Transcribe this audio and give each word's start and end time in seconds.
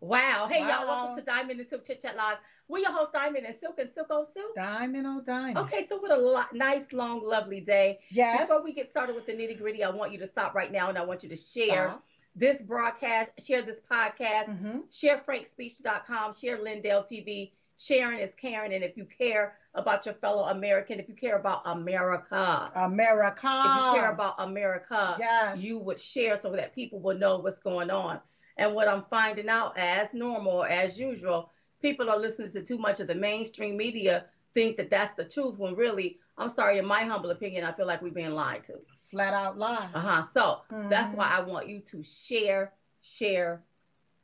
Wow. 0.00 0.46
Hey, 0.50 0.60
Wow. 0.60 0.68
y'all, 0.68 0.86
welcome 0.86 1.16
to 1.16 1.22
Diamond 1.22 1.60
and 1.60 1.68
Silk 1.68 1.84
Chit 1.84 2.00
Chat 2.00 2.16
Live. 2.16 2.36
We're 2.68 2.78
your 2.80 2.92
host, 2.92 3.12
Diamond 3.12 3.46
and 3.46 3.56
Silk 3.56 3.78
and 3.78 3.90
Silk 3.92 4.06
Oh 4.10 4.24
Silk. 4.24 4.54
Diamond 4.54 5.06
on 5.06 5.24
diamond. 5.24 5.58
Okay, 5.58 5.86
so 5.88 5.96
what 5.98 6.10
a 6.12 6.16
lo- 6.16 6.44
nice, 6.52 6.92
long, 6.92 7.22
lovely 7.22 7.60
day. 7.60 7.98
Yes. 8.10 8.42
Before 8.42 8.62
we 8.62 8.72
get 8.72 8.90
started 8.90 9.16
with 9.16 9.26
the 9.26 9.32
nitty 9.32 9.58
gritty, 9.58 9.82
I 9.82 9.90
want 9.90 10.12
you 10.12 10.18
to 10.18 10.26
stop 10.26 10.54
right 10.54 10.70
now 10.70 10.88
and 10.88 10.98
I 10.98 11.04
want 11.04 11.22
you 11.22 11.28
to 11.30 11.36
share 11.36 11.88
Stop. 11.88 12.04
this 12.36 12.62
broadcast, 12.62 13.32
share 13.44 13.62
this 13.62 13.80
podcast, 13.90 14.48
Mhm. 14.62 14.82
share 14.94 15.18
frankspeech.com, 15.18 16.32
share 16.34 16.62
Lindell 16.62 17.02
TV. 17.02 17.52
Sharing 17.80 18.18
is 18.18 18.34
caring. 18.34 18.72
And 18.74 18.82
if 18.84 18.96
you 18.96 19.04
care 19.04 19.56
about 19.74 20.04
your 20.04 20.14
fellow 20.16 20.44
American, 20.44 20.98
if 20.98 21.08
you 21.08 21.14
care 21.14 21.36
about 21.38 21.62
America, 21.64 22.70
America. 22.74 23.46
if 23.64 23.76
you 23.94 24.00
care 24.00 24.10
about 24.10 24.34
America, 24.38 25.16
Yes. 25.18 25.58
you 25.58 25.78
would 25.78 26.00
share 26.00 26.36
so 26.36 26.50
that 26.52 26.74
people 26.74 26.98
will 27.00 27.16
know 27.16 27.38
what's 27.38 27.60
going 27.60 27.90
on. 27.90 28.20
And 28.58 28.74
what 28.74 28.88
I'm 28.88 29.04
finding 29.08 29.48
out, 29.48 29.78
as 29.78 30.12
normal, 30.12 30.64
as 30.64 30.98
usual, 30.98 31.50
people 31.80 32.10
are 32.10 32.18
listening 32.18 32.50
to 32.52 32.62
too 32.62 32.76
much 32.78 32.98
of 33.00 33.06
the 33.06 33.14
mainstream 33.14 33.76
media, 33.76 34.24
think 34.52 34.76
that 34.76 34.90
that's 34.90 35.12
the 35.12 35.24
truth, 35.24 35.58
when 35.58 35.74
really, 35.76 36.18
I'm 36.36 36.48
sorry, 36.48 36.78
in 36.78 36.84
my 36.84 37.02
humble 37.04 37.30
opinion, 37.30 37.64
I 37.64 37.72
feel 37.72 37.86
like 37.86 38.02
we're 38.02 38.10
being 38.10 38.30
lied 38.34 38.64
to. 38.64 38.80
Flat 39.00 39.32
out 39.32 39.56
lie. 39.58 39.88
Uh 39.94 40.00
huh. 40.00 40.22
So 40.24 40.60
that's 40.90 41.14
Mhm. 41.14 41.16
why 41.18 41.30
I 41.36 41.40
want 41.40 41.68
you 41.68 41.80
to 41.80 42.02
share, 42.02 42.74
share, 43.00 43.62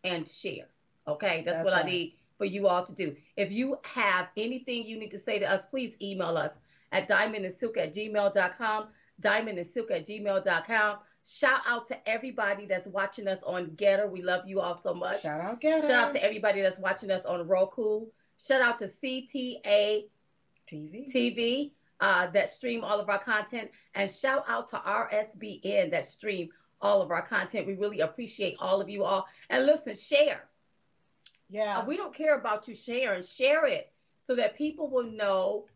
and 0.02 0.28
share. 0.28 0.66
Okay, 1.06 1.42
that's, 1.46 1.58
That's 1.58 1.64
what 1.64 1.74
I 1.74 1.88
need 1.88 2.16
for 2.36 2.44
you 2.44 2.66
all 2.66 2.82
to 2.84 2.94
do. 2.94 3.16
If 3.36 3.52
you 3.52 3.78
have 3.84 4.28
anything 4.36 4.84
you 4.84 4.98
need 4.98 5.10
to 5.12 5.18
say 5.18 5.38
to 5.38 5.46
us, 5.50 5.66
please 5.66 5.96
email 6.02 6.36
us 6.36 6.58
at 6.92 7.08
diamondandsilk 7.08 7.76
at 7.78 7.94
gmail.com, 7.94 8.88
diamondandsilk 9.22 9.90
at 9.90 10.06
gmail.com. 10.06 10.98
Shout 11.26 11.60
out 11.66 11.86
to 11.86 12.08
everybody 12.08 12.66
that's 12.66 12.86
watching 12.86 13.26
us 13.28 13.42
on 13.44 13.68
GETTR. 13.76 14.10
We 14.10 14.22
love 14.22 14.46
you 14.46 14.60
all 14.60 14.78
so 14.78 14.92
much. 14.92 15.22
Shout 15.22 15.40
out, 15.40 15.60
get 15.60 15.80
Shout 15.82 15.90
out 15.90 16.10
to 16.12 16.22
everybody 16.22 16.60
that's 16.60 16.78
watching 16.78 17.10
us 17.10 17.24
on 17.24 17.46
Roku. 17.48 18.06
Shout 18.46 18.60
out 18.60 18.78
to 18.80 18.84
CTA 18.84 20.04
TV. 20.70 21.10
TV 21.12 21.70
uh, 22.00 22.26
that 22.28 22.50
stream 22.50 22.84
all 22.84 23.00
of 23.00 23.08
our 23.08 23.18
content, 23.18 23.70
and 23.94 24.10
shout 24.10 24.44
out 24.48 24.68
to 24.68 24.76
RSBN 24.76 25.90
that 25.92 26.04
stream 26.04 26.50
all 26.82 27.00
of 27.00 27.10
our 27.10 27.22
content. 27.22 27.66
We 27.66 27.74
really 27.74 28.00
appreciate 28.00 28.56
all 28.60 28.82
of 28.82 28.90
you 28.90 29.04
all. 29.04 29.26
And 29.48 29.64
listen, 29.64 29.94
share. 29.94 30.44
Yeah. 31.48 31.78
Uh, 31.78 31.84
we 31.86 31.96
don't 31.96 32.14
care 32.14 32.36
about 32.38 32.68
you 32.68 32.74
sharing. 32.74 33.22
Share 33.22 33.66
it 33.66 33.90
so 34.24 34.34
that 34.34 34.58
people 34.58 34.88
will 34.90 35.10
know 35.10 35.66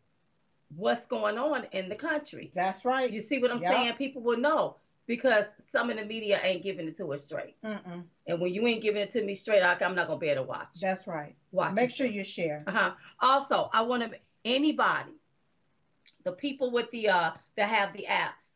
what's 0.75 1.07
going 1.07 1.39
on 1.39 1.65
in 1.71 1.89
the 1.89 1.95
country. 1.95 2.51
That's 2.53 2.85
right. 2.85 3.11
You 3.11 3.19
see 3.19 3.39
what 3.39 3.49
I'm 3.51 3.59
Yep. 3.59 3.71
saying? 3.73 3.93
People 3.93 4.21
will 4.21 4.37
know 4.37 4.75
because 5.09 5.45
some 5.71 5.89
in 5.89 5.97
the 5.97 6.05
media 6.05 6.39
ain't 6.43 6.61
giving 6.61 6.87
it 6.87 6.95
to 6.97 7.11
us 7.13 7.25
straight. 7.25 7.55
Mm-mm. 7.63 8.03
And 8.27 8.39
when 8.39 8.53
you 8.53 8.67
ain't 8.67 8.83
giving 8.83 9.01
it 9.01 9.09
to 9.11 9.23
me 9.23 9.33
straight, 9.33 9.63
I, 9.63 9.75
I'm 9.81 9.95
not 9.95 10.07
gonna 10.07 10.19
be 10.19 10.27
able 10.29 10.43
to 10.43 10.47
watch. 10.47 10.79
That's 10.79 11.07
right. 11.07 11.35
watch. 11.51 11.73
Make 11.73 11.89
sure 11.89 12.05
you 12.05 12.23
share. 12.23 12.59
Uh-huh. 12.67 12.91
Also, 13.19 13.71
I 13.73 13.81
want 13.81 14.03
to 14.03 14.19
anybody, 14.45 15.13
the 16.23 16.31
people 16.31 16.71
with 16.71 16.91
the 16.91 17.09
uh 17.09 17.31
that 17.57 17.69
have 17.69 17.91
the 17.93 18.05
apps. 18.07 18.51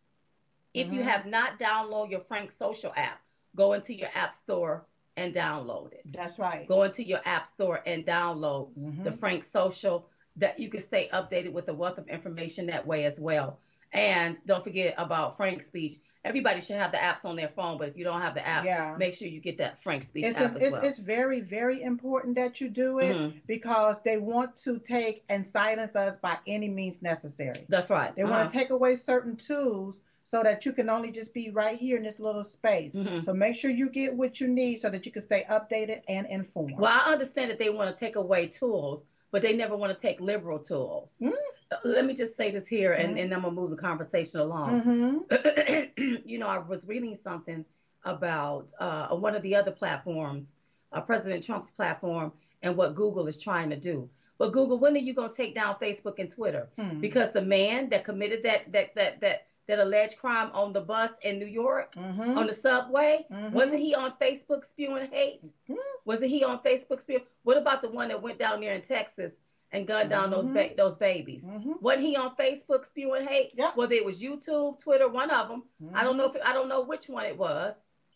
If 0.76 0.94
you 0.94 1.02
Mhm. 1.02 1.06
have 1.06 1.26
not 1.26 1.58
downloaded 1.59 2.12
your 2.12 2.20
Frank 2.20 2.52
Social 2.52 2.94
app, 2.96 3.20
go 3.56 3.74
into 3.74 3.94
your 3.96 4.09
app 4.14 4.31
store 4.34 4.86
and 5.18 5.34
download 5.34 5.92
it. 5.94 6.02
That's 6.06 6.38
right. 6.38 6.68
Go 6.68 6.84
into 6.84 7.04
your 7.04 7.20
app 7.26 7.48
store 7.48 7.81
and 7.88 8.06
download 8.06 8.74
Mhm. 8.78 9.04
the 9.04 9.12
Frank 9.12 9.44
Social 9.44 10.08
that 10.36 10.59
you 10.59 10.70
can 10.70 10.81
stay 10.81 11.09
updated 11.14 11.52
with 11.52 11.68
a 11.70 11.74
wealth 11.74 11.98
of 11.98 12.08
information 12.08 12.68
that 12.68 12.86
way 12.86 13.06
as 13.06 13.20
well. 13.20 13.59
And 13.94 14.38
don't 14.45 14.63
forget 14.63 14.95
about 14.97 15.38
Frank 15.38 15.61
Speech. 15.61 15.94
Everybody 16.25 16.61
should 16.61 16.77
have 16.77 16.91
the 16.91 16.97
apps 16.97 17.25
on 17.25 17.36
their 17.36 17.49
phone, 17.49 17.77
but 17.77 17.89
if 17.89 17.97
you 17.97 18.03
don't 18.05 18.22
have 18.22 18.33
the 18.33 18.47
app, 18.47 18.63
Yeah. 18.66 18.95
make 18.97 19.13
sure 19.13 19.27
you 19.27 19.41
get 19.41 19.58
that 19.58 19.77
Frank 19.83 20.03
Speech 20.03 20.25
It's, 20.25 20.38
app 20.38 20.53
a, 20.53 20.55
as 20.55 20.63
it's, 20.63 20.72
well. 20.72 20.81
it's 20.85 21.00
very, 21.00 21.41
very 21.41 21.81
important 21.83 22.35
that 22.35 22.61
you 22.61 22.69
do 22.69 23.00
it 23.00 23.16
Mhm. 23.16 23.41
because 23.45 24.02
they 24.03 24.17
want 24.17 24.55
to 24.58 24.80
take 24.80 25.23
and 25.30 25.45
silence 25.45 25.95
us 25.97 26.16
by 26.17 26.38
any 26.47 26.69
means 26.69 27.02
necessary. 27.02 27.66
That's 27.67 27.89
right. 27.89 28.16
They 28.16 28.23
Uh-huh. 28.23 28.31
want 28.31 28.52
to 28.52 28.58
take 28.58 28.69
away 28.69 28.95
certain 28.95 29.35
tools 29.35 30.00
so 30.23 30.41
that 30.41 30.66
you 30.66 30.72
can 30.72 30.89
only 30.89 31.12
just 31.12 31.34
be 31.34 31.50
right 31.50 31.78
here 31.78 31.97
in 31.97 32.03
this 32.03 32.19
little 32.22 32.44
space. 32.44 32.95
Mhm. 32.95 33.25
So 33.25 33.34
make 33.34 33.56
sure 33.57 33.69
you 33.69 33.89
get 33.89 34.16
what 34.16 34.39
you 34.39 34.47
need 34.47 34.78
so 34.79 34.89
that 34.89 35.06
you 35.06 35.12
can 35.12 35.22
stay 35.22 35.44
updated 35.50 36.03
and 36.07 36.25
informed. 36.28 36.79
Well, 36.79 36.94
I 37.06 37.12
understand 37.12 37.51
that 37.51 37.59
they 37.59 37.69
want 37.69 37.94
to 37.94 38.00
take 38.00 38.16
away 38.16 38.47
tools, 38.47 39.03
but 39.33 39.41
they 39.41 39.51
never 39.51 39.75
want 39.75 39.91
to 39.91 39.99
take 39.99 40.21
liberal 40.21 40.59
tools. 40.59 41.17
Mm. 41.19 41.33
Uh, 41.71 41.77
Let 41.83 42.05
me 42.05 42.13
just 42.13 42.38
say 42.38 42.51
this 42.51 42.67
here, 42.67 42.94
and, 42.94 43.16
Mm. 43.17 43.23
and 43.23 43.33
I'm 43.33 43.41
gonna 43.41 43.55
move 43.55 43.71
the 43.71 43.75
conversation 43.75 44.39
along. 44.39 44.79
hmm 44.81 45.17
you 46.23 46.38
know, 46.38 46.47
I 46.47 46.59
was 46.59 46.88
reading 46.88 47.16
something 47.16 47.66
about 48.05 48.71
uh, 48.79 49.07
one 49.16 49.35
of 49.35 49.41
the 49.41 49.55
other 49.55 49.71
platforms, 49.71 50.55
uh, 50.91 51.01
President 51.01 51.44
Trump's 51.44 51.71
platform, 51.71 52.31
and 52.61 52.77
what 52.77 52.94
Google 52.94 53.25
is 53.27 53.41
trying 53.41 53.71
to 53.71 53.75
do. 53.75 54.07
But 54.38 54.51
Google, 54.53 54.77
when 54.77 54.94
are 54.94 54.99
you 54.99 55.16
gonna 55.16 55.33
take 55.33 55.55
down 55.55 55.75
Facebook 55.81 56.19
and 56.19 56.29
Twitter? 56.29 56.69
Hmm. 56.77 57.00
Because 57.00 57.31
the 57.31 57.41
man 57.41 57.89
that 57.89 58.03
committed 58.03 58.44
that 58.44 58.71
that 58.71 58.94
that 58.94 59.19
that 59.21 59.47
that 59.68 59.79
alleged 59.79 60.18
crime 60.18 60.50
on 60.53 60.74
the 60.74 60.81
bus 60.81 61.12
in 61.22 61.40
New 61.40 61.46
York 61.46 61.94
Mhm. 61.96 62.35
on 62.38 62.47
the 62.47 62.53
subway. 62.53 63.25
Mhm. 63.31 63.51
Wasn't 63.51 63.79
he 63.79 63.96
on 63.96 64.13
Facebook 64.19 64.66
spewing 64.66 65.09
hate? 65.12 65.44
Mhm. 65.69 65.78
Wasn't 66.06 66.29
he 66.29 66.44
on 66.44 66.59
Facebook 66.62 67.00
spewing? 67.01 67.24
What 67.44 67.57
about 67.57 67.81
the 67.81 67.90
one 67.90 68.09
that 68.09 68.22
went 68.22 68.38
down 68.40 68.59
there 68.59 68.74
in 68.74 68.81
Texas 68.81 69.41
and 69.72 69.88
gunned 69.88 70.09
down 70.09 70.29
those 70.31 70.50
ba- 70.51 70.72
those 70.75 70.97
babies? 70.97 71.47
Mhm. 71.47 71.81
Wasn't 71.81 72.03
he 72.03 72.16
on 72.18 72.35
Facebook 72.35 72.85
spewing 72.85 73.25
hate? 73.25 73.51
Yep. 73.56 73.78
Whether 73.78 73.96
it 73.96 74.03
was 74.06 74.22
YouTube, 74.22 74.79
Twitter, 74.79 75.07
one 75.07 75.31
of 75.31 75.47
them. 75.47 75.63
I 75.94 76.03
don't 76.03 76.18
know 76.18 76.25
if 76.25 76.35
I 76.45 76.51
don't 76.53 76.68
know 76.68 76.81
which 76.81 77.07
one 77.07 77.25
it 77.25 77.38
was. 77.38 77.74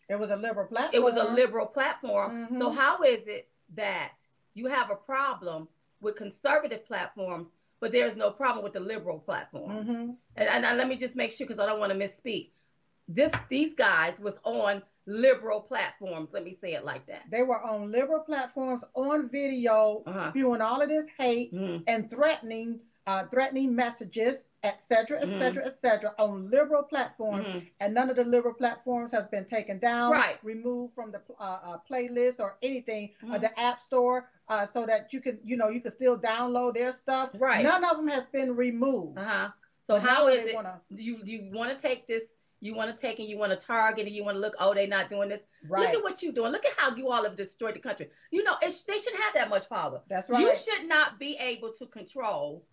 It 0.08 0.18
was 0.18 0.30
a 0.30 0.36
liberal 0.36 0.66
platform. 0.66 0.94
It 0.94 1.02
was 1.04 1.16
a 1.16 1.24
liberal 1.32 1.66
platform. 1.66 2.58
So 2.58 2.70
how 2.70 3.02
is 3.02 3.26
it 3.26 3.48
that 3.74 4.14
you 4.54 4.66
have 4.66 4.90
a 4.90 4.96
problem 4.96 5.68
with 6.00 6.14
conservative 6.16 6.84
platforms, 6.86 7.48
but 7.80 7.92
there's 7.92 8.16
no 8.16 8.30
problem 8.30 8.64
with 8.64 8.72
the 8.72 8.80
liberal 8.80 9.18
platforms? 9.18 9.88
Mhm. 9.88 10.16
and, 10.36 10.48
and, 10.48 10.64
and 10.64 10.78
let 10.78 10.88
me 10.88 10.96
just 10.96 11.16
make 11.16 11.32
sure 11.32 11.46
because 11.46 11.62
I 11.62 11.66
don't 11.66 11.78
want 11.80 11.92
to 11.92 11.98
misspeak. 11.98 12.50
This 13.08 13.32
these 13.48 13.74
guys 13.74 14.20
was 14.20 14.38
on 14.44 14.82
liberal 15.06 15.60
platforms. 15.62 16.28
Let 16.32 16.44
me 16.44 16.54
say 16.54 16.74
it 16.74 16.84
like 16.84 17.06
that. 17.06 17.22
They 17.30 17.42
were 17.42 17.60
on 17.62 17.90
liberal 17.90 18.20
platforms 18.20 18.84
on 18.94 19.30
video, 19.30 20.02
Uh-huh. 20.06 20.30
spewing 20.30 20.60
all 20.60 20.82
of 20.82 20.88
this 20.90 21.06
hate 21.18 21.54
Mhm. 21.54 21.84
and 21.86 22.10
threatening, 22.10 22.80
uh, 23.06 23.24
threatening 23.28 23.74
messages, 23.74 24.47
et 24.64 24.80
cetera, 24.80 25.20
et 25.20 25.26
Mhm. 25.26 25.38
cetera, 25.38 25.64
et 25.66 25.80
cetera, 25.80 26.14
on 26.18 26.50
liberal 26.50 26.82
platforms. 26.82 27.48
Mhm. 27.48 27.70
And 27.80 27.94
none 27.94 28.10
of 28.10 28.16
the 28.16 28.24
liberal 28.24 28.54
platforms 28.54 29.12
has 29.12 29.26
been 29.28 29.44
taken 29.44 29.78
down, 29.78 30.12
Right. 30.12 30.38
removed 30.42 30.94
from 30.94 31.12
the 31.12 31.20
uh, 31.38 31.42
uh, 31.62 31.78
playlist 31.88 32.40
or 32.40 32.56
anything, 32.62 33.14
uh, 33.22 33.26
Mhm. 33.26 33.40
the 33.42 33.60
app 33.60 33.80
store, 33.80 34.28
uh, 34.48 34.66
so 34.66 34.84
that 34.86 35.12
you 35.12 35.20
can, 35.20 35.38
you 35.44 35.56
know, 35.56 35.68
you 35.68 35.80
can 35.80 35.92
still 35.92 36.18
download 36.18 36.74
their 36.74 36.90
stuff. 36.92 37.30
Right. 37.34 37.62
None 37.62 37.84
of 37.84 37.96
them 37.98 38.08
has 38.08 38.26
been 38.26 38.56
removed. 38.56 39.18
Uh-huh. 39.18 39.50
So 39.86 39.98
how 39.98 40.22
now 40.24 40.26
is 40.28 40.46
it? 40.46 40.54
wanna- 40.54 40.82
you 40.90 41.20
you 41.24 41.50
want 41.52 41.70
to 41.70 41.76
take 41.80 42.06
this? 42.06 42.34
You 42.60 42.74
want 42.74 42.90
to 42.94 43.00
take 43.00 43.20
and 43.20 43.28
you 43.28 43.38
want 43.38 43.52
to 43.52 43.66
target 43.66 44.06
and 44.06 44.14
you 44.14 44.24
want 44.24 44.34
to 44.34 44.40
look. 44.40 44.56
Oh, 44.58 44.74
they're 44.74 44.88
not 44.88 45.08
doing 45.08 45.28
this. 45.28 45.46
Right. 45.68 45.82
Look 45.82 45.94
at 45.94 46.02
what 46.02 46.20
you're 46.22 46.32
doing. 46.32 46.50
Look 46.50 46.66
at 46.66 46.72
how 46.76 46.94
you 46.96 47.08
all 47.12 47.22
have 47.22 47.36
destroyed 47.36 47.74
the 47.76 47.78
country. 47.78 48.10
You 48.32 48.42
know, 48.42 48.56
it, 48.60 48.82
they 48.88 48.98
shouldn't 48.98 49.22
have 49.22 49.34
that 49.34 49.48
much 49.48 49.68
power. 49.68 50.02
That's 50.08 50.28
right. 50.28 50.40
You 50.40 50.52
should 50.56 50.88
not 50.88 51.20
be 51.20 51.36
able 51.36 51.72
to 51.74 51.86
control 51.86 52.66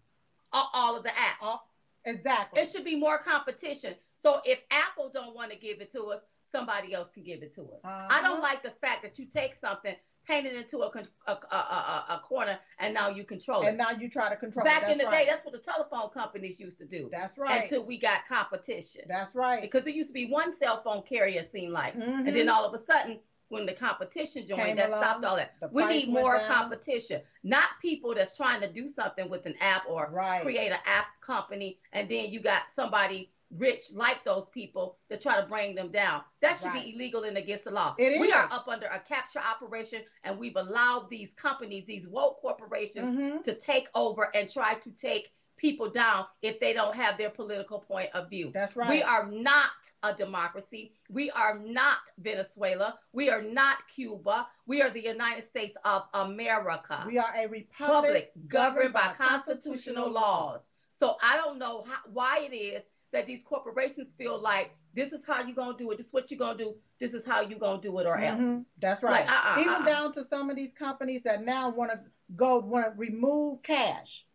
all, 0.52 0.70
all 0.74 0.96
of 0.98 1.04
the 1.04 1.10
apps. 1.10 1.38
All- 1.42 1.64
Exactly. 2.06 2.62
It 2.62 2.70
should 2.70 2.86
be 2.86 2.96
more 2.96 3.18
competition. 3.18 3.96
So 4.18 4.42
if 4.46 4.60
Apple 4.72 5.10
don't 5.14 5.36
want 5.36 5.52
to 5.52 5.58
give 5.58 5.82
it 5.82 5.92
to 5.94 6.04
us, 6.06 6.22
somebody 6.52 6.94
else 6.94 7.10
can 7.14 7.24
give 7.24 7.44
it 7.44 7.54
to 7.56 7.62
us. 7.64 7.80
I 7.84 8.06
Uh-huh. 8.06 8.22
don't 8.22 8.42
like 8.42 8.64
the 8.64 8.72
fact 8.72 9.02
that 9.04 9.20
you 9.20 9.26
take 9.26 9.56
something, 9.56 9.96
paint 10.28 10.46
it 10.48 10.56
into 10.56 10.82
a 10.82 10.88
a, 11.28 11.32
a, 11.32 11.56
a, 11.56 12.06
a 12.12 12.20
corner, 12.24 12.58
and 12.80 12.94
now 12.94 13.10
you 13.10 13.24
control 13.24 13.60
and 13.60 13.68
it. 13.68 13.70
And 13.70 13.78
now 13.78 13.92
you 13.92 14.10
try 14.10 14.30
to 14.30 14.36
control. 14.36 14.66
it. 14.66 14.70
Back 14.70 14.90
in 14.90 14.98
the 14.98 15.06
right. 15.06 15.26
day, 15.26 15.26
that's 15.30 15.44
what 15.44 15.54
the 15.54 15.60
telephone 15.60 16.10
companies 16.10 16.60
used 16.60 16.78
to 16.80 16.86
do. 16.86 17.10
That's 17.12 17.38
right. 17.38 17.64
Until 17.64 17.84
we 17.84 17.98
got 17.98 18.28
competition. 18.28 19.02
That's 19.08 19.36
right. 19.36 19.62
Because 19.62 19.84
there 19.84 19.94
used 19.94 20.10
to 20.10 20.14
be 20.14 20.28
one 20.28 20.56
cell 20.56 20.82
phone 20.82 21.02
carrier, 21.04 21.42
it 21.42 21.52
seemed 21.52 21.74
like. 21.74 21.96
Mhm. 21.96 22.28
And 22.28 22.36
then 22.36 22.50
all 22.50 22.66
of 22.66 22.74
a 22.74 22.84
sudden, 22.84 23.20
when 23.50 23.66
the 23.66 23.74
competition 23.74 24.48
joined, 24.48 24.62
Came 24.62 24.76
that 24.78 24.90
along, 24.90 25.02
stopped 25.02 25.26
all 25.26 25.36
that. 25.36 25.54
We 25.72 25.86
need 25.86 26.10
more 26.10 26.38
down. 26.38 26.48
competition, 26.48 27.22
not 27.44 27.70
people 27.82 28.14
that's 28.16 28.36
trying 28.36 28.62
to 28.62 28.68
do 28.72 28.88
something 28.88 29.30
with 29.30 29.46
an 29.46 29.56
app 29.62 29.84
or 29.88 30.10
Right. 30.12 30.42
create 30.42 30.72
an 30.72 30.80
app 30.86 31.08
company, 31.22 31.80
and 31.94 32.10
then 32.10 32.32
you 32.32 32.40
got 32.40 32.72
somebody 32.72 33.32
rich 33.52 33.94
like 33.94 34.24
those 34.26 34.48
people 34.52 34.98
to 35.10 35.18
try 35.18 35.40
to 35.40 35.46
bring 35.46 35.76
them 35.76 35.90
down. 35.92 36.24
That 36.42 36.58
should 36.58 36.68
Right. 36.74 36.86
be 36.86 36.96
illegal 36.96 37.24
and 37.24 37.38
against 37.38 37.64
the 37.66 37.72
law. 37.72 37.96
It 38.00 38.20
we 38.20 38.32
are 38.34 38.50
up 38.52 38.68
under 38.68 38.88
a 38.88 39.00
capture 39.00 39.40
operation, 39.40 40.04
and 40.24 40.40
we've 40.40 40.56
allowed 40.58 41.10
these 41.12 41.34
companies, 41.34 41.86
these 41.86 42.08
woke 42.08 42.42
corporations, 42.42 43.14
Mhm. 43.16 43.44
to 43.44 43.54
take 43.54 43.88
over 43.94 44.36
and 44.36 44.52
try 44.52 44.74
to 44.74 44.92
take 44.92 45.32
people 45.58 45.90
down 45.90 46.26
if 46.42 46.60
they 46.60 46.74
don't 46.74 46.96
have 46.96 47.18
their 47.18 47.30
political 47.30 47.80
point 47.80 48.10
of 48.14 48.30
view. 48.30 48.52
That's 48.54 48.76
right. 48.76 48.90
We 48.90 49.02
are 49.04 49.28
not 49.28 49.72
a 50.04 50.14
democracy. 50.14 50.94
We 51.10 51.32
are 51.32 51.58
not 51.60 52.00
Venezuela. 52.18 52.96
We 53.14 53.30
are 53.30 53.42
not 53.42 53.78
Cuba. 53.94 54.48
We 54.66 54.82
are 54.82 54.90
the 54.90 55.02
United 55.04 55.46
States 55.46 55.78
of 55.86 56.04
America. 56.14 57.04
We 57.08 57.18
are 57.18 57.34
a 57.36 57.48
republic 57.48 57.66
Public 57.78 58.32
governed 58.48 58.94
by 58.94 59.14
constitutional 59.18 60.12
laws. 60.12 60.68
So 60.98 61.18
I 61.22 61.36
don't 61.38 61.58
know 61.58 61.84
how, 61.88 61.98
why 62.12 62.48
it 62.52 62.56
is 62.56 62.84
that 63.12 63.28
these 63.28 63.44
corporations 63.44 64.14
feel 64.14 64.40
like 64.40 64.72
this 64.94 65.12
is 65.14 65.26
how 65.26 65.42
you're 65.42 65.56
gonna 65.56 65.78
do 65.78 65.92
it, 65.92 65.98
this 65.98 66.08
is 66.08 66.14
what 66.14 66.32
you're 66.32 66.38
gonna 66.38 66.58
do, 66.58 66.76
this 67.00 67.14
is 67.14 67.26
how 67.26 67.42
you're 67.42 67.60
gonna 67.60 67.82
do 67.82 67.98
it, 68.00 68.06
or 68.06 68.18
Mhm. 68.18 68.56
else. 68.58 68.66
That's 68.80 69.04
right. 69.04 69.26
Like, 69.26 69.30
uh-uh, 69.30 69.62
Even 69.62 69.74
uh-uh. 69.74 69.86
down 69.86 70.14
to 70.14 70.24
some 70.26 70.50
of 70.50 70.56
these 70.56 70.74
companies 70.74 71.22
that 71.24 71.44
now 71.44 71.70
want 71.70 71.92
to 71.92 72.00
go 72.36 72.60
want 72.60 72.86
to 72.86 72.92
remove 72.98 73.62
cash. 73.62 74.26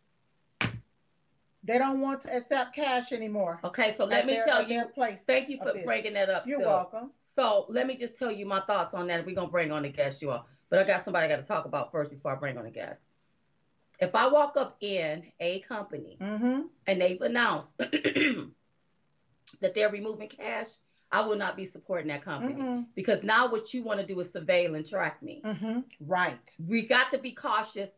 They 1.63 1.77
don't 1.77 2.01
want 2.01 2.21
to 2.23 2.35
accept 2.35 2.75
cash 2.75 3.11
anymore. 3.11 3.59
Okay, 3.63 3.91
so 3.91 4.05
let 4.05 4.25
me 4.25 4.33
their- 4.33 4.45
tell 4.45 4.67
you. 4.67 4.85
place. 4.85 5.19
Thank 5.27 5.47
you 5.49 5.57
for 5.61 5.73
bringing 5.83 6.13
that 6.13 6.29
up. 6.29 6.47
You're 6.47 6.59
welcome. 6.59 7.11
So 7.21 7.65
let 7.69 7.85
me 7.87 7.95
just 7.95 8.17
tell 8.17 8.31
you 8.31 8.45
my 8.45 8.61
thoughts 8.61 8.93
on 8.93 9.07
that. 9.07 9.25
We're 9.25 9.35
gonna 9.35 9.47
bring 9.47 9.71
on 9.71 9.83
the 9.83 9.89
guest, 9.89 10.21
you 10.21 10.31
all. 10.31 10.47
But 10.69 10.79
I 10.79 10.83
got 10.85 11.03
somebody 11.05 11.25
I 11.25 11.29
got 11.29 11.39
to 11.39 11.45
talk 11.45 11.65
about 11.65 11.91
first 11.91 12.09
before 12.11 12.31
I 12.35 12.39
bring 12.39 12.57
on 12.57 12.63
the 12.63 12.71
guest. 12.71 13.03
If 13.99 14.15
I 14.15 14.27
walk 14.27 14.57
up 14.57 14.77
in 14.81 15.23
a 15.39 15.59
company 15.59 16.17
Mm-hmm. 16.19 16.61
and 16.87 17.01
they've 17.01 17.21
announced 17.21 17.77
that 17.77 19.75
they're 19.75 19.89
removing 19.91 20.29
cash, 20.29 20.67
I 21.11 21.21
will 21.21 21.35
not 21.35 21.55
be 21.57 21.65
supporting 21.65 22.07
that 22.07 22.23
company 22.23 22.53
Mm-hmm. 22.53 22.81
because 22.95 23.21
now 23.23 23.51
what 23.51 23.73
you 23.73 23.83
want 23.83 23.99
to 23.99 24.05
do 24.05 24.19
is 24.19 24.29
surveil 24.33 24.75
and 24.75 24.85
track 24.87 25.21
me. 25.21 25.41
Mm-hmm. 25.45 25.79
Right. 25.99 26.39
We 26.65 26.83
got 26.83 27.11
to 27.11 27.17
be 27.17 27.31
cautious. 27.31 27.89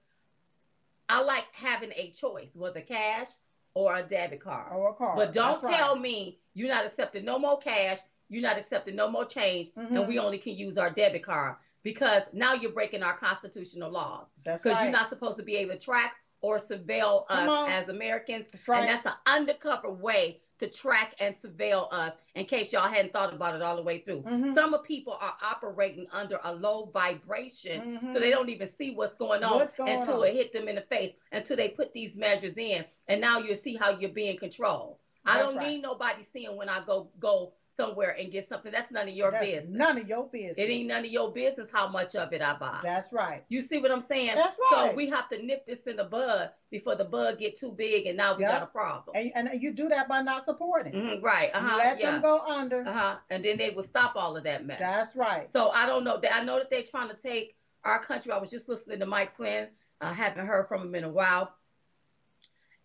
I 1.10 1.22
like 1.24 1.46
having 1.54 1.92
a 1.96 2.10
choice, 2.12 2.56
whether 2.56 2.82
cash 2.82 3.28
or 3.74 3.96
a 3.96 4.04
debit 4.04 4.40
card. 4.42 4.72
Or 4.72 4.90
a 4.92 4.94
card. 4.94 5.18
But 5.18 5.34
don't 5.34 5.62
That's 5.62 5.76
tell 5.76 5.94
right. 5.94 6.02
me 6.02 6.40
you're 6.54 6.70
not 6.70 6.86
accepting 6.86 7.26
no 7.26 7.40
more 7.40 7.58
cash, 7.58 8.00
you're 8.30 8.42
not 8.44 8.58
accepting 8.58 8.96
no 8.96 9.10
more 9.10 9.26
change, 9.26 9.70
Mhm. 9.76 9.98
and 9.98 10.08
we 10.08 10.20
only 10.20 10.38
can 10.38 10.56
use 10.56 10.78
our 10.78 10.90
debit 10.90 11.24
card 11.24 11.56
because 11.84 12.24
now 12.34 12.54
you're 12.54 12.72
breaking 12.72 13.04
our 13.04 13.14
constitutional 13.18 13.92
laws 13.92 14.34
That's 14.44 14.62
because 14.64 14.78
right. 14.78 14.84
you're 14.86 14.92
not 14.94 15.10
supposed 15.10 15.38
to 15.38 15.44
be 15.44 15.56
able 15.58 15.74
to 15.74 15.80
track 15.80 16.16
or 16.42 16.58
surveil 16.58 17.26
Come 17.28 17.50
us 17.50 17.50
on. 17.50 17.70
as 17.70 17.90
Americans. 17.90 18.50
That's 18.52 18.68
right. 18.68 18.82
And 18.82 18.90
that's 18.90 19.06
an 19.06 19.14
undercover 19.26 19.90
way 19.90 20.42
to 20.64 20.70
track 20.70 21.14
and 21.20 21.36
surveil 21.36 21.92
us 21.92 22.14
in 22.36 22.46
case 22.46 22.72
y'all 22.72 22.88
hadn't 22.88 23.12
thought 23.12 23.34
about 23.34 23.54
it 23.56 23.62
all 23.62 23.76
the 23.76 23.82
way 23.82 24.00
through. 24.00 24.22
Mhm. 24.22 24.54
Some 24.54 24.74
of 24.74 24.84
people 24.84 25.14
are 25.20 25.36
operating 25.42 26.08
under 26.12 26.40
a 26.44 26.54
low 26.54 26.86
vibration, 26.86 27.98
Mhm. 27.98 28.14
so 28.14 28.20
they 28.20 28.32
don't 28.32 28.50
even 28.50 28.68
see 28.68 28.92
what's 28.92 29.16
going 29.16 29.44
on 29.44 29.60
What's 29.60 29.74
going 29.74 29.92
until 29.92 30.22
on? 30.22 30.28
it 30.28 30.34
hit 30.34 30.54
them 30.54 30.68
in 30.68 30.76
the 30.76 30.82
face, 30.82 31.14
until 31.32 31.58
they 31.58 31.70
put 31.70 31.92
these 31.94 32.16
measures 32.16 32.58
in, 32.58 32.86
and 33.08 33.20
now 33.20 33.40
you 33.40 33.56
see 33.56 33.76
how 33.76 33.90
you're 33.92 34.10
being 34.10 34.38
controlled. 34.38 34.98
I 35.26 35.38
don't 35.40 35.56
right. 35.56 35.68
need 35.70 35.82
nobody 35.82 36.24
seeing 36.24 36.56
when 36.56 36.70
I 36.70 36.82
go 36.86 37.10
go 37.20 37.54
somewhere 37.78 38.16
and 38.20 38.32
get 38.32 38.48
something. 38.48 38.72
That's 38.72 38.92
none 38.92 39.08
of 39.08 39.14
your 39.14 39.32
That's 39.32 39.46
business. 39.46 39.76
None 39.76 39.98
of 39.98 40.08
your 40.08 40.28
business. 40.28 40.56
It 40.58 40.70
ain't 40.70 40.88
none 40.88 41.00
of 41.06 41.12
your 41.12 41.32
business 41.32 41.70
how 41.72 41.88
much 41.88 42.16
of 42.16 42.34
it 42.34 42.42
I 42.42 42.54
buy. 42.56 42.80
That's 42.84 43.12
right. 43.14 43.44
you 43.50 43.62
see 43.62 43.80
what 43.80 43.92
I'm 43.92 44.02
saying? 44.02 44.36
That's 44.36 44.58
right. 44.72 44.90
So 44.92 44.96
we 44.96 45.10
have 45.10 45.30
to 45.30 45.44
nip 45.44 45.66
this 45.66 45.80
in 45.88 45.96
the 45.98 46.04
bud 46.04 46.50
before 46.72 46.96
the 46.96 47.06
bud 47.06 47.38
get 47.40 47.58
too 47.58 47.72
big, 47.72 48.06
and 48.06 48.18
now 48.18 48.36
we 48.36 48.42
Yep. 48.44 48.52
got 48.52 48.64
a 48.64 48.68
problem. 48.68 49.16
And, 49.16 49.32
and 49.50 49.62
you 49.62 49.72
do 49.72 49.90
that 49.90 50.08
by 50.08 50.22
not 50.22 50.44
supporting. 50.46 50.94
Mhm, 50.94 51.22
right? 51.22 51.50
Uh 51.54 51.60
You 51.60 51.68
huh. 51.68 51.78
let 51.78 52.00
Yeah. 52.00 52.12
them 52.12 52.22
go 52.22 52.40
under. 52.40 52.82
Uh 52.88 52.94
huh. 52.94 53.16
And 53.30 53.44
then 53.44 53.58
they 53.58 53.72
will 53.72 53.84
stop 53.84 54.14
all 54.16 54.36
of 54.38 54.44
that 54.44 54.66
mess. 54.66 54.80
That's 54.80 55.16
right. 55.16 55.48
So 55.52 55.70
I 55.70 55.86
don't 55.86 56.04
know. 56.04 56.20
I 56.32 56.44
know 56.44 56.60
that 56.60 56.70
they're 56.70 56.84
trying 56.84 57.10
to 57.10 57.16
take 57.16 57.56
our 57.84 58.00
country. 58.04 58.32
I 58.32 58.38
was 58.38 58.50
just 58.50 58.70
listening 58.70 59.00
to 59.00 59.06
Mike 59.06 59.36
Flynn. 59.36 59.68
I 60.02 60.14
haven't 60.14 60.46
heard 60.46 60.68
from 60.68 60.82
him 60.82 60.96
in 60.96 61.04
a 61.06 61.10
while. 61.10 61.54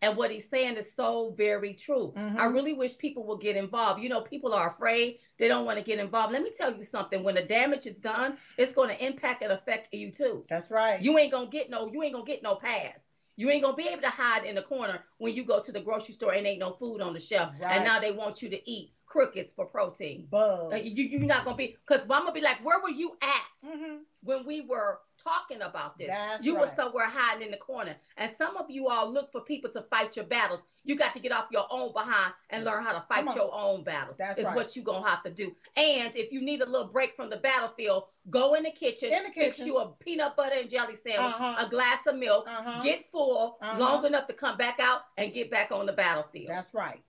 And 0.00 0.16
what 0.16 0.30
he's 0.30 0.48
saying 0.48 0.76
is 0.76 0.94
so 0.94 1.34
very 1.36 1.74
true. 1.74 2.12
Mhm. 2.16 2.38
I 2.38 2.44
really 2.46 2.72
wish 2.72 2.96
people 2.98 3.24
would 3.24 3.40
get 3.40 3.56
involved. 3.56 4.00
You 4.00 4.08
know, 4.08 4.20
people 4.20 4.54
are 4.54 4.68
afraid. 4.68 5.18
They 5.38 5.48
don't 5.48 5.64
want 5.64 5.78
to 5.78 5.84
get 5.84 5.98
involved. 5.98 6.32
Let 6.32 6.42
me 6.42 6.50
tell 6.56 6.72
you 6.76 6.84
something. 6.84 7.24
When 7.24 7.34
the 7.34 7.42
damage 7.42 7.86
is 7.86 7.96
done, 7.96 8.38
it's 8.56 8.72
going 8.72 8.90
to 8.90 9.04
impact 9.04 9.42
and 9.42 9.52
affect 9.52 9.92
you 9.92 10.12
too. 10.12 10.44
That's 10.48 10.70
right. 10.70 11.02
You 11.02 11.18
ain't 11.18 11.32
gonna 11.32 11.48
get 11.48 11.68
no. 11.70 11.88
You 11.92 12.02
ain't 12.02 12.12
gonna 12.14 12.24
get 12.24 12.42
no 12.42 12.54
pass. 12.54 12.94
You 13.36 13.50
ain't 13.50 13.62
gonna 13.62 13.76
be 13.76 13.86
able 13.88 14.02
to 14.02 14.08
hide 14.10 14.44
in 14.44 14.56
the 14.56 14.62
corner 14.62 15.04
when 15.18 15.32
you 15.34 15.44
go 15.44 15.60
to 15.60 15.70
the 15.70 15.80
grocery 15.80 16.12
store 16.14 16.32
and 16.34 16.44
ain't 16.46 16.58
no 16.58 16.72
food 16.72 17.00
on 17.00 17.12
the 17.12 17.20
shelf, 17.20 17.52
Right. 17.60 17.76
and 17.76 17.84
now 17.84 18.00
they 18.00 18.10
want 18.10 18.42
you 18.42 18.48
to 18.50 18.70
eat 18.70 18.92
crickets 19.06 19.52
for 19.54 19.64
protein. 19.64 20.26
Bugs. 20.28 20.84
You, 20.84 21.04
you're 21.04 21.20
not 21.20 21.44
gonna 21.44 21.56
be 21.56 21.76
because 21.86 22.02
I'm 22.02 22.08
gonna 22.24 22.32
be 22.32 22.40
like, 22.40 22.64
where 22.64 22.80
were 22.80 22.90
you 22.90 23.16
at 23.22 23.70
Mhm. 23.70 24.00
when 24.22 24.44
we 24.44 24.62
were 24.62 25.00
talking 25.22 25.62
about 25.62 25.98
this? 25.98 26.08
That's 26.08 26.44
you 26.44 26.54
were 26.54 26.70
somewhere 26.76 27.08
hiding 27.08 27.46
in 27.46 27.50
the 27.50 27.56
corner, 27.58 27.94
and 28.16 28.30
some 28.38 28.56
of 28.56 28.70
you 28.70 28.88
all 28.88 29.10
look 29.12 29.30
for 29.32 29.40
people 29.42 29.70
to 29.72 29.82
fight 29.82 30.16
your 30.16 30.24
battles. 30.24 30.62
You 30.84 30.96
got 30.96 31.12
to 31.14 31.20
get 31.20 31.32
off 31.32 31.46
your 31.50 31.66
own 31.70 31.92
behind 31.92 32.32
and 32.50 32.64
learn 32.64 32.82
how 32.82 32.92
to 32.92 33.04
fight 33.08 33.34
your 33.34 33.50
own 33.54 33.84
battles. 33.84 34.16
That's 34.16 34.38
is 34.38 34.44
right. 34.46 34.54
what 34.56 34.74
you're 34.74 34.84
gonna 34.84 35.08
have 35.08 35.22
to 35.24 35.30
do. 35.30 35.54
And 35.76 36.14
if 36.16 36.32
you 36.32 36.40
need 36.40 36.62
a 36.62 36.66
little 36.66 36.86
break 36.88 37.14
from 37.14 37.28
the 37.28 37.36
battlefield, 37.36 38.04
go 38.30 38.54
in 38.54 38.62
the 38.62 38.70
kitchen, 38.70 39.12
In 39.12 39.24
the 39.24 39.30
fix 39.30 39.58
you 39.58 39.78
a 39.78 39.88
peanut 40.00 40.36
butter 40.36 40.56
and 40.60 40.70
jelly 40.70 40.96
sandwich, 40.96 41.34
Uh-huh. 41.36 41.66
a 41.66 41.68
glass 41.68 42.06
of 42.06 42.16
milk, 42.16 42.46
Uh-huh. 42.48 42.80
get 42.82 43.10
full 43.10 43.58
Uh-huh. 43.60 43.78
long 43.78 44.04
enough 44.06 44.26
to 44.28 44.32
come 44.32 44.56
back 44.56 44.80
out 44.80 45.02
and 45.16 45.32
get 45.34 45.50
back 45.50 45.72
on 45.72 45.86
the 45.86 45.92
battlefield. 45.92 46.48
That's 46.50 46.72
right. 46.74 47.02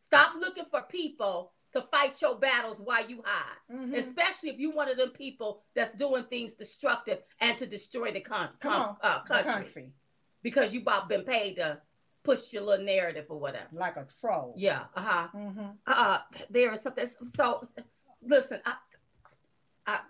Stop 0.00 0.34
looking 0.38 0.64
for 0.70 0.82
people 0.82 1.52
to 1.74 1.82
fight 1.90 2.20
your 2.22 2.36
battles 2.38 2.78
while 2.80 3.06
you 3.08 3.22
hide. 3.24 3.58
Mhm. 3.70 3.94
Especially 3.96 4.48
if 4.50 4.58
you 4.58 4.70
one 4.70 4.88
of 4.88 4.96
them 4.96 5.10
people 5.10 5.62
that's 5.74 5.94
doing 5.96 6.24
things 6.24 6.54
destructive 6.54 7.22
and 7.40 7.58
to 7.58 7.66
destroy 7.66 8.10
the 8.12 8.20
con- 8.20 8.50
com- 8.60 8.96
uh, 9.02 9.20
The 9.22 9.28
country, 9.28 9.52
country. 9.52 9.92
because 10.42 10.72
you 10.74 10.80
about 10.80 11.08
been 11.08 11.24
paid 11.24 11.56
to 11.56 11.80
push 12.22 12.52
your 12.52 12.62
little 12.62 12.84
narrative 12.84 13.26
or 13.28 13.38
whatever. 13.38 13.68
Like 13.72 13.96
a 13.96 14.06
troll. 14.20 14.54
Yeah, 14.56 14.84
uh 14.94 15.00
huh. 15.02 15.28
hmm 15.28 15.66
Uh, 15.86 16.18
there 16.48 16.72
is 16.72 16.80
something. 16.80 17.06
So, 17.34 17.62
listen, 18.22 18.60
I, 18.64 18.74
I, 19.86 20.00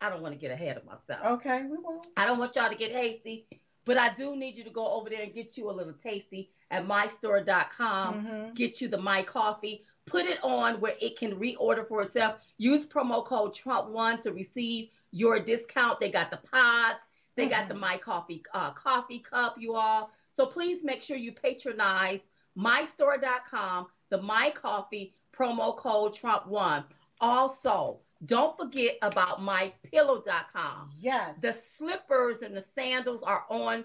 I 0.00 0.10
don't 0.10 0.22
want 0.22 0.34
to 0.34 0.38
get 0.40 0.50
ahead 0.50 0.76
of 0.76 0.84
myself. 0.84 1.24
Okay, 1.24 1.62
we 1.64 1.78
won't. 1.78 2.06
I 2.16 2.26
don't 2.26 2.38
want 2.38 2.56
y'all 2.56 2.68
to 2.68 2.74
get 2.74 2.90
hasty, 2.92 3.46
but 3.84 3.96
I 3.96 4.12
do 4.12 4.36
need 4.36 4.56
you 4.56 4.64
to 4.64 4.70
go 4.70 4.86
over 4.88 5.08
there 5.08 5.22
and 5.22 5.32
get 5.32 5.56
you 5.56 5.70
a 5.70 5.72
little 5.72 5.94
tasty 5.94 6.50
at 6.70 6.84
mystore.com. 6.86 8.26
Mhm. 8.26 8.54
Get 8.54 8.80
you 8.80 8.88
the 8.88 8.98
My 8.98 9.22
Coffee. 9.22 9.84
Put 10.06 10.26
it 10.26 10.42
on 10.42 10.80
where 10.80 10.94
it 11.00 11.18
can 11.18 11.38
reorder 11.38 11.86
for 11.86 12.02
itself. 12.02 12.36
Use 12.58 12.86
promo 12.86 13.24
code 13.24 13.54
Trump1 13.54 14.20
to 14.22 14.32
receive 14.32 14.90
your 15.10 15.38
discount. 15.38 16.00
They 16.00 16.10
got 16.10 16.30
the 16.30 16.38
pods. 16.38 17.08
They 17.36 17.48
got 17.48 17.68
the 17.68 17.74
Mhm. 17.74 17.80
My 17.80 17.96
Coffee 17.96 18.42
uh, 18.52 18.72
coffee 18.72 19.20
cup, 19.20 19.56
you 19.58 19.74
all. 19.74 20.10
So 20.30 20.46
please 20.46 20.84
make 20.84 21.02
sure 21.02 21.16
you 21.16 21.32
patronize 21.32 22.30
mystore.com, 22.56 23.86
the 24.10 24.20
My 24.20 24.50
Coffee 24.50 25.14
promo 25.32 25.76
code 25.76 26.14
Trump1. 26.14 26.84
Also, 27.20 28.00
don't 28.26 28.56
forget 28.56 28.98
about 29.02 29.40
mypillow.com. 29.40 30.90
Yes. 30.98 31.40
The 31.40 31.52
slippers 31.52 32.42
and 32.42 32.56
the 32.56 32.62
sandals 32.62 33.22
are 33.22 33.44
on 33.48 33.84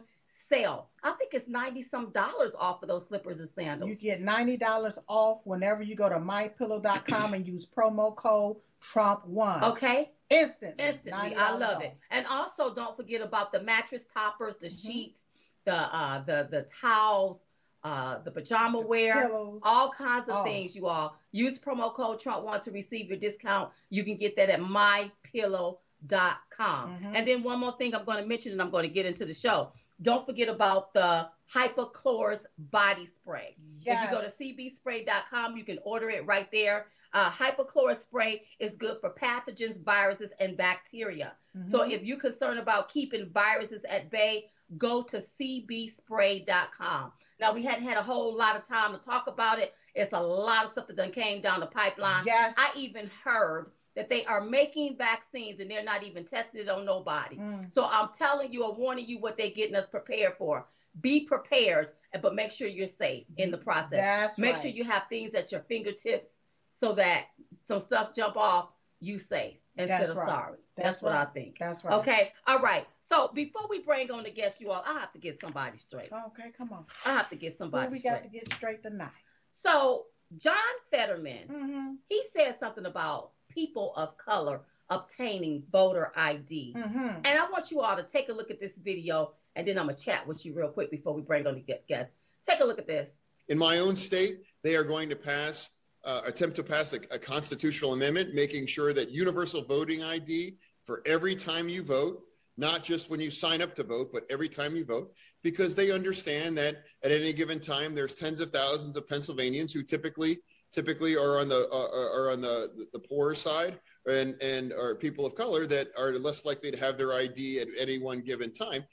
sale. 0.50 0.88
I 1.04 1.12
think 1.12 1.34
it's 1.34 1.48
90 1.48 1.82
some 1.84 2.10
dollars 2.12 2.56
off 2.56 2.82
of 2.84 2.90
those 2.90 3.08
slippers 3.08 3.40
and 3.40 3.50
sandals. 3.50 3.90
You 4.02 4.12
get 4.12 4.22
ninety 4.22 4.58
dollars 4.58 4.98
off 5.08 5.42
whenever 5.46 5.84
you 5.84 5.96
go 5.96 6.10
to 6.10 6.16
mypillow.com 6.18 7.34
and 7.34 7.48
use 7.48 7.66
promo 7.66 8.16
code 8.16 8.58
Trump1. 8.82 9.64
Okay? 9.72 10.12
Instantly. 10.30 10.84
Instantly. 10.86 11.36
I 11.36 11.52
love 11.56 11.78
off. 11.78 11.84
it. 11.84 11.96
And 12.12 12.26
also 12.28 12.74
don't 12.74 12.96
forget 12.98 13.22
about 13.22 13.52
the 13.52 13.62
mattress 13.62 14.06
toppers, 14.14 14.58
the 14.58 14.68
Mhm. 14.68 14.86
sheets, 14.86 15.26
the 15.64 15.74
uh 15.76 16.20
the 16.24 16.48
the 16.52 16.64
towels, 16.82 17.48
uh 17.84 18.18
the 18.20 18.32
pajama 18.32 18.80
wear. 18.82 19.28
Pillows. 19.28 19.62
all 19.64 19.90
kinds 19.92 20.28
of 20.30 20.38
Oh. 20.38 20.44
things, 20.44 20.76
you 20.76 20.88
all. 20.88 21.16
Use 21.32 21.58
promo 21.60 21.94
code 21.94 22.20
Trump1 22.20 22.62
to 22.64 22.72
receive 22.72 23.08
your 23.08 23.18
discount. 23.18 23.72
You 23.90 24.04
can 24.04 24.18
get 24.18 24.36
that 24.36 24.50
at 24.50 24.60
mypillow.com. 24.60 25.80
Mhm. 27.00 27.16
And 27.16 27.28
then 27.28 27.44
one 27.44 27.60
more 27.60 27.76
thing 27.78 27.96
I'm 27.96 28.04
going 28.06 28.22
to 28.22 28.26
mention 28.28 28.52
and 28.52 28.62
I'm 28.62 28.70
going 28.72 28.84
to 28.84 28.90
get 28.94 29.06
into 29.06 29.26
the 29.26 29.34
show. 29.34 29.72
Don't 30.02 30.26
forget 30.26 30.50
about 30.50 30.94
the 30.94 31.30
Hypochlorous 31.54 32.46
body 32.58 33.06
spray. 33.06 33.56
Yes. 33.82 34.04
If 34.04 34.12
you 34.12 34.18
go 34.18 34.22
to 34.24 34.30
cbspray.com, 34.30 35.56
you 35.58 35.64
can 35.64 35.80
order 35.84 36.10
it 36.10 36.26
right 36.26 36.52
there. 36.52 36.88
Uh, 37.14 37.32
hypochlorous 37.32 38.02
spray 38.02 38.44
is 38.60 38.74
good 38.76 38.98
for 39.00 39.12
pathogens, 39.12 39.82
viruses, 39.82 40.34
and 40.42 40.58
bacteria. 40.58 41.34
So 41.66 41.80
Mhm. 41.80 41.92
if 41.92 42.04
you're 42.04 42.20
concerned 42.20 42.60
about 42.60 42.90
keeping 42.90 43.30
viruses 43.30 43.86
at 43.86 44.12
bay, 44.12 44.52
go 44.78 45.02
to 45.04 45.18
cbspray.com. 46.12 47.14
Now 47.40 47.54
we 47.54 47.64
hadn't 47.64 47.86
had 47.86 47.98
a 47.98 48.04
whole 48.04 48.36
lot 48.36 48.56
of 48.56 48.66
time 48.66 48.92
to 48.94 49.00
talk 49.00 49.28
about 49.28 49.60
it. 49.60 49.74
It's 49.96 50.14
a 50.14 50.20
lot 50.20 50.66
of 50.66 50.72
stuff 50.72 50.88
that 50.88 50.98
done 50.98 51.12
came 51.12 51.42
down 51.42 51.62
the 51.62 51.68
pipeline. 51.68 52.26
Yes. 52.26 52.54
I 52.58 52.72
even 52.76 53.10
heard 53.24 53.72
that 53.98 54.10
they 54.12 54.24
are 54.26 54.42
making 54.42 54.96
vaccines 54.96 55.60
and 55.60 55.70
they're 55.70 55.84
not 55.84 56.04
even 56.04 56.24
tested 56.24 56.70
on 56.70 56.86
nobody. 56.86 57.36
Mm. 57.36 57.74
So 57.74 57.90
I'm 57.92 58.10
telling 58.14 58.54
you, 58.54 58.64
I'm 58.64 58.78
warning 58.78 59.08
you 59.08 59.18
what 59.20 59.38
they're 59.40 59.50
getting 59.50 59.76
us 59.76 59.90
prepared 59.90 60.36
for. 60.38 60.68
Be 61.02 61.22
prepared, 61.22 61.92
but 62.22 62.36
make 62.36 62.52
sure 62.52 62.68
you're 62.68 62.86
safe 62.86 63.26
in 63.38 63.50
the 63.50 63.58
process. 63.58 63.90
That's 64.00 64.38
make 64.38 64.54
right. 64.54 64.62
sure 64.62 64.72
you 64.72 64.84
have 64.84 65.04
things 65.10 65.34
at 65.34 65.52
your 65.52 65.62
fingertips 65.62 66.38
so 66.76 66.94
that 66.94 67.26
some 67.66 67.80
stuff 67.80 68.14
jump 68.14 68.38
off, 68.38 68.70
you 69.00 69.18
safe 69.18 69.58
instead 69.78 70.02
That's 70.02 70.12
of 70.12 70.18
right. 70.18 70.30
sorry. 70.30 70.58
That's 70.76 70.90
That's, 70.90 71.02
what 71.02 71.14
right. 71.14 71.22
I 71.28 71.32
think. 71.32 71.58
That's 71.60 71.84
right. 71.84 71.94
Okay, 71.96 72.32
all 72.46 72.60
right. 72.60 72.86
So 73.02 73.32
before 73.34 73.64
we 73.68 73.80
bring 73.80 74.12
on 74.12 74.24
the 74.24 74.30
guest, 74.30 74.62
you 74.62 74.70
all, 74.70 74.84
I 74.88 74.94
have 74.94 75.12
to 75.14 75.20
get 75.20 75.42
somebody 75.42 75.80
straight. 75.80 76.12
Okay, 76.12 76.52
come 76.56 76.72
on. 76.72 76.86
I 77.04 77.14
have 77.14 77.30
to 77.30 77.36
get 77.36 77.58
somebody 77.58 77.92
we 77.92 77.98
straight. 78.00 78.12
got 78.12 78.24
to 78.24 78.30
get 78.30 78.54
straight 78.54 78.84
tonight? 78.84 79.16
So 79.52 80.06
John 80.36 80.56
Fetterman, 80.92 81.48
Mm-hmm. 81.52 81.92
he 82.10 82.22
said 82.32 82.60
something 82.60 82.86
about 82.86 83.32
people 83.58 83.92
of 83.96 84.16
color 84.18 84.62
obtaining 84.92 85.64
voter 85.72 86.12
ID. 86.16 86.76
Mm-hmm. 86.78 87.08
And 87.08 87.28
I 87.28 87.50
want 87.52 87.72
you 87.72 87.82
all 87.82 87.96
to 87.98 88.04
take 88.04 88.30
a 88.30 88.34
look 88.34 88.52
at 88.52 88.60
this 88.60 88.78
video, 88.78 89.32
and 89.56 89.68
then 89.68 89.80
I'm 89.80 89.88
gonna 89.88 89.98
chat 89.98 90.28
with 90.28 90.46
you 90.46 90.54
real 90.54 90.70
quick 90.70 90.92
before 90.92 91.14
we 91.14 91.24
bring 91.24 91.48
on 91.48 91.56
the 91.56 91.62
gu- 91.62 91.80
guest. 91.90 92.12
Take 92.48 92.60
a 92.60 92.64
look 92.64 92.78
at 92.78 92.86
this. 92.86 93.10
In 93.50 93.58
my 93.58 93.80
own 93.80 93.96
state, 93.96 94.44
they 94.62 94.76
are 94.76 94.84
going 94.84 95.10
to 95.10 95.16
pass 95.16 95.70
uh, 96.06 96.22
attempt 96.26 96.56
to 96.56 96.64
pass 96.64 96.94
a, 96.94 97.00
a 97.10 97.20
constitutional 97.20 97.94
amendment, 97.94 98.34
making 98.34 98.68
sure 98.68 98.94
that 98.94 99.10
universal 99.10 99.64
voting 99.64 100.04
ID 100.04 100.56
for 100.86 101.02
every 101.06 101.36
time 101.36 101.68
you 101.68 101.84
vote, 101.84 102.22
not 102.56 102.84
just 102.84 103.10
when 103.10 103.20
you 103.20 103.30
sign 103.30 103.62
up 103.62 103.76
to 103.76 103.84
vote, 103.84 104.12
but 104.14 104.24
every 104.30 104.48
time 104.48 104.76
you 104.76 104.86
vote, 104.86 105.12
because 105.44 105.76
they 105.76 105.92
understand 105.92 106.58
that 106.60 106.84
at 107.04 107.12
any 107.12 107.34
given 107.34 107.60
time 107.60 107.94
there's 107.94 108.14
tens 108.14 108.40
of 108.40 108.52
thousands 108.52 108.96
of 108.96 109.10
Pennsylvanians 109.10 109.74
who 109.74 109.84
typically 109.84 110.40
typically 110.78 111.18
are 111.18 111.40
on 111.40 111.50
the 111.50 111.68
uh, 111.72 112.18
are 112.20 112.30
on 112.30 112.40
the 112.40 112.88
the 112.94 113.00
poorer 113.00 113.34
side 113.34 113.80
and 114.08 114.40
and 114.44 114.72
are 114.74 114.94
people 114.94 115.26
of 115.26 115.34
color 115.34 115.66
that 115.66 115.88
are 115.98 116.12
less 116.14 116.46
likely 116.46 116.70
to 116.70 116.78
have 116.78 117.00
their 117.00 117.14
ID 117.14 117.60
at 117.60 117.68
any 117.80 117.98
one 117.98 118.22
given 118.22 118.54
time. 118.54 118.84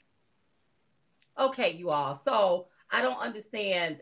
Okay, 1.37 1.73
you 1.73 1.91
all. 1.91 2.15
So 2.15 2.67
I 2.91 3.03
don't 3.03 3.19
understand 3.19 3.99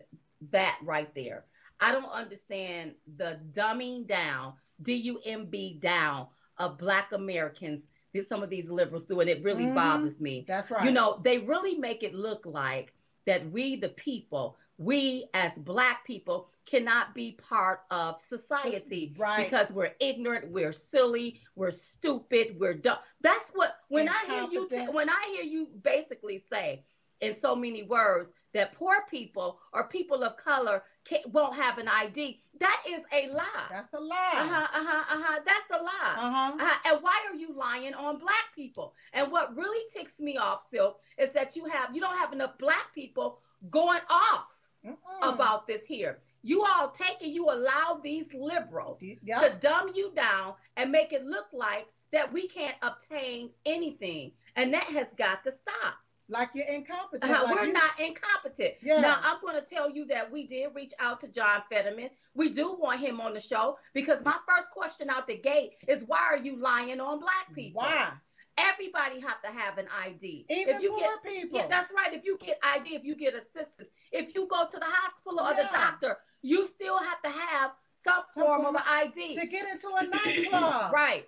that 0.51 0.79
right 0.81 1.13
there. 1.13 1.43
I 1.81 1.91
don't 1.91 2.09
understand 2.09 2.93
the 3.17 3.41
dumbing 3.51 4.07
down, 4.07 4.53
D 4.81 4.93
U 5.11 5.19
M 5.25 5.47
B 5.47 5.77
down 5.81 6.27
of 6.57 6.77
Black 6.77 7.11
Americans 7.11 7.89
that 8.13 8.29
some 8.29 8.43
of 8.43 8.49
these 8.49 8.69
liberals 8.69 9.03
do, 9.03 9.19
and 9.19 9.29
it 9.29 9.43
really 9.43 9.65
mm-hmm. 9.65 9.75
bothers 9.75 10.21
me. 10.21 10.45
That's 10.47 10.71
right. 10.71 10.85
You 10.85 10.91
know, 10.91 11.19
they 11.21 11.39
really 11.39 11.75
make 11.75 12.01
it 12.03 12.15
look 12.15 12.45
like 12.45 12.93
that 13.25 13.49
we, 13.51 13.75
the 13.75 13.89
people, 13.89 14.55
we 14.77 15.27
as 15.33 15.51
Black 15.57 16.05
people, 16.05 16.49
cannot 16.65 17.13
be 17.13 17.37
part 17.49 17.81
of 17.91 18.19
society 18.19 19.13
right. 19.17 19.43
because 19.45 19.71
we're 19.71 19.93
ignorant, 19.99 20.49
we're 20.51 20.71
silly, 20.71 21.41
we're 21.55 21.71
stupid, 21.71 22.55
we're 22.59 22.73
dumb. 22.73 22.97
That's 23.21 23.51
what 23.51 23.75
when 23.89 24.09
I 24.09 24.25
hear 24.27 24.47
you 24.51 24.67
t- 24.69 24.91
when 24.91 25.09
I 25.09 25.33
hear 25.35 25.43
you 25.43 25.67
basically 25.81 26.43
say 26.51 26.83
in 27.21 27.39
so 27.39 27.55
many 27.55 27.83
words 27.83 28.29
that 28.53 28.73
poor 28.73 28.95
people 29.09 29.59
or 29.73 29.87
people 29.87 30.23
of 30.23 30.37
color 30.37 30.83
won't 31.27 31.55
have 31.55 31.77
an 31.77 31.87
ID. 31.87 32.41
That 32.59 32.83
is 32.87 33.03
a 33.13 33.29
lie. 33.33 33.67
That's 33.69 33.93
a 33.93 33.99
lie. 33.99 34.31
Uh 34.35 34.47
huh. 34.47 34.67
Uh 34.73 34.85
huh. 34.85 35.03
Uh 35.09 35.23
huh. 35.23 35.39
That's 35.45 35.81
a 35.81 35.83
lie. 35.83 36.27
Uh-huh. 36.27 36.53
uh-huh. 36.55 36.91
And 36.93 37.01
why 37.01 37.19
are 37.29 37.35
you 37.35 37.53
lying 37.53 37.93
on 37.93 38.19
black 38.19 38.53
people? 38.55 38.93
And 39.13 39.31
what 39.31 39.55
really 39.55 39.83
ticks 39.91 40.19
me 40.19 40.37
off, 40.37 40.65
Silk, 40.69 40.99
is 41.17 41.33
that 41.33 41.55
you 41.55 41.65
have 41.65 41.95
you 41.95 42.01
don't 42.01 42.17
have 42.17 42.33
enough 42.33 42.57
black 42.57 42.93
people 42.93 43.39
going 43.69 44.01
off 44.09 44.59
Mm-mm. 44.85 45.33
about 45.33 45.67
this 45.67 45.85
here. 45.85 46.19
You 46.43 46.65
all 46.65 46.89
take 46.89 47.21
and 47.21 47.33
you 47.33 47.49
allow 47.49 47.99
these 48.03 48.33
liberals 48.33 48.99
yep. 49.01 49.41
to 49.41 49.67
dumb 49.67 49.91
you 49.95 50.11
down 50.13 50.53
and 50.75 50.91
make 50.91 51.13
it 51.13 51.25
look 51.25 51.47
like 51.53 51.87
that 52.11 52.31
we 52.31 52.47
can't 52.47 52.75
obtain 52.81 53.49
anything. 53.65 54.31
And 54.55 54.73
that 54.73 54.83
has 54.83 55.07
got 55.17 55.43
to 55.45 55.51
stop. 55.51 55.95
Like 56.29 56.49
you're 56.53 56.67
incompetent. 56.67 57.31
Uh, 57.31 57.43
like 57.43 57.55
we're 57.55 57.65
you... 57.65 57.73
not 57.73 57.99
incompetent. 57.99 58.75
Yeah. 58.81 59.01
Now 59.01 59.19
I'm 59.23 59.41
going 59.41 59.55
to 59.55 59.67
tell 59.67 59.89
you 59.89 60.05
that 60.07 60.31
we 60.31 60.47
did 60.47 60.69
reach 60.73 60.93
out 60.99 61.19
to 61.21 61.31
John 61.31 61.63
Fetterman. 61.69 62.09
We 62.33 62.49
do 62.49 62.75
want 62.79 62.99
him 62.99 63.19
on 63.19 63.33
the 63.33 63.39
show 63.39 63.77
because 63.93 64.23
my 64.23 64.35
first 64.47 64.71
question 64.71 65.09
out 65.09 65.27
the 65.27 65.37
gate 65.37 65.73
is 65.87 66.03
why 66.07 66.19
are 66.19 66.37
you 66.37 66.55
lying 66.55 66.99
on 66.99 67.19
black 67.19 67.53
people? 67.53 67.81
Why? 67.81 68.11
Everybody 68.57 69.19
have 69.19 69.41
to 69.41 69.49
have 69.49 69.77
an 69.79 69.87
ID. 70.05 70.45
Even 70.49 70.75
if 70.75 70.81
you 70.81 70.91
poor 70.91 71.19
get, 71.23 71.23
people. 71.23 71.59
Yeah, 71.59 71.67
that's 71.67 71.91
right. 71.91 72.13
If 72.13 72.23
you 72.23 72.37
get 72.39 72.59
ID, 72.63 72.95
if 72.95 73.03
you 73.03 73.15
get 73.15 73.33
assistance, 73.33 73.89
if 74.11 74.35
you 74.35 74.47
go 74.47 74.67
to 74.69 74.77
the 74.77 74.85
hospital 74.85 75.39
or 75.39 75.53
yeah. 75.53 75.63
the 75.63 75.69
doctor, 75.71 76.17
you 76.43 76.67
still 76.67 76.99
have 76.99 77.21
to 77.23 77.29
have 77.29 77.71
some 78.03 78.23
form 78.35 78.65
of 78.65 78.75
an 78.75 78.83
ID 78.85 79.39
to 79.39 79.47
get 79.47 79.67
into 79.67 79.87
a 79.87 80.03
nightclub. 80.25 80.93
right. 80.93 81.27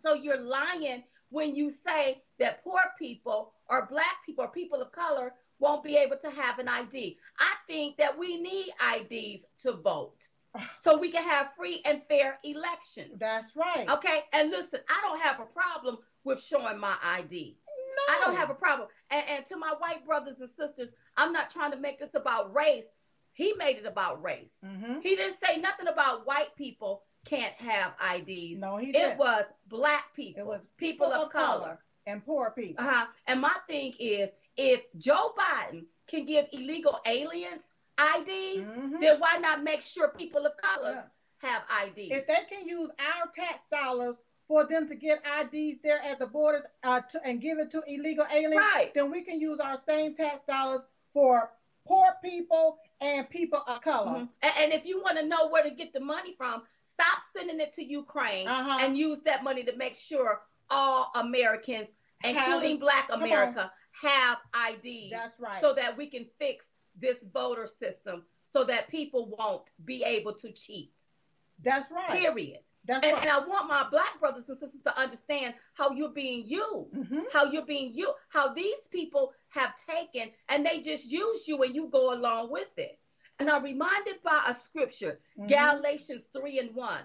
So 0.00 0.14
you're 0.14 0.40
lying 0.40 1.02
when 1.30 1.56
you 1.56 1.70
say 1.70 2.22
that 2.38 2.62
poor 2.62 2.80
people 2.98 3.54
or 3.68 3.86
black 3.86 4.24
people 4.24 4.44
or 4.44 4.48
people 4.48 4.80
of 4.80 4.92
color 4.92 5.32
won't 5.58 5.82
be 5.82 5.96
able 5.96 6.16
to 6.18 6.30
have 6.30 6.58
an 6.58 6.68
ID. 6.68 7.18
I 7.38 7.54
think 7.66 7.96
that 7.96 8.16
we 8.16 8.40
need 8.40 8.68
IDs 8.94 9.46
to 9.62 9.72
vote 9.72 10.28
so 10.80 10.98
we 10.98 11.10
can 11.10 11.24
have 11.24 11.50
free 11.56 11.80
and 11.86 12.02
fair 12.08 12.38
elections. 12.44 13.18
That's 13.18 13.56
right. 13.56 13.88
Okay. 13.88 14.20
And 14.34 14.50
listen, 14.50 14.80
I 14.88 15.00
don't 15.02 15.20
have 15.20 15.40
a 15.40 15.46
problem 15.46 15.98
with 16.24 16.42
showing 16.42 16.78
my 16.78 16.94
ID. 17.02 17.56
No. 17.96 18.14
I 18.14 18.20
don't 18.20 18.36
have 18.36 18.50
a 18.50 18.54
problem. 18.54 18.88
And, 19.10 19.24
and 19.28 19.46
to 19.46 19.56
my 19.56 19.72
white 19.78 20.04
brothers 20.04 20.40
and 20.40 20.50
sisters, 20.50 20.94
I'm 21.16 21.32
not 21.32 21.48
trying 21.48 21.70
to 21.70 21.78
make 21.78 21.98
this 21.98 22.14
about 22.14 22.54
race. 22.54 22.84
He 23.36 23.52
made 23.58 23.76
it 23.76 23.84
about 23.84 24.24
race. 24.24 24.54
Mm-hmm. 24.64 25.00
He 25.02 25.14
didn't 25.14 25.36
say 25.44 25.58
nothing 25.58 25.88
about 25.88 26.26
white 26.26 26.56
people 26.56 27.02
can't 27.26 27.52
have 27.56 27.92
IDs. 28.14 28.58
No, 28.58 28.78
he 28.78 28.92
didn't. 28.92 29.12
It 29.12 29.18
was 29.18 29.44
black 29.68 30.14
people. 30.14 30.40
It 30.40 30.46
was 30.46 30.60
people, 30.78 31.08
people 31.08 31.22
of, 31.22 31.30
color. 31.30 31.58
color. 31.58 31.78
and 32.06 32.24
poor 32.24 32.52
people. 32.52 32.82
Uh-huh. 32.82 33.04
And 33.26 33.42
my 33.42 33.54
thing 33.68 33.92
is, 33.98 34.30
if 34.56 34.84
Joe 34.96 35.34
Biden 35.38 35.84
can 36.06 36.24
give 36.24 36.46
illegal 36.54 36.98
aliens 37.04 37.72
IDs, 37.98 38.68
mm-hmm. 38.68 39.00
then 39.00 39.20
why 39.20 39.36
not 39.38 39.62
make 39.62 39.82
sure 39.82 40.08
people 40.16 40.46
of 40.46 40.56
color 40.56 41.04
yeah. 41.42 41.50
have 41.50 41.62
IDs? 41.88 42.16
If 42.16 42.26
they 42.26 42.38
can 42.50 42.66
use 42.66 42.88
our 42.98 43.30
tax 43.34 43.58
dollars 43.70 44.16
for 44.48 44.64
them 44.64 44.88
to 44.88 44.94
get 44.94 45.22
IDs 45.42 45.80
there 45.82 46.00
at 46.02 46.18
the 46.18 46.26
borders 46.26 46.62
uh, 46.84 47.02
to, 47.12 47.20
and 47.22 47.42
give 47.42 47.58
it 47.58 47.70
to 47.72 47.82
illegal 47.86 48.24
aliens, 48.32 48.56
right. 48.56 48.94
then 48.94 49.10
we 49.10 49.20
can 49.20 49.38
use 49.42 49.60
our 49.60 49.78
same 49.86 50.14
tax 50.14 50.40
dollars 50.48 50.80
for 51.10 51.50
poor 51.86 52.16
people 52.22 52.78
and 53.00 53.28
people 53.28 53.62
of 53.66 53.80
color. 53.80 54.10
Mm-hmm. 54.10 54.24
And, 54.42 54.52
and, 54.60 54.72
if 54.72 54.86
you 54.86 55.00
want 55.00 55.18
to 55.18 55.26
know 55.26 55.48
where 55.48 55.62
to 55.62 55.70
get 55.70 55.92
the 55.92 56.00
money 56.00 56.34
from, 56.36 56.62
stop 56.86 57.18
sending 57.36 57.60
it 57.60 57.72
to 57.74 57.84
Ukraine 57.84 58.48
uh-huh. 58.48 58.78
and 58.80 58.96
use 58.96 59.20
that 59.24 59.44
money 59.44 59.62
to 59.64 59.76
make 59.76 59.94
sure 59.94 60.40
all 60.70 61.10
Americans, 61.14 61.92
including 62.24 62.72
have, 62.72 62.80
Black 62.80 63.08
America, 63.12 63.70
have 64.02 64.38
IDs. 64.70 65.10
That's 65.10 65.38
right. 65.40 65.60
So 65.60 65.74
that 65.74 65.96
we 65.96 66.06
can 66.06 66.26
fix 66.38 66.66
this 66.98 67.18
voter 67.32 67.66
system 67.66 68.24
so 68.52 68.64
that 68.64 68.88
people 68.88 69.34
won't 69.38 69.70
be 69.84 70.02
able 70.02 70.32
to 70.32 70.50
cheat. 70.52 70.92
That's 71.62 71.90
right. 71.90 72.20
Period. 72.20 72.60
That's 72.84 73.04
and, 73.04 73.14
right. 73.14 73.22
and 73.22 73.30
I 73.30 73.38
want 73.38 73.68
my 73.68 73.86
black 73.90 74.20
brothers 74.20 74.48
and 74.48 74.58
sisters 74.58 74.82
to 74.82 74.98
understand 74.98 75.54
how 75.74 75.92
you're 75.92 76.10
being 76.10 76.46
used, 76.46 76.94
mm-hmm. 76.94 77.20
how 77.32 77.50
you're 77.50 77.64
being 77.64 77.94
used, 77.94 78.12
how 78.28 78.52
these 78.52 78.74
people 78.90 79.32
have 79.48 79.74
taken 79.88 80.30
and 80.48 80.64
they 80.64 80.80
just 80.80 81.10
use 81.10 81.48
you 81.48 81.62
and 81.62 81.74
you 81.74 81.88
go 81.90 82.14
along 82.14 82.50
with 82.50 82.68
it. 82.76 82.98
And 83.38 83.50
I'm 83.50 83.64
reminded 83.64 84.22
by 84.22 84.42
a 84.48 84.54
scripture, 84.54 85.20
mm-hmm. 85.38 85.48
Galatians 85.48 86.24
3 86.34 86.58
and 86.58 86.74
1. 86.74 86.98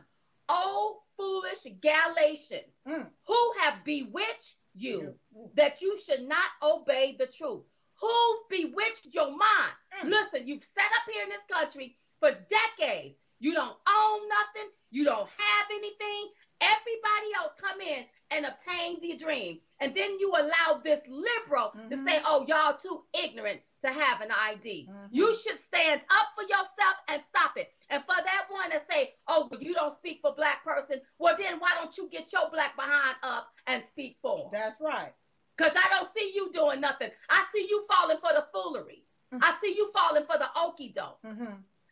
Oh, 0.49 1.01
foolish 1.15 1.67
Galatians, 1.81 2.73
mm. 2.87 3.07
who 3.27 3.53
have 3.61 3.83
bewitched 3.83 4.55
you 4.73 5.15
mm. 5.37 5.55
that 5.55 5.81
you 5.81 5.97
should 5.99 6.27
not 6.27 6.49
obey 6.63 7.15
the 7.17 7.27
truth? 7.27 7.63
Who 7.99 8.37
bewitched 8.49 9.13
your 9.13 9.29
mind? 9.29 9.73
Mm. 10.03 10.09
Listen, 10.09 10.47
you've 10.47 10.63
sat 10.63 10.91
up 10.95 11.13
here 11.13 11.23
in 11.23 11.29
this 11.29 11.45
country 11.49 11.97
for 12.19 12.31
decades. 12.31 13.15
You 13.41 13.53
don't 13.53 13.75
own 13.89 14.19
nothing. 14.29 14.69
You 14.91 15.03
don't 15.03 15.27
have 15.27 15.65
anything. 15.71 16.29
Everybody 16.61 17.27
else 17.37 17.53
come 17.59 17.81
in 17.81 18.05
and 18.29 18.45
obtain 18.45 19.01
the 19.01 19.17
dream. 19.17 19.59
And 19.79 19.95
then 19.95 20.19
you 20.19 20.31
allow 20.31 20.79
this 20.83 21.01
liberal 21.09 21.73
mm-hmm. 21.75 21.89
to 21.89 21.97
say, 22.05 22.21
oh, 22.23 22.45
y'all 22.47 22.77
too 22.77 23.01
ignorant 23.19 23.59
to 23.81 23.87
have 23.87 24.21
an 24.21 24.29
ID. 24.31 24.87
Mm-hmm. 24.87 25.05
You 25.09 25.33
should 25.33 25.57
stand 25.65 26.01
up 26.11 26.27
for 26.35 26.43
yourself 26.43 26.95
and 27.09 27.21
stop 27.35 27.57
it. 27.57 27.71
And 27.89 28.03
for 28.03 28.15
that 28.15 28.45
one 28.49 28.69
to 28.69 28.81
say, 28.89 29.13
oh, 29.27 29.49
you 29.59 29.73
don't 29.73 29.97
speak 29.97 30.19
for 30.21 30.35
black 30.35 30.63
person, 30.63 31.01
well, 31.17 31.35
then 31.37 31.59
why 31.59 31.71
don't 31.75 31.97
you 31.97 32.07
get 32.11 32.31
your 32.31 32.47
black 32.51 32.75
behind 32.75 33.15
up 33.23 33.47
and 33.65 33.81
speak 33.89 34.17
for 34.21 34.37
them? 34.37 34.49
That's 34.53 34.79
right. 34.79 35.13
Because 35.57 35.73
I 35.75 35.89
don't 35.89 36.09
see 36.15 36.31
you 36.35 36.51
doing 36.53 36.79
nothing. 36.79 37.09
I 37.29 37.43
see 37.53 37.65
you 37.67 37.83
falling 37.89 38.17
for 38.17 38.33
the 38.33 38.45
foolery. 38.53 39.03
Mm-hmm. 39.33 39.43
I 39.43 39.55
see 39.63 39.73
you 39.75 39.89
falling 39.91 40.25
for 40.29 40.37
the 40.37 40.47
okey 40.57 40.93
doke. 40.95 41.17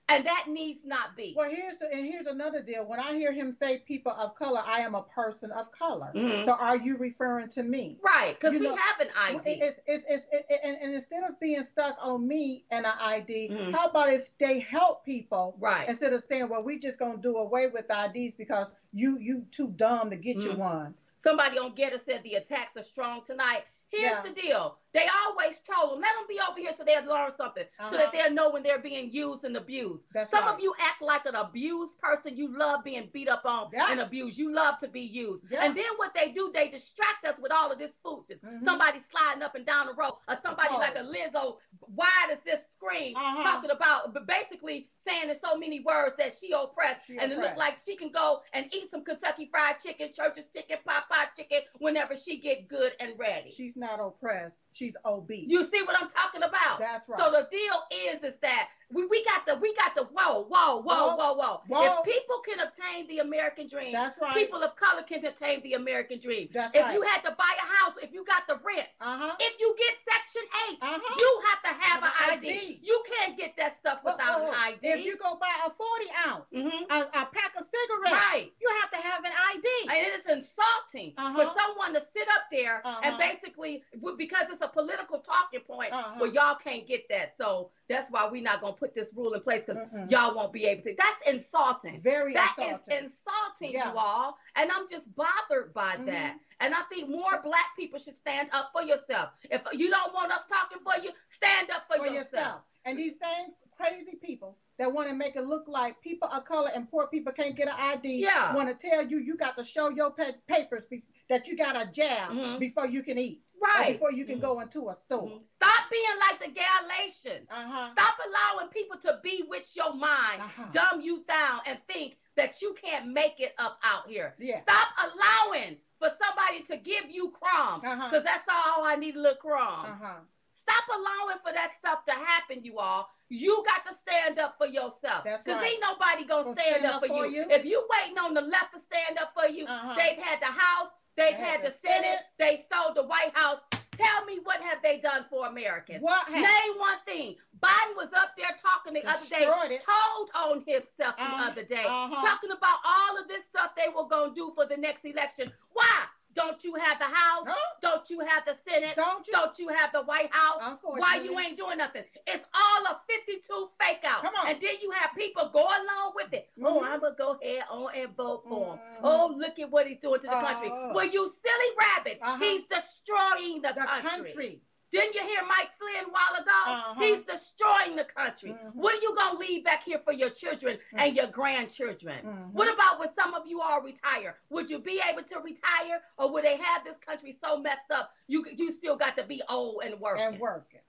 Mm-hmm. 0.09 0.17
And 0.17 0.25
that 0.25 0.45
needs 0.47 0.79
not 0.85 1.15
be. 1.15 1.33
Well, 1.37 1.49
here's 1.49 1.77
the, 1.77 1.91
and 1.91 2.05
here's 2.05 2.25
another 2.25 2.61
deal. 2.61 2.85
When 2.85 2.99
I 2.99 3.13
hear 3.13 3.31
him 3.31 3.55
say 3.61 3.79
people 3.79 4.11
of 4.11 4.35
color, 4.35 4.61
I 4.65 4.79
am 4.79 4.95
a 4.95 5.03
person 5.03 5.51
of 5.51 5.71
color. 5.71 6.11
Mm-hmm. 6.15 6.45
So 6.45 6.53
are 6.53 6.77
you 6.77 6.97
referring 6.97 7.49
to 7.49 7.63
me? 7.63 7.97
Right, 8.03 8.35
because 8.39 8.57
we 8.57 8.65
know, 8.65 8.75
have 8.75 8.99
an 8.99 9.07
ID. 9.17 9.61
It's, 9.61 9.79
it's, 9.85 10.05
it's, 10.07 10.25
it, 10.31 10.59
and, 10.63 10.77
and, 10.81 10.93
instead 10.93 11.23
of 11.23 11.39
being 11.39 11.63
stuck 11.63 11.97
on 12.01 12.27
me 12.27 12.65
and 12.71 12.85
an 12.85 12.93
ID, 12.99 13.49
Mhm. 13.49 13.73
how 13.73 13.87
about 13.87 14.11
if 14.11 14.29
they 14.37 14.59
help 14.59 15.05
people 15.05 15.55
right. 15.59 15.87
instead 15.87 16.13
of 16.13 16.23
saying, 16.29 16.49
well, 16.49 16.63
we 16.63 16.79
just 16.79 16.97
going 16.97 17.15
to 17.17 17.21
do 17.21 17.37
away 17.37 17.67
with 17.67 17.85
IDs 17.89 18.35
because 18.35 18.67
you 18.93 19.17
you 19.19 19.45
too 19.51 19.69
dumb 19.75 20.09
to 20.09 20.15
get 20.15 20.37
you 20.37 20.51
Mhm. 20.51 20.57
one. 20.57 20.93
Somebody 21.15 21.57
on 21.57 21.75
GETTR 21.75 21.99
said 21.99 22.23
the 22.23 22.35
attacks 22.35 22.77
are 22.77 22.81
strong 22.81 23.23
tonight. 23.25 23.65
Here's 23.89 24.11
Yeah. 24.11 24.21
the 24.21 24.29
deal. 24.31 24.77
They 24.91 25.07
always 25.25 25.59
troll 25.59 25.91
them. 25.91 26.01
Let 26.01 26.15
them 26.15 26.25
be 26.27 26.39
over 26.39 26.59
here 26.59 26.71
so 26.75 26.83
they'll 26.83 27.05
learn 27.05 27.31
something, 27.37 27.63
Uh-huh. 27.79 27.91
so 27.91 27.97
that 27.97 28.11
they'll 28.11 28.31
know 28.31 28.49
when 28.49 28.63
they're 28.63 28.79
being 28.79 29.11
used 29.11 29.43
and 29.43 29.55
abused. 29.55 30.07
That's 30.13 30.31
Some 30.31 30.45
right. 30.45 30.53
of 30.55 30.59
you 30.59 30.73
act 30.79 31.01
like 31.01 31.25
an 31.27 31.35
abused 31.35 31.99
person. 31.99 32.35
You 32.35 32.57
love 32.57 32.83
being 32.83 33.07
beat 33.13 33.29
up 33.29 33.45
on 33.45 33.69
Yeah. 33.71 33.91
and 33.91 33.99
abused. 33.99 34.39
You 34.39 34.51
love 34.51 34.79
to 34.79 34.87
be 34.87 35.01
used. 35.01 35.43
Yeah. 35.51 35.63
And 35.63 35.75
then 35.75 35.85
what 35.97 36.13
they 36.15 36.29
do, 36.31 36.51
they 36.51 36.69
distract 36.69 37.25
us 37.27 37.39
with 37.39 37.51
all 37.51 37.71
of 37.71 37.77
this 37.77 37.97
foolishness. 37.97 38.39
Mhm. 38.41 38.63
Somebody 38.63 38.99
sliding 39.11 39.43
up 39.43 39.53
and 39.55 39.65
down 39.65 39.85
the 39.87 39.93
road, 39.93 40.17
or 40.27 40.39
somebody 40.41 40.69
Oh. 40.71 40.77
like 40.77 40.95
a 40.95 41.03
Lizzo, 41.03 41.59
wide 41.81 42.29
as 42.31 42.39
this 42.41 42.61
screen, 42.71 43.15
Uh-huh. 43.15 43.43
talking 43.43 43.69
about, 43.71 44.11
but 44.13 44.25
basically 44.25 44.89
saying 44.97 45.29
in 45.29 45.39
so 45.39 45.55
many 45.55 45.81
words 45.81 46.15
that 46.17 46.33
she 46.35 46.51
oppressed, 46.51 47.05
She 47.05 47.17
and 47.17 47.31
it 47.31 47.37
looks 47.37 47.57
like 47.57 47.79
she 47.79 47.95
can 47.95 48.09
go 48.09 48.41
and 48.53 48.73
eat 48.73 48.89
some 48.89 49.03
Kentucky 49.03 49.47
Fried 49.51 49.79
Chicken, 49.79 50.13
Church's 50.13 50.47
Chicken, 50.47 50.79
Popeye 50.85 51.35
Chicken 51.35 51.61
whenever 51.77 52.15
she 52.17 52.37
get 52.37 52.67
good 52.67 52.95
and 52.99 53.17
ready. 53.19 53.51
She's 53.51 53.75
not 53.79 53.99
oppressed. 54.01 54.57
She's 54.71 54.93
obese. 55.05 55.49
You 55.49 55.65
see 55.65 55.81
what 55.83 55.95
I'm 55.99 56.09
talking 56.09 56.43
about? 56.43 56.79
That's 56.79 57.09
right. 57.09 57.19
So 57.19 57.31
the 57.31 57.47
deal 57.51 58.13
is, 58.13 58.23
is 58.23 58.35
that 58.41 58.69
we, 58.91 59.05
we 59.05 59.23
got 59.23 59.45
the 59.45 59.55
we 59.57 59.73
got 59.75 59.93
the 59.95 60.03
whoa 60.05 60.45
whoa 60.49 60.81
whoa 60.81 61.15
whoa 61.15 61.33
whoa. 61.33 61.61
Whoa. 61.67 61.83
If 61.83 62.03
people 62.05 62.39
can 62.47 62.59
obtain 62.59 63.07
the 63.07 63.19
American 63.19 63.67
dream, 63.67 63.93
That's 63.93 64.19
right. 64.19 64.33
people 64.33 64.63
of 64.63 64.75
color 64.75 65.03
can 65.03 65.23
obtain 65.25 65.61
the 65.61 65.73
American 65.73 66.17
dream. 66.17 66.49
That's 66.53 66.73
if 66.75 66.81
right. 66.81 66.93
you 66.93 67.01
had 67.03 67.21
to 67.21 67.31
buy 67.37 67.53
a 67.61 67.65
house, 67.83 67.93
if 68.01 68.11
you 68.13 68.25
got 68.25 68.47
the 68.47 68.59
rent, 68.65 68.87
uh 69.01 69.17
huh. 69.17 69.35
if 69.39 69.59
you 69.59 69.75
get 69.77 69.93
Section 70.09 70.41
Eight, 70.69 70.77
Uh-huh. 70.81 71.15
you 71.19 71.41
have 71.49 71.61
to 71.63 71.81
have 71.85 72.03
an 72.03 72.11
ID. 72.33 72.49
ID. 72.49 72.79
You 72.81 73.03
can't 73.13 73.37
get 73.37 73.55
that 73.57 73.75
stuff 73.77 73.99
without 74.03 74.41
an 74.41 74.53
ID. 74.55 74.79
If 74.81 75.05
you 75.05 75.17
go 75.17 75.37
buy 75.39 75.53
a 75.67 75.69
40 75.69 76.05
ounce, 76.27 76.45
Mhm. 76.53 76.89
a, 76.89 77.01
a 77.21 77.25
pack 77.29 77.53
of 77.59 77.65
cigarettes, 77.65 78.11
Right. 78.25 78.51
you 78.59 78.69
have 78.81 78.89
to 78.91 78.97
have 78.97 79.23
an 79.23 79.31
ID. 79.53 79.67
And 79.89 80.07
it 80.07 80.13
is 80.19 80.25
insulting 80.25 81.13
Uh-huh. 81.17 81.35
for 81.35 81.59
someone 81.59 81.93
to 81.93 82.01
sit 82.11 82.27
up 82.29 82.49
there 82.51 82.81
and 82.85 83.13
Uh-huh. 83.13 83.17
basically, 83.19 83.83
because 84.17 84.45
it's 84.49 84.58
a 84.61 84.67
political 84.67 85.19
talking 85.19 85.61
point, 85.61 85.91
Uh-huh. 85.93 86.15
well, 86.19 86.31
y'all 86.31 86.55
can't 86.55 86.87
get 86.87 87.07
that. 87.09 87.35
So 87.37 87.71
that's 87.87 88.11
why 88.11 88.27
we're 88.27 88.41
not 88.43 88.61
going 88.61 88.73
to 88.73 88.79
put 88.79 88.93
this 88.93 89.13
rule 89.15 89.33
in 89.33 89.41
place 89.41 89.65
because 89.65 89.81
Mm-mm. 89.81 90.09
y'all 90.11 90.35
won't 90.35 90.53
be 90.53 90.65
able 90.65 90.83
to. 90.83 90.95
That's 90.95 91.27
insulting. 91.27 91.99
Very 91.99 92.33
That 92.33 92.55
is 92.59 92.65
insulting. 92.65 93.05
insulting, 93.05 93.71
Yeah. 93.73 93.91
you 93.91 93.97
all. 93.97 94.37
And 94.55 94.71
I'm 94.71 94.87
just 94.89 95.13
bothered 95.15 95.73
by 95.73 95.95
Mhm. 95.97 96.05
that. 96.07 96.37
And 96.59 96.73
I 96.75 96.81
think 96.83 97.09
more 97.09 97.41
black 97.41 97.75
people 97.75 97.99
should 97.99 98.17
stand 98.17 98.49
up 98.51 98.71
for 98.73 98.81
yourself. 98.83 99.31
If 99.49 99.63
you 99.73 99.89
don't 99.89 100.13
want 100.13 100.31
us 100.31 100.43
talking 100.49 100.79
for 100.83 101.01
you, 101.03 101.11
stand 101.29 101.69
up 101.71 101.87
for, 101.87 101.97
for 101.97 102.05
yourself. 102.07 102.31
yourself. 102.33 102.61
And 102.85 102.97
these 102.97 103.15
same 103.21 103.53
crazy 103.75 104.15
people 104.21 104.57
that 104.77 104.91
want 104.91 105.07
to 105.07 105.15
make 105.15 105.35
it 105.37 105.43
look 105.45 105.65
like 105.67 105.99
people 106.01 106.27
of 106.29 106.43
color 106.43 106.69
and 106.75 106.89
poor 106.89 107.07
people 107.07 107.31
can't 107.31 107.55
get 107.55 107.67
an 107.69 107.75
ID 107.77 108.19
Yeah. 108.23 108.53
want 108.53 108.67
to 108.67 108.89
tell 108.89 109.05
you 109.05 109.19
you 109.19 109.37
got 109.37 109.57
to 109.57 109.63
show 109.63 109.89
your 109.89 110.11
pa- 110.11 110.31
papers 110.47 110.85
be- 110.85 111.03
that 111.29 111.47
you 111.47 111.55
got 111.55 111.81
a 111.81 111.85
jab 111.85 112.31
Mhm. 112.31 112.59
before 112.59 112.87
you 112.87 113.03
can 113.03 113.17
eat 113.17 113.41
Right. 113.61 113.93
before 113.93 114.11
you 114.11 114.25
can 114.25 114.37
Mhm. 114.39 114.41
go 114.41 114.59
into 114.61 114.89
a 114.89 114.95
store. 114.95 115.27
Mhm. 115.27 115.41
Stop 115.51 115.89
being 115.89 116.19
like 116.19 116.39
the 116.39 116.47
Galatians. 116.49 117.47
Uh-huh. 117.49 117.91
Stop 117.91 118.19
allowing 118.25 118.69
people 118.69 118.97
to 118.99 119.19
bewitch 119.23 119.75
your 119.75 119.93
mind, 119.93 120.41
Uh-huh. 120.41 120.65
dumb 120.71 121.01
you 121.01 121.23
down, 121.27 121.61
and 121.65 121.79
think 121.87 122.17
that 122.35 122.61
you 122.61 122.73
can't 122.73 123.07
make 123.07 123.39
it 123.39 123.53
up 123.57 123.79
out 123.83 124.07
here. 124.07 124.35
Yeah. 124.39 124.61
Stop 124.61 124.87
allowing 124.97 125.77
for 125.99 126.15
somebody 126.21 126.61
to 126.63 126.77
give 126.77 127.09
you 127.09 127.29
crumbs, 127.31 127.81
because 127.81 127.99
Uh-huh. 127.99 128.19
that's 128.23 128.47
all 128.49 128.83
I 128.85 128.95
need 128.95 129.15
a 129.15 129.19
little 129.19 129.37
crumb. 129.37 129.85
Uh-huh. 129.85 130.19
Stop 130.51 130.83
allowing 130.89 131.39
for 131.39 131.51
that 131.51 131.73
stuff 131.79 132.03
to 132.05 132.11
happen, 132.11 132.63
you 132.63 132.79
all. 132.79 133.09
You 133.29 133.63
got 133.65 133.85
to 133.85 133.93
stand 133.93 134.39
up 134.39 134.57
for 134.57 134.67
yourself. 134.67 135.23
That's 135.23 135.43
Because 135.43 135.61
right. 135.61 135.71
ain't 135.73 135.81
nobody 135.81 136.25
gonna 136.25 136.43
Gonna 136.43 136.55
stand, 136.59 136.85
up, 136.85 137.05
for, 137.05 137.27
you. 137.27 137.47
If 137.49 137.65
you 137.65 137.87
waiting 137.89 138.17
on 138.17 138.33
the 138.33 138.41
left 138.41 138.73
to 138.73 138.79
stand 138.79 139.17
up 139.17 139.33
for 139.33 139.47
you, 139.47 139.65
Uh-huh. 139.65 139.95
they've 139.95 140.17
had 140.17 140.39
the 140.41 140.45
House, 140.47 140.89
they've 141.19 141.35
had 141.35 141.63
the 141.63 141.73
Senate, 141.85 142.19
they 142.37 142.65
stole 142.71 142.93
the 142.93 143.03
White 143.03 143.31
House. 143.33 143.59
Tell 143.97 144.23
me 144.25 144.39
what 144.45 144.61
have 144.61 144.81
they 144.81 144.99
done 144.99 145.25
for 145.29 145.47
Americans? 145.47 146.01
What 146.01 146.25
happened? 146.27 146.43
Name 146.43 146.77
one 146.79 146.97
thing. 147.05 147.35
Biden 147.59 147.95
was 147.97 148.07
up 148.15 148.31
there 148.37 148.51
talking 148.57 148.93
the 148.93 149.05
other 149.05 149.25
day, 149.29 149.43
it. 149.75 149.83
told 149.85 150.29
on 150.35 150.63
himself 150.65 151.17
the 151.17 151.23
Uh, 151.23 151.47
other 151.49 151.63
day, 151.63 151.83
uh-huh. 151.85 152.25
talking 152.25 152.51
about 152.51 152.77
all 152.85 153.19
of 153.19 153.27
this 153.27 153.43
stuff 153.45 153.75
they 153.75 153.89
were 153.93 154.07
gonna 154.07 154.33
do 154.33 154.53
for 154.55 154.65
the 154.65 154.77
next 154.77 155.03
election. 155.03 155.51
Why? 155.73 156.05
Don't 156.33 156.63
you 156.63 156.75
have 156.75 156.99
the 156.99 157.05
House? 157.05 157.45
Huh? 157.47 157.55
Don't 157.81 158.09
you 158.09 158.19
have 158.19 158.45
the 158.45 158.55
Senate? 158.67 158.93
Don't 158.95 159.25
you? 159.27 159.33
Don't 159.33 159.57
you 159.59 159.67
have 159.69 159.91
the 159.91 160.03
White 160.03 160.29
House? 160.33 160.77
Why 160.83 161.15
you 161.23 161.37
ain't 161.39 161.57
doing 161.57 161.77
nothing? 161.79 162.03
It's 162.27 162.45
all 162.53 162.85
a 162.85 163.01
52 163.09 163.69
fake 163.81 164.03
out. 164.05 164.21
Come 164.21 164.33
on. 164.35 164.47
And 164.47 164.61
then 164.61 164.75
you 164.81 164.91
have 164.91 165.11
people 165.17 165.49
go 165.51 165.61
along 165.63 166.13
with 166.15 166.33
it. 166.33 166.49
Oh, 166.63 166.79
Mhm. 166.81 166.83
I'm 166.85 166.99
going 166.99 167.13
to 167.13 167.17
go 167.17 167.31
ahead 167.41 167.63
on 167.69 167.95
and 167.95 168.15
vote 168.15 168.43
for 168.47 168.75
him. 168.75 168.79
Mhm. 168.79 168.99
Oh, 169.03 169.33
look 169.37 169.57
at 169.59 169.71
what 169.71 169.87
he's 169.87 169.99
doing 169.99 170.19
to 170.21 170.27
the 170.27 170.33
country. 170.39 170.69
Uh, 170.69 170.93
Well, 170.93 171.05
you 171.05 171.27
silly 171.29 171.75
rabbit. 171.79 172.19
Uh-huh. 172.21 172.37
He's 172.37 172.63
destroying 172.65 173.61
the, 173.61 173.69
The 173.73 173.85
country. 173.85 174.09
country. 174.09 174.61
Didn't 174.91 175.13
you 175.13 175.21
hear 175.21 175.41
Mike 175.47 175.69
Flynn 175.77 176.05
a 176.05 176.09
while 176.09 176.41
ago? 176.41 176.51
Uh-huh. 176.65 176.99
He's 176.99 177.21
destroying 177.21 177.95
the 177.95 178.05
country. 178.05 178.51
Mhm. 178.51 178.73
What 178.73 178.95
are 178.95 179.01
you 179.01 179.13
going 179.15 179.33
to 179.33 179.37
leave 179.37 179.63
back 179.63 179.83
here 179.83 179.99
for 179.99 180.13
your 180.13 180.29
children 180.31 180.79
and 180.93 181.15
your 181.15 181.27
grandchildren? 181.27 182.25
Mhm. 182.25 182.51
What 182.53 182.73
about 182.73 182.99
when 182.99 183.13
some 183.13 183.33
of 183.35 183.45
you 183.45 183.61
all 183.61 183.81
retire? 183.81 184.39
Would 184.49 184.69
you 184.69 184.79
be 184.79 184.99
able 185.07 185.23
to 185.23 185.39
retire 185.39 186.01
or 186.17 186.31
would 186.31 186.43
they 186.43 186.57
have 186.57 186.83
this 186.83 186.97
country 186.99 187.37
so 187.43 187.57
messed 187.59 187.91
up 187.91 188.11
you 188.27 188.43
you 188.57 188.71
still 188.71 188.95
got 188.95 189.15
to 189.17 189.23
be 189.23 189.41
old 189.49 189.83
and 189.83 189.99
working? 189.99 190.25
And 190.25 190.39
working. 190.39 190.81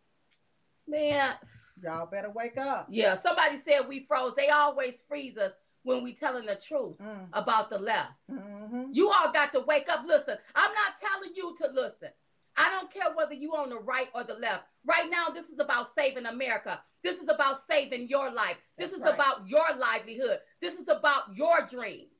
Man, 0.87 1.37
Y'all 1.83 2.07
better 2.07 2.31
wake 2.31 2.57
up. 2.57 2.87
yeah, 2.91 3.19
somebody 3.19 3.57
said 3.59 3.87
we 3.87 4.01
froze. 4.01 4.35
They 4.35 4.49
always 4.49 5.03
freeze 5.07 5.37
us 5.37 5.53
when 5.83 6.03
we 6.03 6.15
telling 6.15 6.47
the 6.47 6.57
truth 6.57 6.99
Mm. 6.99 7.29
about 7.33 7.69
the 7.71 7.79
left. 7.79 8.13
Mhm. 8.31 8.89
You 8.93 9.11
all 9.11 9.31
got 9.31 9.53
to 9.53 9.61
wake 9.61 9.89
up. 9.89 10.05
Listen, 10.05 10.37
I'm 10.55 10.73
not 10.75 10.99
telling 10.99 11.35
you 11.35 11.55
to 11.59 11.69
listen. 11.69 12.11
I 12.57 12.71
don't 12.71 12.93
care 12.93 13.13
whether 13.15 13.35
you're 13.35 13.57
on 13.57 13.71
the 13.71 13.79
right 13.79 14.09
or 14.15 14.25
the 14.25 14.35
left. 14.35 14.65
Right 14.85 15.09
now, 15.11 15.29
this 15.29 15.47
is 15.49 15.59
about 15.61 15.95
saving 15.95 16.27
America. 16.27 16.81
This 17.03 17.19
is 17.21 17.29
about 17.29 17.59
saving 17.69 18.09
your 18.09 18.31
life. 18.33 18.57
This 18.77 18.91
That's 18.91 19.01
is 19.01 19.07
right. 19.07 19.15
about 19.15 19.49
your 19.49 19.67
livelihood. 19.79 20.41
This 20.61 20.75
is 20.75 20.89
about 20.89 21.35
your 21.35 21.63
dreams. 21.69 22.17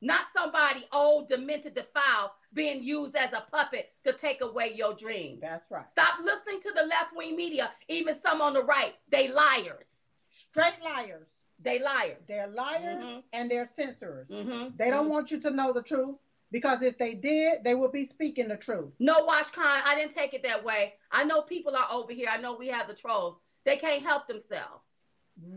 Not 0.00 0.26
somebody 0.36 0.84
old, 0.92 1.28
demented, 1.28 1.74
defiled 1.74 2.30
being 2.54 2.82
used 2.84 3.16
as 3.16 3.32
a 3.32 3.44
puppet 3.52 3.90
to 4.04 4.12
take 4.12 4.40
away 4.42 4.72
your 4.74 4.94
dreams. 4.94 5.40
That's 5.40 5.68
right. 5.70 5.86
Stop 5.98 6.20
listening 6.22 6.60
to 6.62 6.72
the 6.72 6.84
left 6.86 7.16
wing 7.16 7.34
media, 7.34 7.70
even 7.88 8.20
some 8.20 8.40
on 8.40 8.52
the 8.54 8.62
right. 8.62 8.94
They 9.08 9.28
liars. 9.28 10.08
Straight 10.30 10.80
liars. 10.84 11.26
They 11.60 11.80
liars. 11.80 12.22
They're 12.28 12.46
liars 12.46 13.02
Mhm. 13.04 13.22
and 13.32 13.50
they're 13.50 13.66
censors. 13.66 14.28
Mm-hmm. 14.28 14.76
They 14.76 14.90
don't 14.90 15.08
want 15.08 15.32
you 15.32 15.40
to 15.40 15.50
know 15.50 15.72
the 15.72 15.82
truth 15.82 16.16
because 16.50 16.82
if 16.82 16.98
they 16.98 17.14
did, 17.14 17.64
they 17.64 17.74
would 17.74 17.92
be 17.92 18.04
speaking 18.04 18.48
the 18.48 18.56
truth. 18.56 18.92
No, 18.98 19.24
Wash 19.24 19.50
Khan, 19.50 19.80
I 19.84 19.94
didn't 19.94 20.14
take 20.14 20.34
it 20.34 20.42
that 20.44 20.64
way. 20.64 20.94
I 21.12 21.24
know 21.24 21.42
people 21.42 21.76
are 21.76 21.86
over 21.92 22.12
here. 22.12 22.28
I 22.30 22.38
know 22.38 22.56
we 22.56 22.68
have 22.68 22.88
the 22.88 22.94
trolls. 22.94 23.36
They 23.64 23.76
can't 23.76 24.02
help 24.02 24.26
themselves. 24.26 24.86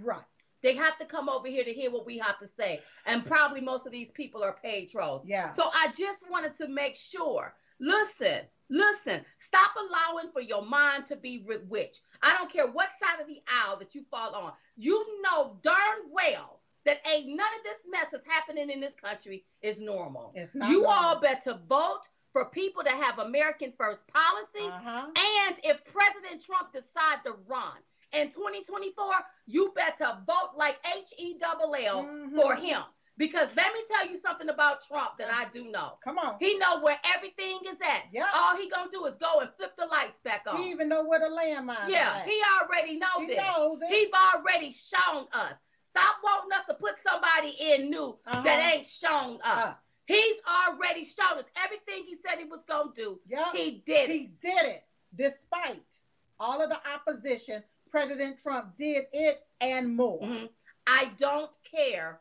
Right. 0.02 0.22
They 0.62 0.76
have 0.76 0.98
to 1.00 1.06
come 1.06 1.28
over 1.28 1.48
here 1.48 1.64
to 1.64 1.74
hear 1.74 1.90
what 1.92 2.06
we 2.06 2.18
have 2.20 2.40
to 2.40 2.48
say. 2.48 2.82
And 3.06 3.26
probably 3.26 3.62
most 3.62 3.86
of 3.86 3.92
these 3.92 4.12
people 4.12 4.44
are 4.44 4.58
paid 4.62 4.90
trolls. 4.90 5.24
Yeah. 5.26 5.52
So 5.54 5.70
I 5.74 5.88
just 5.88 6.30
wanted 6.30 6.56
to 6.58 6.68
make 6.68 6.96
sure. 6.96 7.56
Listen, 7.80 8.42
listen. 8.70 9.22
Stop 9.40 9.72
allowing 9.76 10.32
for 10.32 10.42
your 10.42 10.64
mind 10.64 11.08
to 11.08 11.16
be 11.16 11.40
bewitched. 11.40 12.02
I 12.22 12.34
don't 12.34 12.52
care 12.52 12.68
what 12.68 12.90
side 13.02 13.20
of 13.20 13.28
the 13.28 13.42
aisle 13.48 13.78
that 13.78 13.96
you 13.96 14.06
fall 14.12 14.36
on. 14.36 14.52
You 14.78 15.04
know 15.24 15.58
darn 15.64 16.00
well 16.12 16.61
that 16.86 17.00
ain't 17.08 17.28
none 17.28 17.40
of 17.40 17.64
this 17.64 17.78
mess 17.90 18.08
that's 18.12 18.28
happening 18.28 18.70
in 18.70 18.80
this 18.80 18.94
country 19.02 19.46
is 19.62 19.80
normal. 19.80 20.32
It's 20.36 20.54
not 20.56 20.70
you 20.70 20.82
normal. 20.84 20.92
all 20.92 21.20
better 21.22 21.60
vote 21.70 22.02
for 22.34 22.46
people 22.46 22.84
to 22.84 22.90
have 22.92 23.20
American 23.20 23.74
first 23.78 24.08
policies. 24.08 24.72
Uh-huh. 24.72 25.08
And 25.08 25.56
if 25.64 25.84
President 25.86 26.42
Trump 26.44 26.72
decides 26.74 27.24
to 27.26 27.34
run 27.48 27.78
in 28.14 28.28
2024, 28.32 29.06
you 29.48 29.74
better 29.76 30.18
vote 30.26 30.52
like 30.56 30.80
H 30.98 31.14
E 31.18 31.38
double 31.40 31.76
L 31.76 32.04
Mhm. 32.04 32.36
for 32.36 32.56
him. 32.56 32.82
Because 33.18 33.50
let 33.56 33.72
me 33.74 33.82
tell 33.94 34.08
you 34.08 34.18
something 34.18 34.50
about 34.50 34.82
Trump 34.82 35.18
that 35.20 35.32
I 35.32 35.46
do 35.50 35.66
know. 35.70 36.00
Come 36.04 36.18
on. 36.18 36.38
He 36.40 36.58
know 36.58 36.80
where 36.80 36.98
everything 37.14 37.60
is 37.68 37.76
at. 37.82 38.06
Yeah. 38.12 38.26
All 38.34 38.56
he 38.58 38.68
gonna 38.70 38.90
do 38.90 39.06
is 39.06 39.14
go 39.16 39.42
and 39.42 39.50
flip 39.58 39.76
the 39.78 39.86
lights 39.86 40.20
back 40.22 40.44
on. 40.48 40.58
He 40.58 40.72
even 40.72 40.88
know 40.90 41.04
where 41.04 41.20
the 41.20 41.26
landmine 41.28 41.90
yeah, 41.90 42.24
he 42.26 42.42
already 42.60 42.98
know 42.98 43.20
He 43.20 43.28
this. 43.28 43.38
knows 43.38 43.80
it. 43.82 43.90
He's 43.90 44.10
already 44.34 44.72
shown 44.72 45.28
us. 45.34 45.60
Stop 45.96 46.16
wanting 46.24 46.58
us 46.58 46.66
to 46.68 46.74
put 46.76 46.96
somebody 47.04 47.56
in 47.60 47.90
new 47.90 48.18
Uh-huh. 48.26 48.42
that 48.42 48.74
ain't 48.74 48.86
shown 48.88 49.40
us. 49.44 49.66
Uh, 49.66 49.74
He's 50.08 50.38
already 50.68 51.06
shown 51.06 51.38
us 51.38 51.46
everything 51.64 52.04
he 52.06 52.18
said 52.26 52.38
he 52.38 52.44
was 52.46 52.62
gonna 52.68 52.92
do. 52.96 53.20
yeah. 53.28 53.52
He 53.54 53.82
did 53.86 54.10
it. 54.10 54.14
He 54.14 54.28
did 54.42 54.66
it 54.66 54.84
despite 55.16 55.86
all 56.40 56.62
of 56.62 56.70
the 56.70 56.80
opposition. 56.94 57.64
President 57.90 58.42
Trump 58.42 58.76
did 58.76 59.06
it 59.14 59.46
and 59.62 59.96
more. 59.96 60.20
Mhm. 60.22 60.50
I 60.88 61.12
don't 61.18 61.56
care 61.64 62.20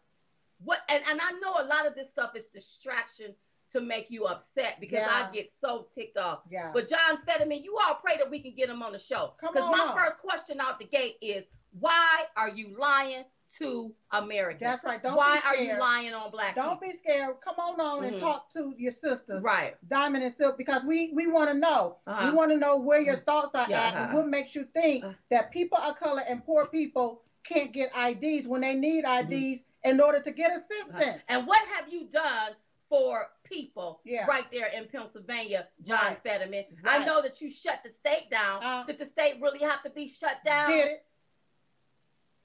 what, 0.63 0.81
and, 0.89 1.03
and 1.09 1.21
I 1.21 1.33
know 1.41 1.55
a 1.59 1.65
lot 1.65 1.87
of 1.87 1.95
this 1.95 2.11
stuff 2.11 2.37
is 2.37 2.47
distraction 2.47 3.35
to 3.71 3.81
make 3.81 4.11
you 4.11 4.27
upset 4.27 4.79
because 4.79 4.99
Yeah. 4.99 5.27
I 5.29 5.33
get 5.35 5.51
so 5.61 5.89
ticked 5.93 6.19
off. 6.19 6.41
Yeah. 6.51 6.71
But 6.73 6.87
John 6.89 7.23
Fetterman, 7.25 7.63
you 7.65 7.77
all 7.79 7.95
pray 7.95 8.17
that 8.19 8.29
we 8.31 8.41
can 8.41 8.55
get 8.55 8.69
him 8.69 8.83
on 8.83 8.93
the 8.93 8.99
show. 8.99 9.35
Come 9.41 9.53
Because 9.55 9.71
my 9.71 9.87
on. 9.87 9.97
first 9.97 10.19
question 10.19 10.61
out 10.61 10.79
the 10.79 10.85
gate 10.85 11.17
is, 11.23 11.45
why 11.79 12.27
are 12.37 12.51
you 12.51 12.77
lying 12.79 13.25
to 13.59 13.93
Americans? 14.13 14.61
That's 14.71 14.85
right. 14.85 15.03
Don't 15.03 15.17
why 15.17 15.41
are 15.45 15.57
you 15.57 15.79
lying 15.79 16.15
on 16.15 16.31
black 16.31 16.55
Don't 16.55 16.81
people? 16.81 16.93
be 16.93 16.97
scared. 16.97 17.37
Come 17.43 17.57
on 17.59 17.81
on 17.81 18.05
and 18.05 18.17
Mhm. 18.17 18.21
talk 18.21 18.53
to 18.53 18.75
your 18.77 18.93
sisters, 18.93 19.43
Right. 19.43 19.77
Diamond 19.89 20.25
and 20.25 20.35
Silk, 20.35 20.57
because 20.57 20.85
we 20.85 21.11
we 21.15 21.27
want 21.27 21.51
to 21.51 21.55
know. 21.55 21.97
Uh-huh. 22.07 22.27
We 22.31 22.37
want 22.37 22.51
to 22.53 22.57
know 22.57 22.77
where 22.77 23.01
your 23.01 23.19
thoughts 23.21 23.55
are 23.55 23.67
Yeah, 23.69 23.81
at 23.89 23.95
and 23.95 24.05
uh-huh. 24.07 24.17
what 24.17 24.29
makes 24.29 24.55
you 24.55 24.65
think 24.65 25.05
Uh. 25.05 25.13
that 25.31 25.51
people 25.51 25.79
of 25.79 25.99
color 25.99 26.23
and 26.27 26.45
poor 26.45 26.67
people 26.67 27.23
can't 27.45 27.73
get 27.73 27.91
IDs 27.95 28.47
when 28.47 28.61
they 28.61 28.75
need 28.75 29.05
Mm-hmm. 29.05 29.33
IDs 29.33 29.65
in 29.85 30.01
order 30.01 30.21
to 30.21 30.31
get 30.31 30.53
assistance. 30.57 31.23
And 31.29 31.47
what 31.47 31.67
have 31.69 31.89
you 31.89 32.05
done 32.05 32.55
for 32.89 33.31
people 33.45 34.01
Yeah. 34.05 34.27
right 34.27 34.51
there 34.53 34.67
in 34.67 34.87
Pennsylvania, 34.89 35.69
John 35.83 35.99
Right. 36.05 36.23
Fetterman? 36.23 36.67
I 36.85 37.05
know 37.05 37.23
that 37.23 37.41
you 37.41 37.49
shut 37.49 37.83
the 37.85 37.91
state 37.91 38.31
down. 38.31 38.63
Uh. 38.63 38.85
Did 38.85 38.99
the 38.99 39.07
state 39.07 39.41
really 39.41 39.61
have 39.61 39.83
to 39.85 39.91
be 39.91 40.07
shut 40.07 40.43
down? 40.45 40.71
Did 40.71 40.87
it? 40.89 41.07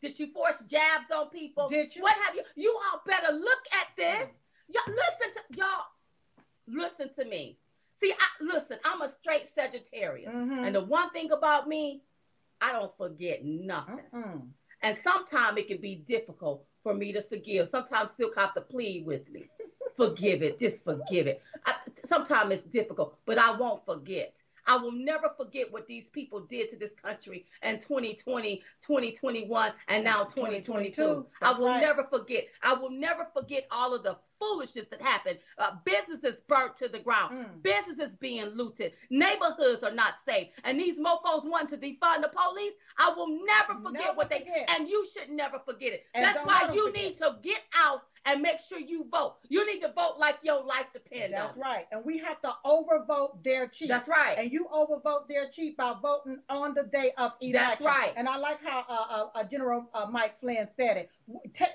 Did 0.06 0.20
you 0.20 0.28
force 0.28 0.62
jabs 0.68 1.10
on 1.12 1.30
people? 1.30 1.68
Did 1.68 1.96
you? 1.96 2.04
What 2.04 2.16
have 2.28 2.36
you? 2.36 2.44
You 2.56 2.80
all 2.94 3.02
better 3.08 3.34
look 3.34 3.64
at 3.74 3.88
this. 3.98 4.30
Y'all 4.70 4.84
listen 4.88 5.34
to 5.34 5.58
y'all. 5.58 5.86
Listen 6.68 7.10
to 7.16 7.26
me. 7.26 7.58
See, 8.00 8.12
I, 8.12 8.44
listen, 8.44 8.78
I'm 8.86 9.02
a 9.02 9.12
straight 9.12 9.48
Sagittarius. 9.48 10.32
Mhm. 10.32 10.68
And 10.68 10.76
the 10.76 10.84
one 10.84 11.10
thing 11.10 11.32
about 11.32 11.68
me, 11.68 12.04
I 12.62 12.72
don't 12.72 12.96
forget 12.98 13.44
nothing. 13.44 14.00
Mm-mm. 14.14 14.48
And 14.84 14.98
sometimes 15.04 15.58
it 15.58 15.68
can 15.68 15.82
be 15.82 15.96
difficult 15.96 16.68
for 16.84 16.94
me 16.94 17.12
to 17.14 17.24
forgive. 17.24 17.68
Sometimes 17.68 18.12
Silk 18.12 18.36
have 18.36 18.54
to 18.54 18.62
plead 18.62 19.08
with 19.08 19.28
me. 19.32 19.50
forgive 19.96 20.44
it, 20.44 20.60
just 20.60 20.84
forgive 20.84 21.26
it. 21.26 21.42
Sometimes 22.06 22.54
it's 22.54 22.68
difficult, 22.68 23.18
but 23.26 23.40
I 23.40 23.56
won't 23.56 23.84
forget. 23.86 24.40
I 24.68 24.78
will 24.78 24.92
never 24.92 25.32
forget 25.38 25.72
what 25.72 25.88
these 25.88 26.10
people 26.10 26.42
did 26.42 26.70
to 26.72 26.76
this 26.76 26.92
country 27.02 27.46
in 27.64 27.76
2020, 27.80 28.64
2021, 28.82 29.72
and 29.88 30.04
now 30.04 30.24
2022. 30.24 30.92
2022. 30.96 31.26
I 31.42 31.52
will 31.54 31.68
right. 31.68 31.82
never 31.82 32.04
forget. 32.04 32.48
I 32.64 32.74
will 32.74 32.92
never 32.92 33.28
forget 33.34 33.68
all 33.72 33.94
of 33.94 34.04
the 34.04 34.18
foolishness 34.40 34.86
that 34.92 35.02
happened. 35.02 35.40
Uh, 35.58 35.72
businesses 35.84 36.42
burnt 36.48 36.76
to 36.78 36.88
the 36.88 37.00
ground. 37.00 37.34
Mm. 37.34 37.64
Businesses 37.64 38.16
being 38.20 38.46
looted. 38.50 38.94
Neighborhoods 39.10 39.84
are 39.84 39.94
not 39.94 40.16
safe. 40.28 40.48
And 40.64 40.80
these 40.80 41.00
mofos 41.00 41.46
want 41.50 41.70
to 41.70 41.78
defund 41.78 42.22
the 42.22 42.32
police. 42.34 42.74
I 42.98 43.14
will 43.16 43.40
never 43.46 43.80
forget 43.82 44.02
Never 44.02 44.18
what 44.18 44.30
they 44.30 44.40
forget. 44.40 44.70
and 44.78 44.88
you 44.88 45.06
should 45.06 45.30
never 45.30 45.60
forget 45.60 45.94
it. 45.94 46.06
And 46.14 46.24
That's 46.24 46.46
why 46.46 46.72
you 46.74 46.88
forget. 46.88 47.04
need 47.04 47.18
to 47.18 47.38
get 47.42 47.62
out 47.78 48.04
and 48.26 48.42
make 48.42 48.60
sure 48.60 48.80
you 48.80 49.06
vote. 49.12 49.36
You 49.50 49.66
need 49.72 49.82
to 49.82 49.92
vote 49.94 50.16
like 50.18 50.38
your 50.42 50.64
life 50.64 50.88
depends 50.94 51.34
That's 51.34 51.54
on 51.54 51.60
right. 51.60 51.86
And 51.92 52.04
we 52.04 52.18
have 52.20 52.42
to 52.42 52.54
overvote 52.66 53.44
their 53.44 53.68
chief. 53.68 53.88
That's 53.88 54.10
right. 54.10 54.38
And 54.38 54.52
you 54.52 54.68
overvote 54.74 55.28
their 55.28 55.48
chief 55.50 55.78
by 55.78 55.94
voting 56.02 56.40
on 56.50 56.74
the 56.74 56.84
day 56.84 57.12
of 57.18 57.34
election. 57.42 57.54
That's 57.54 57.82
right. 57.82 58.14
And 58.16 58.28
I 58.28 58.38
like 58.38 58.64
how 58.64 58.84
uh, 58.90 59.06
uh, 59.10 59.26
uh, 59.36 59.44
General 59.44 59.88
uh, 59.94 60.08
Mike 60.10 60.40
Flynn 60.40 60.68
said 60.76 60.98
it. 60.98 61.12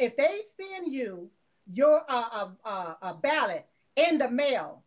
If 0.01 0.17
they 0.17 0.41
send 0.61 0.93
you 0.93 1.31
your 1.73 2.03
uh, 2.09 2.29
uh, 2.33 2.49
uh, 2.65 2.95
uh, 3.03 3.13
ballot 3.15 3.67
in 3.97 4.19
the 4.19 4.31
mail, 4.31 4.83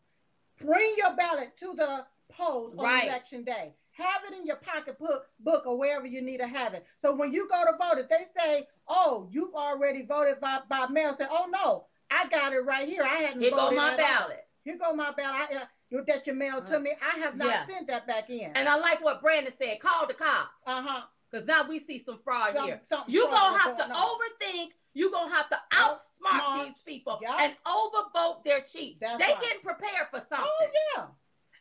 bring 0.61 0.93
your 0.97 1.15
ballot 1.15 1.55
to 1.59 1.73
the 1.75 2.05
polls 2.29 2.73
on 2.77 2.83
Right. 2.85 3.05
election 3.07 3.43
day. 3.43 3.73
Have 3.91 4.23
it 4.27 4.33
in 4.33 4.45
your 4.45 4.55
pocketbook 4.55 5.27
book 5.39 5.65
or 5.67 5.77
wherever 5.77 6.07
you 6.07 6.21
need 6.21 6.39
to 6.39 6.47
have 6.47 6.73
it. 6.73 6.85
So 6.97 7.13
when 7.13 7.31
you 7.31 7.47
go 7.47 7.63
to 7.63 7.77
vote, 7.77 7.99
if 7.99 8.09
they 8.09 8.25
say, 8.35 8.67
"Oh, 8.87 9.27
you've 9.31 9.53
already 9.53 10.01
voted 10.03 10.39
by, 10.39 10.59
by 10.67 10.87
mail," 10.87 11.15
say, 11.15 11.27
"Oh 11.29 11.45
no, 11.47 11.85
I 12.09 12.27
got 12.29 12.53
it 12.53 12.61
right 12.61 12.87
here. 12.87 13.03
I 13.03 13.17
hadn't 13.17 13.41
Here 13.41 13.51
go 13.51 13.69
my 13.71 13.87
at 13.87 13.91
all. 13.91 13.97
ballot. 13.97 14.47
Here 14.63 14.77
go 14.77 14.93
my 14.93 15.11
ballot. 15.11 15.47
I, 15.51 15.55
uh, 15.57 15.65
you- 15.89 16.03
that 16.05 16.25
you 16.25 16.33
mailed 16.33 16.65
to 16.67 16.79
me. 16.79 16.93
I 17.01 17.19
have 17.19 17.35
not 17.37 17.49
Yeah. 17.49 17.67
sent 17.67 17.87
that 17.87 18.07
back 18.07 18.31
in. 18.31 18.51
And 18.55 18.67
I 18.67 18.75
like 18.77 19.01
what 19.03 19.21
Brandon 19.21 19.53
said. 19.61 19.79
Call 19.79 20.07
the 20.07 20.15
cops. 20.15 20.63
Uh 20.65 20.81
huh. 20.81 21.01
Because 21.29 21.45
now 21.47 21.67
we 21.67 21.77
see 21.79 21.99
some 21.99 22.19
fraud 22.23 22.55
Some- 22.55 22.65
here. 22.65 22.81
You're 23.07 23.27
fraud 23.29 23.53
to 23.53 23.59
have 23.59 23.77
to 23.77 23.83
on. 23.91 23.91
overthink. 23.91 24.71
You're 24.93 25.12
going 25.12 25.29
to 25.29 25.36
have 25.36 25.49
to 25.49 25.60
outsmart 25.73 25.99
Outsmart. 26.39 26.65
these 26.65 26.82
people 26.86 27.19
Yup. 27.21 27.39
and 27.41 27.53
overvote 27.65 28.43
their 28.43 28.62
chief. 28.62 28.97
That's 28.99 29.17
they 29.17 29.32
right. 29.34 29.41
getting 29.41 29.62
prepared 29.62 30.08
for 30.12 30.19
something. 30.19 30.47
Oh 30.47 30.67
yeah. 30.95 31.06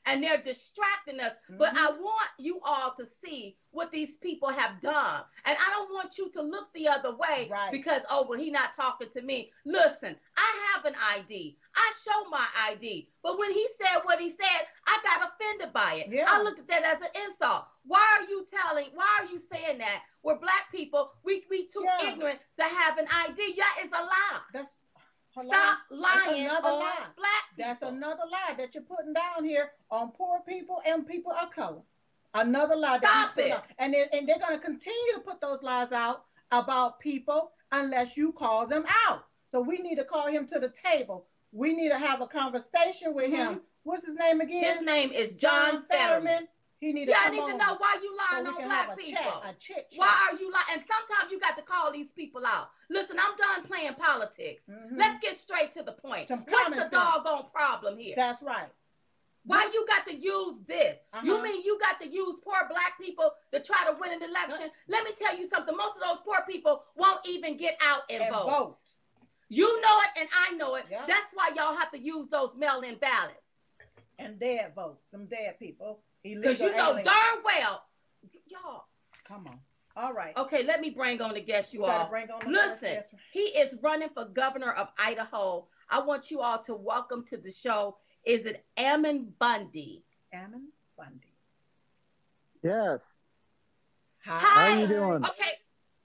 and 0.06 0.20
they're 0.20 0.42
distracting 0.42 1.20
us. 1.20 1.32
But 1.48 1.74
Mhm. 1.74 1.78
I 1.78 1.90
want 1.92 2.28
you 2.36 2.60
all 2.64 2.92
to 2.98 3.06
see 3.06 3.56
what 3.70 3.92
these 3.92 4.18
people 4.18 4.48
have 4.48 4.80
done. 4.80 5.22
And 5.44 5.56
I 5.56 5.70
don't 5.70 5.92
want 5.94 6.18
you 6.18 6.28
to 6.32 6.42
look 6.42 6.72
the 6.74 6.88
other 6.88 7.14
way 7.14 7.46
Right. 7.48 7.70
because, 7.70 8.02
oh, 8.10 8.26
well, 8.28 8.36
he 8.36 8.50
not 8.50 8.72
talking 8.74 9.10
to 9.10 9.22
me. 9.22 9.52
Listen, 9.64 10.18
I 10.36 10.72
have 10.74 10.86
an 10.86 10.96
ID. 11.12 11.56
I 11.76 11.92
show 12.04 12.24
my 12.30 12.44
ID. 12.64 13.10
But 13.22 13.38
when 13.38 13.52
he 13.52 13.64
said 13.74 14.00
what 14.02 14.18
he 14.18 14.30
said, 14.30 14.66
I 14.88 14.98
got 15.04 15.30
offended 15.32 15.72
by 15.72 15.94
it. 16.04 16.08
Yeah. 16.10 16.24
I 16.26 16.42
looked 16.42 16.58
at 16.58 16.66
that 16.66 16.82
as 16.84 17.00
an 17.02 17.10
insult. 17.28 17.64
Why 17.84 18.02
are 18.18 18.24
you 18.28 18.44
telling, 18.50 18.90
why 18.94 19.18
are 19.20 19.26
you 19.26 19.38
saying 19.38 19.78
that? 19.78 20.02
We're 20.22 20.38
black 20.38 20.70
people, 20.70 21.12
we, 21.24 21.44
we 21.50 21.66
too 21.66 21.84
Yeah. 21.84 22.10
ignorant 22.12 22.38
to 22.56 22.62
have 22.62 22.98
an 22.98 23.06
ID. 23.10 23.54
Yeah, 23.56 23.64
it's 23.78 23.96
a 23.96 24.02
lie. 24.02 24.40
That's 24.52 24.76
a 25.36 25.42
Stop 25.44 25.78
lie. 25.90 26.24
lying 26.26 26.44
another 26.46 26.68
lie. 26.70 27.06
black 27.16 27.44
people. 27.56 27.70
That's 27.70 27.82
another 27.82 28.22
lie 28.30 28.54
that 28.58 28.74
you're 28.74 28.84
putting 28.84 29.12
down 29.12 29.44
here 29.44 29.72
on 29.90 30.12
poor 30.12 30.40
people 30.46 30.80
and 30.86 31.06
people 31.06 31.32
of 31.32 31.50
color. 31.50 31.82
Another 32.34 32.76
lie. 32.76 32.98
Stop 32.98 33.36
it. 33.38 33.50
out. 33.52 33.64
And 33.78 33.92
then, 33.94 34.06
and 34.12 34.28
they're 34.28 34.38
going 34.38 34.54
to 34.54 34.60
continue 34.64 35.12
to 35.14 35.20
put 35.20 35.40
those 35.40 35.62
lies 35.62 35.92
out 35.92 36.24
about 36.50 37.00
people 37.00 37.52
unless 37.72 38.16
you 38.16 38.32
call 38.32 38.66
them 38.66 38.84
out. 39.08 39.24
So 39.50 39.60
we 39.60 39.78
need 39.78 39.96
to 39.96 40.04
call 40.04 40.28
him 40.28 40.46
to 40.48 40.58
the 40.58 40.68
table. 40.70 41.26
We 41.52 41.74
need 41.74 41.90
to 41.90 41.98
have 41.98 42.20
a 42.20 42.26
conversation 42.26 43.14
with 43.14 43.30
him. 43.30 43.60
What's 43.84 44.06
his 44.06 44.16
name 44.16 44.40
again? 44.40 44.62
Mm-hmm. 44.64 44.78
His 44.78 44.86
name 44.86 45.10
is 45.10 45.34
John 45.34 45.82
Fetterman. 45.90 46.46
He 46.82 46.92
need 46.92 47.08
Yeah, 47.08 47.14
I 47.20 47.30
need 47.30 47.38
to 47.46 47.56
know 47.56 47.76
why 47.78 47.96
you 48.02 48.10
so 48.28 48.34
lying 48.34 48.44
we 48.44 48.50
on 48.64 48.68
black 48.68 48.98
people. 48.98 49.22
chat. 49.60 49.86
Why 49.94 50.28
are 50.32 50.36
you 50.36 50.50
lying? 50.50 50.66
And 50.72 50.82
sometimes 50.82 51.30
you 51.30 51.38
got 51.38 51.56
to 51.56 51.62
call 51.62 51.92
these 51.92 52.10
people 52.10 52.44
out. 52.44 52.70
Listen, 52.90 53.18
I'm 53.20 53.36
done 53.36 53.62
playing 53.68 53.94
politics. 53.94 54.64
Mhm. 54.68 54.98
Let's 54.98 55.20
get 55.20 55.36
straight 55.36 55.70
to 55.74 55.84
the 55.84 55.92
point. 55.92 56.26
Some 56.26 56.40
What's 56.40 56.74
the 56.74 56.88
doggone 56.90 57.50
problem 57.52 57.96
here? 57.98 58.14
That's 58.16 58.42
right. 58.42 58.68
Why 59.44 59.70
you 59.72 59.86
got 59.86 60.08
to 60.08 60.14
use 60.16 60.58
this? 60.66 60.98
You 61.22 61.34
Uh-huh. 61.34 61.42
mean 61.44 61.62
you 61.62 61.78
got 61.78 62.00
to 62.00 62.08
use 62.08 62.40
poor 62.40 62.66
black 62.68 62.98
people 63.00 63.32
to 63.52 63.60
try 63.60 63.84
to 63.86 63.92
win 64.00 64.12
an 64.14 64.22
election? 64.28 64.68
Let 64.88 65.04
me 65.04 65.12
tell 65.12 65.36
you 65.36 65.48
something. 65.50 65.76
Most 65.76 65.94
of 65.94 66.02
those 66.02 66.18
poor 66.24 66.44
people 66.48 66.82
won't 66.96 67.20
even 67.28 67.56
get 67.56 67.76
out 67.80 68.02
and, 68.10 68.24
And 68.24 68.34
vote. 68.34 68.46
vote. 68.46 68.76
You 69.48 69.80
know 69.82 70.00
it, 70.00 70.20
and 70.20 70.28
I 70.36 70.50
know 70.54 70.74
it. 70.74 70.86
Yeah. 70.90 71.06
That's 71.06 71.32
why 71.32 71.50
y'all 71.54 71.76
have 71.76 71.92
to 71.92 71.98
use 71.98 72.26
those 72.28 72.52
mail-in 72.56 72.96
ballots. 72.96 73.38
And 74.18 74.40
dead 74.40 74.74
votes. 74.74 75.04
Some 75.12 75.26
dead 75.26 75.60
people. 75.60 76.02
Because 76.22 76.60
you 76.60 76.72
know 76.72 76.90
aliens. 76.90 77.08
darn 77.08 77.38
well, 77.44 77.82
y'all. 78.46 78.84
Come 79.26 79.46
on. 79.46 79.58
All 79.96 80.12
right. 80.14 80.36
Okay, 80.36 80.62
let 80.62 80.80
me 80.80 80.90
bring 80.90 81.20
on 81.20 81.34
the 81.34 81.40
guest 81.40 81.74
you 81.74 81.80
You 81.80 81.86
all. 81.86 82.08
bring 82.08 82.30
on 82.30 82.40
the 82.44 82.50
Listen, 82.50 82.94
guest. 82.94 83.14
he 83.32 83.40
is 83.40 83.76
running 83.82 84.08
for 84.14 84.24
governor 84.24 84.72
of 84.72 84.88
Idaho. 84.98 85.66
I 85.90 86.00
want 86.00 86.30
you 86.30 86.40
all 86.40 86.58
to 86.60 86.74
welcome 86.74 87.24
to 87.26 87.36
the 87.36 87.50
show. 87.50 87.98
Is 88.24 88.46
it 88.46 88.64
Ammon 88.76 89.34
Bundy? 89.38 90.04
Ammon 90.32 90.68
Bundy. 90.96 91.34
Yes. 92.62 93.00
Hi. 94.24 94.38
Hi. 94.38 94.70
How 94.70 94.80
you 94.80 94.86
doing? 94.86 95.24
Okay, 95.24 95.50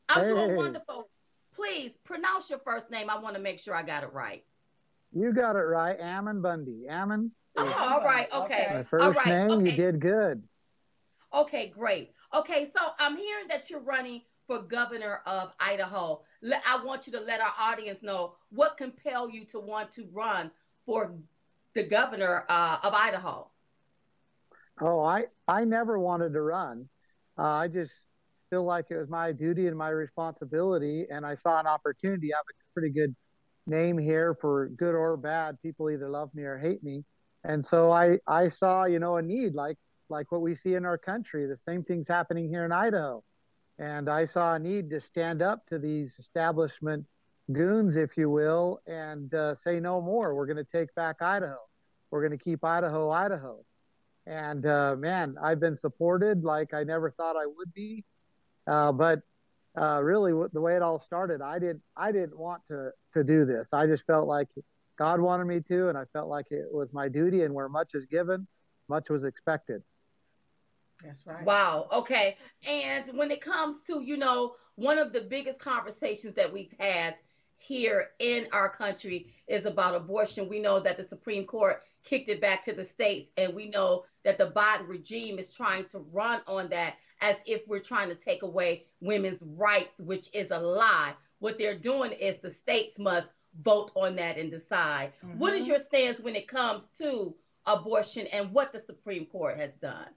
I'm 0.09 0.25
doing 0.25 0.55
wonderful. 0.55 1.09
Please 1.55 1.97
pronounce 2.03 2.49
your 2.49 2.59
first 2.59 2.91
name. 2.91 3.09
I 3.09 3.17
want 3.19 3.35
to 3.35 3.41
make 3.41 3.59
sure 3.59 3.75
I 3.75 3.83
got 3.83 4.03
it 4.03 4.11
right. 4.11 4.43
You 5.13 5.33
got 5.33 5.55
it 5.55 5.59
right. 5.59 5.97
Ammon 5.99 6.41
Bundy. 6.41 6.87
Ammon, 6.89 7.31
Oh, 7.57 7.75
all 7.79 8.01
right, 8.01 8.27
okay. 8.33 8.65
Okay. 8.65 8.73
my 8.73 8.83
first 8.83 9.03
All 9.03 9.11
right, 9.11 9.27
name. 9.27 9.51
okay. 9.51 9.71
You 9.71 9.71
did 9.71 9.99
good. 9.99 10.43
Okay, 11.33 11.69
great. 11.69 12.11
Okay, 12.33 12.69
so 12.75 12.81
I'm 12.99 13.17
hearing 13.17 13.47
that 13.49 13.69
you're 13.69 13.79
running 13.79 14.21
for 14.45 14.61
governor 14.61 15.21
of 15.25 15.51
Idaho. 15.59 16.21
Le- 16.41 16.61
I 16.65 16.83
want 16.83 17.05
you 17.07 17.13
to 17.13 17.19
let 17.19 17.41
our 17.41 17.53
audience 17.59 18.01
know 18.01 18.35
what 18.49 18.77
compelled 18.77 19.33
you 19.33 19.43
to 19.45 19.59
want 19.59 19.91
to 19.91 20.07
run 20.13 20.51
for 20.85 21.13
the 21.73 21.83
governor 21.83 22.45
uh, 22.49 22.77
of 22.83 22.93
Idaho. 22.93 23.49
Oh, 24.79 25.01
I, 25.01 25.25
I 25.47 25.65
never 25.65 25.99
wanted 25.99 26.33
to 26.33 26.41
run. 26.41 26.87
Uh, 27.37 27.43
I 27.43 27.67
just 27.67 27.91
feel 28.49 28.63
like 28.63 28.85
it 28.89 28.97
was 28.97 29.09
my 29.09 29.31
duty 29.31 29.67
and 29.67 29.77
my 29.77 29.89
responsibility, 29.89 31.07
and 31.11 31.25
I 31.25 31.35
saw 31.35 31.59
an 31.59 31.67
opportunity. 31.67 32.33
I 32.33 32.37
have 32.37 32.45
a 32.49 32.73
pretty 32.73 32.93
good 32.93 33.15
name 33.65 33.97
here 33.97 34.35
for 34.39 34.69
good 34.69 34.95
or 34.95 35.17
bad. 35.17 35.61
People 35.61 35.89
either 35.89 36.09
love 36.09 36.33
me 36.33 36.43
or 36.43 36.57
hate 36.57 36.83
me, 36.83 37.03
and 37.47 37.65
so 37.65 37.91
I, 37.91 38.19
I 38.27 38.49
saw, 38.49 38.85
you 38.85 38.99
know, 38.99 39.17
a 39.17 39.21
need 39.21 39.55
like 39.55 39.77
like 40.09 40.31
what 40.31 40.41
we 40.41 40.55
see 40.55 40.75
in 40.75 40.85
our 40.85 40.97
country. 40.97 41.47
The 41.47 41.57
same 41.65 41.83
thing's 41.83 42.07
happening 42.07 42.47
here 42.49 42.65
in 42.65 42.71
Idaho, 42.71 43.23
and 43.79 44.09
I 44.09 44.25
saw 44.25 44.55
a 44.55 44.59
need 44.59 44.89
to 44.91 45.01
stand 45.01 45.41
up 45.41 45.65
to 45.67 45.79
these 45.79 46.13
establishment 46.19 47.05
goons, 47.51 47.95
if 47.95 48.17
you 48.17 48.29
will, 48.29 48.81
and 48.85 49.33
uh, 49.33 49.55
say 49.63 49.79
no 49.79 50.01
more. 50.01 50.35
We're 50.35 50.45
going 50.45 50.57
to 50.57 50.71
take 50.71 50.93
back 50.95 51.21
Idaho. 51.21 51.57
We're 52.11 52.21
going 52.21 52.37
to 52.37 52.43
keep 52.43 52.63
Idaho, 52.63 53.09
Idaho. 53.09 53.63
And 54.25 54.65
uh, 54.65 54.95
man, 54.97 55.37
I've 55.41 55.61
been 55.61 55.77
supported 55.77 56.43
like 56.43 56.73
I 56.73 56.83
never 56.83 57.11
thought 57.11 57.37
I 57.37 57.45
would 57.45 57.73
be. 57.73 58.03
Uh, 58.69 58.91
but 58.91 59.19
uh, 59.79 60.01
really, 60.03 60.33
the 60.51 60.59
way 60.59 60.75
it 60.75 60.81
all 60.81 61.01
started, 61.01 61.41
I 61.41 61.59
didn't, 61.59 61.81
I 61.95 62.11
didn't 62.11 62.37
want 62.37 62.61
to 62.67 62.91
to 63.13 63.23
do 63.23 63.45
this. 63.45 63.67
I 63.71 63.85
just 63.87 64.03
felt 64.05 64.27
like 64.27 64.47
God 64.97 65.19
wanted 65.19 65.45
me 65.45 65.61
to, 65.61 65.89
and 65.89 65.97
I 65.97 66.05
felt 66.13 66.27
like 66.27 66.51
it 66.51 66.67
was 66.71 66.91
my 66.91 67.07
duty. 67.07 67.43
And 67.43 67.53
where 67.53 67.69
much 67.69 67.93
is 67.93 68.05
given, 68.05 68.47
much 68.89 69.09
was 69.09 69.23
expected. 69.23 69.83
That's 71.03 71.25
right. 71.27 71.43
Wow. 71.43 71.87
Okay. 71.91 72.37
And 72.67 73.07
when 73.15 73.29
it 73.29 73.41
comes 73.41 73.83
to, 73.83 74.01
you 74.01 74.17
know, 74.17 74.55
one 74.75 74.97
of 74.97 75.13
the 75.13 75.21
biggest 75.21 75.59
conversations 75.59 76.33
that 76.33 76.51
we've 76.51 76.73
had 76.79 77.15
here 77.57 78.09
in 78.19 78.47
our 78.51 78.69
country 78.69 79.27
is 79.47 79.65
about 79.65 79.95
abortion. 79.95 80.47
We 80.47 80.59
know 80.59 80.79
that 80.79 80.97
the 80.97 81.03
Supreme 81.03 81.45
Court 81.45 81.83
kicked 82.03 82.29
it 82.29 82.39
back 82.39 82.61
to 82.63 82.73
the 82.73 82.83
states, 82.83 83.31
and 83.37 83.53
we 83.53 83.69
know 83.69 84.05
that 84.23 84.37
the 84.37 84.51
Biden 84.51 84.87
regime 84.87 85.39
is 85.39 85.53
trying 85.53 85.85
to 85.85 85.99
run 86.11 86.41
on 86.47 86.69
that 86.69 86.95
as 87.21 87.37
if 87.45 87.67
we're 87.67 87.79
trying 87.79 88.09
to 88.09 88.15
take 88.15 88.43
away 88.43 88.85
women's 89.01 89.43
rights, 89.43 89.99
which 89.99 90.29
is 90.33 90.51
a 90.51 90.59
lie. 90.59 91.13
What 91.39 91.57
they're 91.57 91.77
doing 91.77 92.11
is 92.11 92.37
the 92.37 92.49
states 92.49 92.99
must 92.99 93.27
vote 93.61 93.91
on 93.95 94.15
that 94.15 94.37
and 94.37 94.51
decide. 94.51 95.13
What 95.33 95.53
is 95.53 95.65
Mhm. 95.65 95.69
your 95.69 95.79
stance 95.79 96.19
when 96.19 96.35
it 96.35 96.47
comes 96.47 96.87
to 96.97 97.35
abortion 97.65 98.27
and 98.27 98.51
what 98.53 98.71
the 98.71 98.79
Supreme 98.79 99.25
Court 99.25 99.57
has 99.57 99.73
done? 99.75 100.07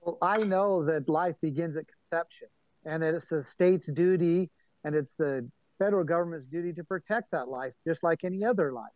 Well, 0.00 0.18
I 0.22 0.38
know 0.44 0.84
that 0.84 1.08
life 1.08 1.36
begins 1.40 1.76
at 1.76 1.86
conception, 1.88 2.48
and 2.84 3.02
that 3.02 3.14
it's 3.14 3.28
the 3.28 3.44
state's 3.44 3.86
duty 3.86 4.50
and 4.84 4.94
it's 4.94 5.14
the 5.14 5.50
federal 5.78 6.04
government's 6.04 6.46
duty 6.46 6.72
to 6.72 6.84
protect 6.84 7.30
that 7.32 7.48
life, 7.48 7.74
just 7.86 8.02
like 8.02 8.24
any 8.24 8.44
other 8.44 8.72
life. 8.72 8.92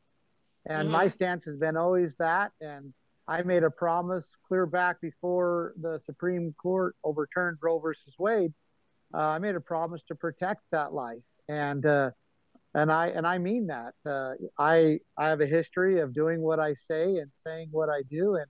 And 0.66 0.88
Mhm. 0.88 0.92
my 0.92 1.08
stance 1.08 1.44
has 1.44 1.56
been 1.56 1.76
always 1.76 2.14
that. 2.16 2.52
And 2.60 2.94
I 3.26 3.42
made 3.42 3.64
a 3.64 3.70
promise 3.70 4.36
clear 4.46 4.66
back 4.66 5.00
before 5.00 5.74
the 5.80 6.00
Supreme 6.06 6.52
Court 6.54 6.96
overturned 7.02 7.58
Roe 7.60 7.78
versus 7.78 8.18
Wade. 8.18 8.54
Uh, 9.12 9.18
I 9.18 9.38
made 9.38 9.56
a 9.56 9.60
promise 9.60 10.02
to 10.04 10.14
protect 10.14 10.62
that 10.70 10.92
life, 10.92 11.22
and 11.48 11.84
uh, 11.84 12.10
and 12.74 12.90
I 12.90 13.08
and 13.08 13.26
I 13.26 13.38
mean 13.38 13.66
that. 13.68 13.94
Uh, 14.06 14.34
I 14.58 15.00
I 15.16 15.28
have 15.28 15.40
a 15.40 15.46
history 15.46 16.00
of 16.00 16.14
doing 16.14 16.40
what 16.40 16.60
I 16.60 16.74
say 16.74 17.16
and 17.16 17.30
saying 17.44 17.68
what 17.72 17.88
I 17.88 18.02
do, 18.08 18.36
and 18.36 18.46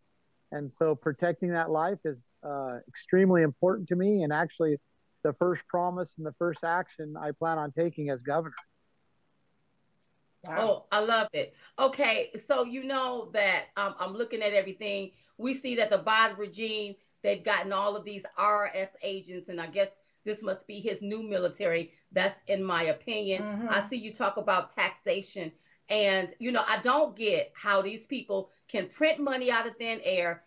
and 0.52 0.72
so 0.72 0.94
protecting 0.94 1.50
that 1.50 1.70
life 1.70 1.98
is 2.04 2.18
uh, 2.44 2.78
extremely 2.88 3.42
important 3.42 3.88
to 3.88 3.96
me. 3.96 4.22
And 4.22 4.32
actually, 4.32 4.76
the 5.22 5.32
first 5.34 5.62
promise 5.68 6.12
and 6.18 6.26
the 6.26 6.34
first 6.38 6.64
action 6.64 7.14
I 7.20 7.30
plan 7.32 7.58
on 7.58 7.72
taking 7.72 8.10
as 8.10 8.22
governor. 8.22 8.54
Wow. 10.44 10.56
Oh, 10.58 10.86
I 10.90 11.00
love 11.00 11.28
it. 11.32 11.54
Okay, 11.78 12.30
so 12.46 12.64
you 12.64 12.84
know 12.84 13.30
that 13.34 13.66
um, 13.76 13.94
I'm 13.98 14.14
looking 14.14 14.42
at 14.42 14.52
everything. 14.52 15.10
We 15.36 15.54
see 15.54 15.76
that 15.76 15.90
the 15.90 15.98
Biden 15.98 16.38
regime, 16.38 16.94
they've 17.22 17.44
gotten 17.44 17.72
all 17.72 17.94
of 17.94 18.04
these 18.04 18.22
IRS 18.38 18.90
agents, 19.02 19.48
and 19.48 19.60
I 19.60 19.66
guess 19.66 19.88
this 20.24 20.42
must 20.42 20.66
be 20.66 20.80
his 20.80 21.02
new 21.02 21.22
military. 21.22 21.92
That's 22.12 22.36
in 22.46 22.62
my 22.62 22.84
opinion. 22.84 23.42
Mm-hmm. 23.42 23.68
I 23.70 23.80
see 23.80 23.96
you 23.96 24.12
talk 24.12 24.36
about 24.36 24.74
taxation, 24.74 25.52
and 25.88 26.32
you 26.38 26.52
know, 26.52 26.64
I 26.68 26.78
don't 26.78 27.16
get 27.16 27.52
how 27.54 27.82
these 27.82 28.06
people 28.06 28.50
can 28.68 28.88
print 28.88 29.18
money 29.18 29.50
out 29.50 29.66
of 29.66 29.76
thin 29.76 30.00
air, 30.04 30.44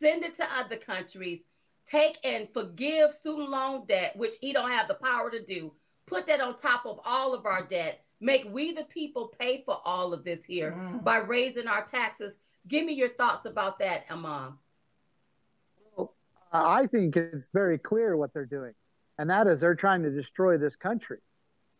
send 0.00 0.24
it 0.24 0.36
to 0.36 0.46
other 0.56 0.76
countries, 0.76 1.44
take 1.84 2.18
and 2.24 2.48
forgive 2.52 3.12
student 3.12 3.50
loan 3.50 3.86
debt, 3.86 4.16
which 4.16 4.34
he 4.40 4.52
don't 4.52 4.70
have 4.70 4.88
the 4.88 4.94
power 4.94 5.30
to 5.30 5.42
do, 5.42 5.72
put 6.06 6.26
that 6.26 6.40
on 6.40 6.56
top 6.56 6.86
of 6.86 7.00
all 7.04 7.34
of 7.34 7.46
our 7.46 7.62
debt 7.62 8.02
make 8.20 8.46
we 8.50 8.72
the 8.72 8.84
people 8.84 9.32
pay 9.38 9.62
for 9.64 9.80
all 9.84 10.12
of 10.12 10.24
this 10.24 10.44
here 10.44 10.72
mm. 10.72 11.02
by 11.04 11.18
raising 11.18 11.68
our 11.68 11.84
taxes. 11.84 12.38
Give 12.68 12.84
me 12.84 12.94
your 12.94 13.10
thoughts 13.10 13.46
about 13.46 13.78
that, 13.80 14.06
Ammon. 14.10 14.54
I 16.52 16.86
think 16.86 17.16
it's 17.16 17.50
very 17.50 17.76
clear 17.76 18.16
what 18.16 18.32
they're 18.32 18.46
doing, 18.46 18.72
and 19.18 19.30
that 19.30 19.46
is 19.46 19.60
they're 19.60 19.74
trying 19.74 20.02
to 20.02 20.10
destroy 20.10 20.58
this 20.58 20.76
country, 20.76 21.18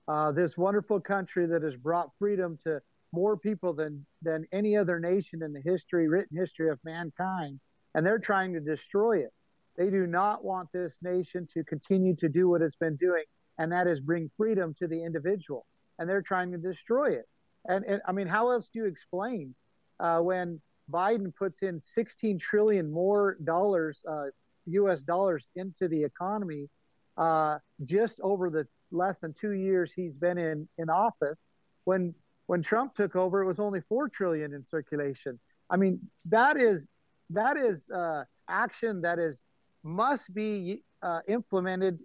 uh, 0.09 0.33
this 0.33 0.57
wonderful 0.57 1.01
country 1.01 1.47
that 1.47 1.63
has 1.63 1.77
brought 1.77 2.11
freedom 2.19 2.59
to 2.65 2.81
more 3.13 3.37
people 3.37 3.73
than 3.73 4.05
than 4.23 4.47
any 4.53 4.77
other 4.77 4.99
nation 4.99 5.43
in 5.43 5.53
the 5.53 5.61
history, 5.61 6.09
written 6.09 6.37
history 6.37 6.69
of 6.69 6.79
mankind, 6.85 7.61
and 7.95 8.05
they're 8.05 8.19
trying 8.19 8.53
to 8.53 8.61
destroy 8.61 9.19
it. 9.19 9.33
They 9.77 9.91
do 9.91 10.07
not 10.07 10.45
want 10.45 10.73
this 10.73 10.95
nation 11.03 11.47
to 11.55 11.63
continue 11.65 12.17
to 12.17 12.29
do 12.29 12.49
what 12.49 12.63
it's 12.63 12.77
been 12.77 12.97
doing, 12.97 13.25
and 13.59 13.71
that 13.73 13.87
is 13.87 14.01
bring 14.01 14.31
freedom 14.37 14.75
to 14.79 14.87
the 14.87 15.03
individual 15.03 15.67
and 15.99 16.09
they're 16.09 16.23
trying 16.23 16.53
to 16.53 16.59
destroy 16.59 17.13
it. 17.13 17.29
And, 17.67 17.85
and 17.85 18.01
I 18.07 18.13
mean, 18.13 18.27
how 18.27 18.51
else 18.51 18.69
do 18.73 18.81
you 18.81 18.87
explain 18.87 19.55
uh, 19.99 20.21
when 20.21 20.61
Biden 20.91 21.35
puts 21.35 21.63
in 21.63 21.81
16 21.95 22.39
trillion 22.39 22.91
more 22.91 23.37
dollars, 23.43 24.01
uh, 24.09 24.27
U.S. 24.67 25.03
dollars, 25.03 25.49
into 25.57 25.89
the 25.89 26.05
economy 26.05 26.69
uh, 27.17 27.59
just 27.85 28.21
over 28.21 28.51
the 28.51 28.67
less 28.91 29.17
than 29.21 29.35
two 29.35 29.53
years 29.53 29.93
he's 29.95 30.15
been 30.15 30.39
in 30.39 30.69
in 30.79 30.91
office? 30.91 31.39
When 31.85 32.15
when 32.47 32.63
Trump 32.63 32.95
took 32.95 33.17
over, 33.17 33.43
it 33.43 33.47
was 33.47 33.59
only 33.59 33.81
four 33.89 34.09
trillion 34.09 34.55
in 34.55 34.65
circulation. 34.71 35.39
I 35.69 35.77
mean, 35.77 36.01
that 36.27 36.57
is 36.57 36.87
that 37.31 37.57
is 37.57 37.89
uh, 37.91 38.25
action 38.49 39.03
that 39.03 39.19
is 39.19 39.41
must 39.83 40.33
be 40.35 40.83
uh, 41.03 41.21
implemented 41.29 41.99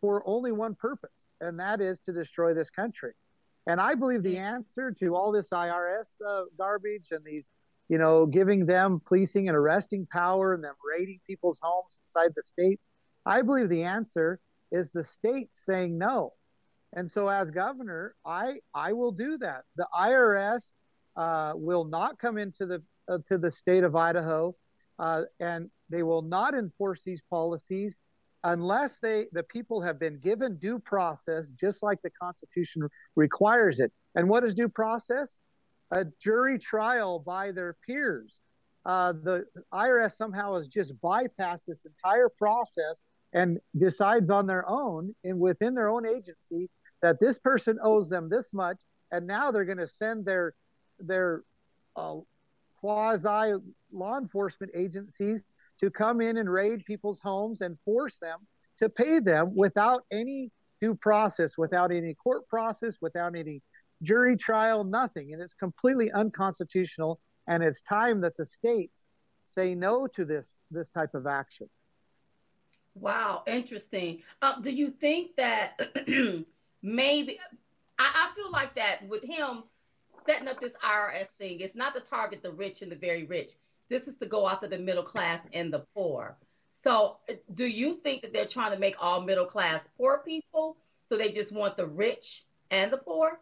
for 0.00 0.22
only 0.26 0.52
one 0.52 0.74
purpose, 0.74 1.10
and 1.40 1.58
that 1.60 1.80
is 1.80 2.00
to 2.00 2.12
destroy 2.12 2.54
this 2.54 2.70
country. 2.70 3.12
And 3.66 3.80
I 3.80 3.94
believe 3.94 4.22
the 4.22 4.38
answer 4.38 4.90
to 4.98 5.14
all 5.14 5.30
this 5.30 5.48
IRS 5.50 6.06
uh, 6.26 6.42
garbage 6.58 7.08
and 7.12 7.24
these, 7.24 7.46
you 7.88 7.96
know, 7.96 8.26
giving 8.26 8.66
them 8.66 9.00
policing 9.06 9.48
and 9.48 9.56
arresting 9.56 10.06
power 10.10 10.54
and 10.54 10.64
them 10.64 10.74
raiding 10.92 11.20
people's 11.26 11.60
homes 11.62 11.98
inside 12.04 12.32
the 12.34 12.42
states, 12.42 12.82
I 13.24 13.42
believe 13.42 13.68
the 13.68 13.84
answer 13.84 14.40
is 14.72 14.90
the 14.90 15.04
state 15.04 15.50
saying 15.52 15.96
no. 15.96 16.32
And 16.94 17.10
so, 17.10 17.28
as 17.28 17.50
governor, 17.50 18.14
I 18.26 18.56
I 18.74 18.92
will 18.92 19.12
do 19.12 19.38
that. 19.38 19.64
The 19.76 19.86
IRS 19.94 20.72
uh, 21.16 21.52
will 21.54 21.84
not 21.84 22.18
come 22.18 22.38
into 22.38 22.66
the 22.66 22.82
uh, 23.08 23.18
to 23.28 23.38
the 23.38 23.52
state 23.52 23.84
of 23.84 23.94
Idaho, 23.94 24.54
uh, 24.98 25.22
and 25.40 25.70
they 25.88 26.02
will 26.02 26.22
not 26.22 26.54
enforce 26.54 27.02
these 27.04 27.22
policies 27.30 27.96
unless 28.44 28.98
they 28.98 29.26
the 29.32 29.42
people 29.44 29.80
have 29.80 29.98
been 29.98 30.18
given 30.18 30.56
due 30.56 30.78
process 30.78 31.50
just 31.50 31.82
like 31.82 32.00
the 32.02 32.10
constitution 32.10 32.82
requires 33.14 33.78
it 33.78 33.92
and 34.16 34.28
what 34.28 34.42
is 34.42 34.54
due 34.54 34.68
process 34.68 35.38
a 35.92 36.04
jury 36.20 36.58
trial 36.58 37.20
by 37.20 37.52
their 37.52 37.76
peers 37.86 38.40
uh, 38.84 39.12
the 39.12 39.44
irs 39.72 40.16
somehow 40.16 40.54
has 40.54 40.66
just 40.66 40.92
bypassed 41.00 41.60
this 41.68 41.84
entire 41.84 42.28
process 42.28 42.98
and 43.32 43.58
decides 43.76 44.30
on 44.30 44.46
their 44.46 44.68
own 44.68 45.14
and 45.24 45.38
within 45.38 45.74
their 45.74 45.88
own 45.88 46.06
agency 46.06 46.68
that 47.00 47.18
this 47.20 47.38
person 47.38 47.78
owes 47.82 48.08
them 48.08 48.28
this 48.28 48.52
much 48.52 48.78
and 49.10 49.26
now 49.26 49.50
they're 49.50 49.64
going 49.64 49.78
to 49.78 49.88
send 49.88 50.24
their 50.24 50.54
their 50.98 51.42
uh, 51.96 52.16
quasi 52.80 53.54
law 53.92 54.18
enforcement 54.18 54.72
agencies 54.74 55.42
to 55.80 55.90
come 55.90 56.20
in 56.20 56.36
and 56.36 56.50
raid 56.50 56.84
people's 56.84 57.20
homes 57.20 57.60
and 57.60 57.76
force 57.84 58.18
them 58.18 58.38
to 58.78 58.88
pay 58.88 59.18
them 59.18 59.54
without 59.54 60.04
any 60.10 60.50
due 60.80 60.94
process, 60.94 61.56
without 61.56 61.92
any 61.92 62.14
court 62.14 62.48
process, 62.48 62.96
without 63.00 63.36
any 63.36 63.62
jury 64.02 64.36
trial, 64.36 64.82
nothing. 64.82 65.32
And 65.32 65.40
it's 65.40 65.54
completely 65.54 66.10
unconstitutional. 66.10 67.20
And 67.46 67.62
it's 67.62 67.82
time 67.82 68.20
that 68.22 68.36
the 68.36 68.46
states 68.46 69.06
say 69.46 69.74
no 69.74 70.06
to 70.16 70.24
this 70.24 70.48
this 70.70 70.88
type 70.90 71.14
of 71.14 71.26
action. 71.26 71.68
Wow, 72.94 73.42
interesting. 73.46 74.22
Uh, 74.40 74.60
do 74.60 74.70
you 74.70 74.90
think 74.90 75.36
that 75.36 75.78
maybe 76.82 77.38
I, 77.98 78.30
I 78.30 78.34
feel 78.34 78.50
like 78.50 78.74
that 78.74 79.06
with 79.08 79.22
him 79.22 79.64
setting 80.26 80.48
up 80.48 80.60
this 80.60 80.72
IRS 80.84 81.28
thing, 81.38 81.60
it's 81.60 81.74
not 81.74 81.94
to 81.94 82.00
target 82.00 82.42
the 82.42 82.52
rich 82.52 82.82
and 82.82 82.92
the 82.92 82.96
very 82.96 83.24
rich. 83.24 83.52
This 83.88 84.06
is 84.08 84.16
to 84.18 84.26
go 84.26 84.48
after 84.48 84.68
the 84.68 84.78
middle 84.78 85.02
class 85.02 85.40
and 85.52 85.72
the 85.72 85.80
poor. 85.94 86.36
So, 86.82 87.18
do 87.54 87.66
you 87.66 87.94
think 87.94 88.22
that 88.22 88.32
they're 88.32 88.44
trying 88.44 88.72
to 88.72 88.78
make 88.78 88.96
all 89.00 89.20
middle 89.20 89.44
class 89.44 89.88
poor 89.96 90.22
people? 90.24 90.76
So 91.04 91.16
they 91.16 91.30
just 91.30 91.52
want 91.52 91.76
the 91.76 91.86
rich 91.86 92.44
and 92.70 92.92
the 92.92 92.96
poor? 92.96 93.38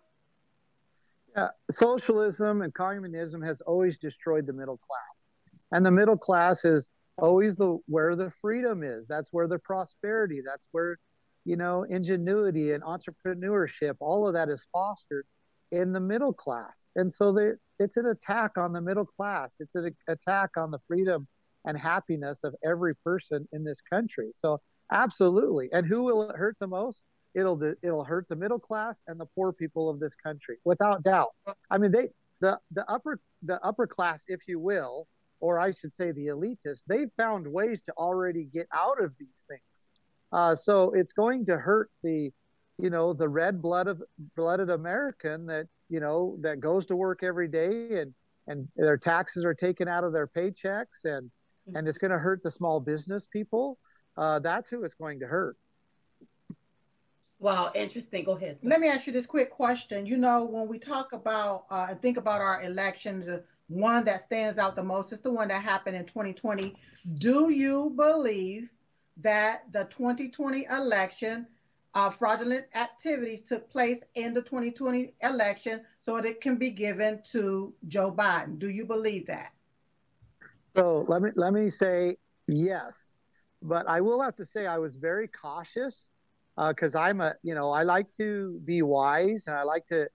Yeah, 1.37 1.49
socialism 1.71 2.63
and 2.63 2.75
communism 2.75 3.41
has 3.43 3.61
always 3.61 3.97
destroyed 3.97 4.47
the 4.47 4.53
middle 4.53 4.79
class, 4.79 5.25
and 5.73 5.87
the 5.87 5.91
middle 5.91 6.19
class 6.19 6.65
is 6.65 6.91
always 7.21 7.57
the 7.57 7.79
where 7.87 8.17
the 8.17 8.33
freedom 8.41 8.83
is. 8.83 9.07
That's 9.09 9.29
where 9.33 9.49
the 9.49 9.59
prosperity. 9.59 10.43
That's 10.45 10.67
where 10.73 10.99
you 11.45 11.57
know 11.57 11.85
ingenuity 11.85 12.73
and 12.73 12.83
entrepreneurship. 12.83 13.97
All 14.01 14.27
of 14.27 14.35
that 14.35 14.49
is 14.49 14.65
fostered 14.73 15.27
in 15.73 15.93
the 15.93 16.01
middle 16.01 16.33
class, 16.33 16.89
and 16.97 17.13
so 17.13 17.37
it's 17.79 17.97
an 17.97 18.07
attack 18.07 18.59
on 18.59 18.73
the 18.73 18.81
middle 18.81 19.07
class. 19.07 19.55
It's 19.61 19.75
an 19.75 19.95
attack 20.09 20.51
on 20.57 20.71
the 20.71 20.79
freedom 20.89 21.27
and 21.65 21.79
happiness 21.79 22.41
of 22.45 22.55
every 22.65 22.95
person 22.97 23.47
in 23.53 23.65
this 23.65 23.81
country. 23.93 24.31
So 24.37 24.61
absolutely. 24.93 25.69
And 25.73 25.87
who 25.87 26.03
will 26.05 26.29
it 26.29 26.37
hurt 26.37 26.57
the 26.61 26.67
most? 26.67 27.03
It'll 27.35 27.63
it'll 27.83 28.05
hurt 28.05 28.27
the 28.29 28.37
middle 28.37 28.59
class 28.59 28.97
and 29.07 29.21
the 29.21 29.27
poor 29.37 29.53
people 29.53 29.89
of 29.89 30.01
this 30.01 30.15
country, 30.23 30.59
without 30.65 31.05
doubt. 31.05 31.31
I 31.71 31.79
mean, 31.79 31.93
they 31.93 32.09
the 32.41 32.59
the 32.73 32.91
upper 32.91 33.21
the 33.43 33.61
upper 33.65 33.87
class, 33.87 34.25
if 34.27 34.41
you 34.49 34.59
will, 34.59 35.07
or 35.41 35.59
I 35.59 35.73
should 35.73 35.95
say 35.97 36.13
the 36.13 36.27
elitists, 36.27 36.83
they've 36.87 37.11
found 37.17 37.47
ways 37.47 37.83
to 37.83 37.93
already 37.93 38.45
get 38.45 38.69
out 38.75 39.03
of 39.03 39.13
these 39.19 39.29
things. 39.49 39.89
Uh, 40.33 40.55
so 40.55 40.93
it's 40.95 41.13
going 41.13 41.47
to 41.47 41.57
hurt 41.57 41.91
the, 42.03 42.31
you 42.79 42.91
know, 42.91 43.13
the 43.13 43.29
red 43.29 43.61
blood 43.61 43.89
of 43.89 44.03
blooded 44.37 44.71
American 44.71 45.47
that 45.47 45.67
you 45.89 46.01
know 46.01 46.37
that 46.41 46.61
goes 46.61 46.87
to 46.87 46.97
work 46.97 47.23
every 47.23 47.49
day 47.49 47.99
and 48.01 48.15
and 48.47 48.69
their 48.77 48.97
taxes 48.97 49.45
are 49.45 49.55
taken 49.55 49.89
out 49.89 50.05
of 50.05 50.13
their 50.13 50.27
paychecks 50.27 51.05
and 51.05 51.31
and 51.75 51.87
it's 51.89 51.99
going 51.99 52.11
to 52.11 52.19
hurt 52.19 52.43
the 52.43 52.51
small 52.51 52.81
business 52.81 53.27
people, 53.33 53.79
uh, 54.17 54.39
that's 54.39 54.69
who 54.69 54.85
it's 54.85 54.95
going 54.95 55.21
to 55.21 55.27
hurt. 55.27 55.57
Wow, 57.39 57.71
interesting. 57.75 58.25
Go 58.25 58.33
ahead. 58.33 58.59
Let 58.63 58.81
me 58.81 58.89
ask 58.89 59.07
you 59.07 59.13
this 59.13 59.27
quick 59.27 59.51
question. 59.51 60.05
You 60.05 60.19
know, 60.19 60.45
when 60.45 60.69
we 60.69 60.79
talk 60.79 61.13
about 61.13 61.65
uh, 61.71 61.87
and 61.91 62.01
think 62.03 62.19
about 62.19 62.41
our 62.41 62.63
election, 62.63 63.21
the 63.21 63.43
one 63.71 64.05
that 64.05 64.23
stands 64.23 64.59
out 64.59 64.77
the 64.77 64.85
most 64.85 65.13
is 65.13 65.21
the 65.21 65.33
one 65.33 65.49
that 65.49 65.63
happened 65.63 65.97
in 65.97 66.05
2020. 66.07 66.77
Do 67.19 67.51
you 67.51 67.91
believe 67.97 68.71
that 69.19 69.73
the 69.73 69.85
2020 69.85 70.67
election, 70.71 71.47
uh, 71.95 72.11
fraudulent 72.11 72.67
activities 72.75 73.43
took 73.43 73.71
place 73.71 74.05
in 74.15 74.35
the 74.35 74.43
2020 74.43 75.15
election 75.23 75.83
so 76.03 76.17
that 76.17 76.27
it 76.27 76.41
can 76.41 76.57
be 76.57 76.71
given 76.71 77.23
to 77.33 77.75
Joe 77.89 78.13
Biden? 78.13 78.59
Do 78.59 78.69
you 78.69 78.87
believe 78.87 79.27
that? 79.27 79.53
So 80.77 81.05
let 81.09 81.23
me 81.23 81.31
let 81.37 81.53
me 81.53 81.71
say 81.71 82.17
yes, 82.47 83.15
but 83.63 83.87
I 83.89 84.01
will 84.01 84.23
have 84.23 84.37
to 84.37 84.47
say 84.47 84.67
I 84.67 84.79
was 84.79 84.97
very 84.97 85.29
cautious 85.29 86.09
because 86.69 86.95
uh, 86.95 87.01
I'm 87.01 87.21
a 87.21 87.35
you 87.43 87.55
know 87.55 87.71
I 87.71 87.83
like 87.83 88.13
to 88.15 88.61
be 88.65 88.83
wise 88.83 89.45
and 89.47 89.57
I 89.57 89.63
like 89.63 89.87
to 89.89 90.09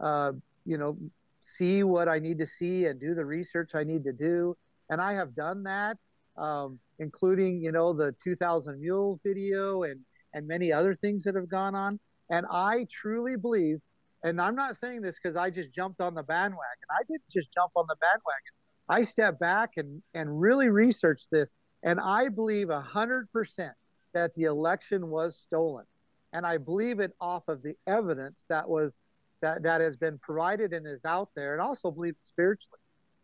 uh, 0.00 0.32
you 0.64 0.78
know 0.78 0.96
see 1.42 1.82
what 1.82 2.08
I 2.08 2.18
need 2.18 2.38
to 2.38 2.46
see 2.46 2.86
and 2.86 3.00
do 3.00 3.14
the 3.14 3.24
research 3.24 3.72
I 3.74 3.84
need 3.84 4.04
to 4.04 4.12
do 4.12 4.56
and 4.92 5.00
I 5.00 5.14
have 5.14 5.34
done 5.34 5.62
that, 5.64 5.96
um, 6.36 6.78
including 6.98 7.62
you 7.62 7.72
know 7.72 7.94
the 7.94 8.14
2,000 8.22 8.78
Mules 8.78 9.18
video 9.24 9.84
and 9.84 10.00
and 10.34 10.46
many 10.46 10.70
other 10.70 10.94
things 10.94 11.24
that 11.24 11.34
have 11.34 11.48
gone 11.48 11.74
on. 11.74 11.98
And 12.30 12.46
I 12.50 12.86
truly 12.90 13.36
believe, 13.36 13.78
and 14.22 14.40
I'm 14.40 14.54
not 14.54 14.76
saying 14.76 15.02
this 15.02 15.18
because 15.22 15.36
I 15.36 15.50
just 15.50 15.72
jumped 15.72 16.00
on 16.00 16.14
the 16.14 16.22
bandwagon. 16.22 16.88
I 16.90 17.02
didn't 17.08 17.28
just 17.30 17.52
jump 17.52 17.72
on 17.74 17.86
the 17.88 17.96
bandwagon. 17.96 18.52
I 18.88 19.04
stepped 19.04 19.40
back 19.40 19.70
and 19.78 20.02
and 20.12 20.40
really 20.40 20.68
researched 20.68 21.28
this, 21.30 21.54
and 21.82 21.98
I 21.98 22.28
believe 22.28 22.68
a 22.68 22.82
hundred 22.82 23.32
percent 23.32 23.74
that 24.12 24.34
the 24.34 24.44
election 24.44 25.08
was 25.08 25.38
stolen, 25.38 25.86
and 26.34 26.44
I 26.44 26.58
believe 26.58 27.00
it 27.00 27.14
off 27.18 27.48
of 27.48 27.62
the 27.62 27.76
evidence 27.86 28.44
that 28.50 28.68
was 28.68 28.98
that 29.42 29.62
that 29.64 29.80
has 29.80 29.96
been 29.96 30.18
provided 30.18 30.72
and 30.72 30.86
is 30.86 31.04
out 31.04 31.28
there, 31.36 31.52
and 31.52 31.60
also 31.60 31.90
believe 31.90 32.14
spiritually. 32.22 32.78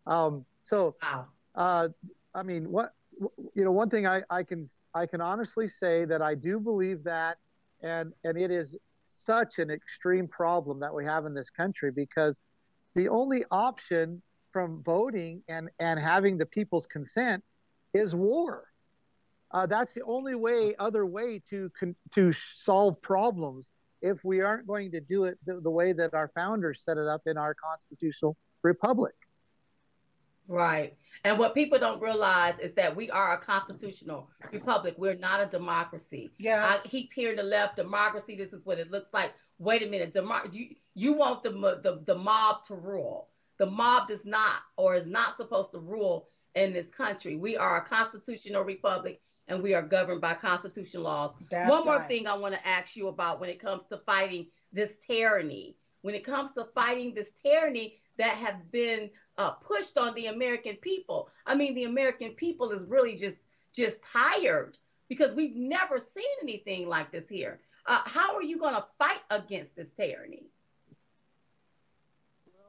Um, 0.06 0.44
so, 0.64 0.96
wow. 1.02 1.26
uh, 1.54 1.88
I 2.34 2.42
mean, 2.42 2.70
what 2.70 2.92
you 3.54 3.64
know, 3.64 3.72
one 3.72 3.88
thing 3.88 4.06
I, 4.06 4.22
I 4.28 4.42
can 4.42 4.68
I 4.94 5.06
can 5.06 5.20
honestly 5.20 5.68
say 5.68 6.04
that 6.04 6.20
I 6.20 6.34
do 6.34 6.60
believe 6.60 7.04
that, 7.04 7.38
and 7.82 8.12
and 8.24 8.36
it 8.36 8.50
is 8.50 8.76
such 9.06 9.58
an 9.58 9.70
extreme 9.70 10.28
problem 10.28 10.80
that 10.80 10.94
we 10.94 11.04
have 11.04 11.26
in 11.26 11.34
this 11.34 11.50
country 11.50 11.90
because 11.90 12.40
the 12.94 13.08
only 13.08 13.44
option 13.50 14.22
from 14.52 14.82
voting 14.82 15.42
and 15.48 15.70
and 15.78 15.98
having 15.98 16.38
the 16.38 16.46
people's 16.46 16.86
consent 16.86 17.42
is 17.94 18.14
war. 18.14 18.64
Uh, 19.50 19.64
that's 19.64 19.94
the 19.94 20.02
only 20.02 20.34
way, 20.34 20.74
other 20.78 21.06
way 21.06 21.40
to 21.48 21.70
con- 21.78 21.96
to 22.14 22.32
solve 22.32 23.00
problems 23.00 23.70
if 24.02 24.24
we 24.24 24.40
aren't 24.40 24.66
going 24.66 24.90
to 24.92 25.00
do 25.00 25.24
it 25.24 25.38
the, 25.44 25.60
the 25.60 25.70
way 25.70 25.92
that 25.92 26.14
our 26.14 26.30
founders 26.34 26.82
set 26.84 26.98
it 26.98 27.06
up 27.06 27.22
in 27.26 27.36
our 27.36 27.54
constitutional 27.54 28.36
republic. 28.62 29.14
Right. 30.46 30.96
And 31.24 31.38
what 31.38 31.54
people 31.54 31.78
don't 31.78 32.00
realize 32.00 32.58
is 32.58 32.72
that 32.72 32.96
we 32.96 33.10
are 33.10 33.34
a 33.34 33.38
constitutional 33.38 34.30
republic. 34.50 34.94
We're 34.96 35.14
not 35.14 35.42
a 35.42 35.46
democracy. 35.46 36.30
Yeah. 36.38 36.64
I 36.66 36.86
keep 36.88 37.12
hearing 37.12 37.36
the 37.36 37.42
left 37.42 37.76
democracy. 37.76 38.34
This 38.34 38.54
is 38.54 38.64
what 38.64 38.78
it 38.78 38.90
looks 38.90 39.12
like. 39.12 39.34
Wait 39.58 39.82
a 39.82 39.86
minute. 39.86 40.12
Demo- 40.12 40.48
you, 40.50 40.76
you 40.94 41.12
want 41.12 41.42
the, 41.42 41.50
the, 41.50 42.00
the 42.06 42.14
mob 42.14 42.62
to 42.64 42.76
rule. 42.76 43.28
The 43.58 43.66
mob 43.66 44.08
does 44.08 44.24
not 44.24 44.62
or 44.76 44.94
is 44.94 45.06
not 45.06 45.36
supposed 45.36 45.72
to 45.72 45.80
rule 45.80 46.28
in 46.54 46.72
this 46.72 46.90
country. 46.90 47.36
We 47.36 47.56
are 47.56 47.76
a 47.76 47.84
constitutional 47.84 48.62
republic 48.62 49.20
and 49.48 49.62
we 49.62 49.74
are 49.74 49.82
governed 49.82 50.20
by 50.20 50.34
constitutional 50.34 51.02
laws. 51.04 51.36
That's 51.50 51.70
One 51.70 51.84
more 51.84 51.96
right. 51.96 52.08
thing 52.08 52.26
I 52.26 52.36
want 52.36 52.54
to 52.54 52.66
ask 52.66 52.96
you 52.96 53.08
about 53.08 53.40
when 53.40 53.50
it 53.50 53.58
comes 53.58 53.86
to 53.86 53.98
fighting 53.98 54.46
this 54.72 54.96
tyranny. 54.98 55.76
When 56.02 56.14
it 56.14 56.24
comes 56.24 56.52
to 56.52 56.64
fighting 56.74 57.14
this 57.14 57.32
tyranny 57.42 57.98
that 58.18 58.36
have 58.36 58.70
been 58.70 59.10
uh, 59.36 59.52
pushed 59.52 59.98
on 59.98 60.14
the 60.14 60.26
American 60.26 60.76
people. 60.76 61.30
I 61.46 61.54
mean, 61.54 61.74
the 61.74 61.84
American 61.84 62.32
people 62.32 62.70
is 62.70 62.84
really 62.84 63.16
just 63.16 63.48
just 63.74 64.02
tired 64.02 64.76
because 65.08 65.34
we've 65.34 65.56
never 65.56 65.98
seen 65.98 66.24
anything 66.42 66.88
like 66.88 67.10
this 67.12 67.28
here. 67.28 67.60
Uh, 67.86 68.00
how 68.04 68.34
are 68.34 68.42
you 68.42 68.58
going 68.58 68.74
to 68.74 68.84
fight 68.98 69.20
against 69.30 69.74
this 69.76 69.88
tyranny? 69.96 70.50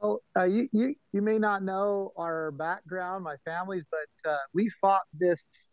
Well, 0.00 0.22
uh, 0.36 0.44
you, 0.44 0.68
you 0.72 0.94
you 1.12 1.20
may 1.20 1.38
not 1.38 1.62
know 1.62 2.12
our 2.16 2.52
background, 2.52 3.24
my 3.24 3.36
family's, 3.44 3.84
but 3.90 4.30
uh, 4.30 4.38
we 4.54 4.70
fought 4.80 5.02
this 5.12 5.40
t- 5.40 5.69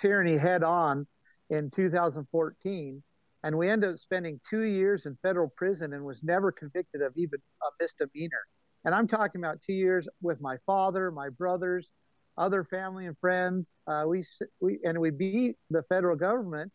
tyranny 0.00 0.36
head 0.36 0.62
on 0.62 1.06
in 1.50 1.70
2014, 1.70 3.02
and 3.42 3.58
we 3.58 3.68
ended 3.68 3.90
up 3.90 3.98
spending 3.98 4.40
two 4.48 4.62
years 4.62 5.06
in 5.06 5.16
federal 5.22 5.48
prison 5.56 5.92
and 5.92 6.04
was 6.04 6.22
never 6.22 6.50
convicted 6.50 7.02
of 7.02 7.12
even 7.16 7.38
a 7.62 7.66
misdemeanor. 7.80 8.44
And 8.84 8.94
I'm 8.94 9.08
talking 9.08 9.40
about 9.40 9.58
two 9.66 9.72
years 9.72 10.08
with 10.22 10.40
my 10.40 10.56
father, 10.66 11.10
my 11.10 11.28
brothers, 11.28 11.90
other 12.38 12.64
family 12.64 13.06
and 13.06 13.16
friends. 13.18 13.66
Uh, 13.86 14.04
we 14.06 14.24
we 14.60 14.78
and 14.84 15.00
we 15.00 15.10
beat 15.10 15.56
the 15.70 15.82
federal 15.88 16.16
government. 16.16 16.72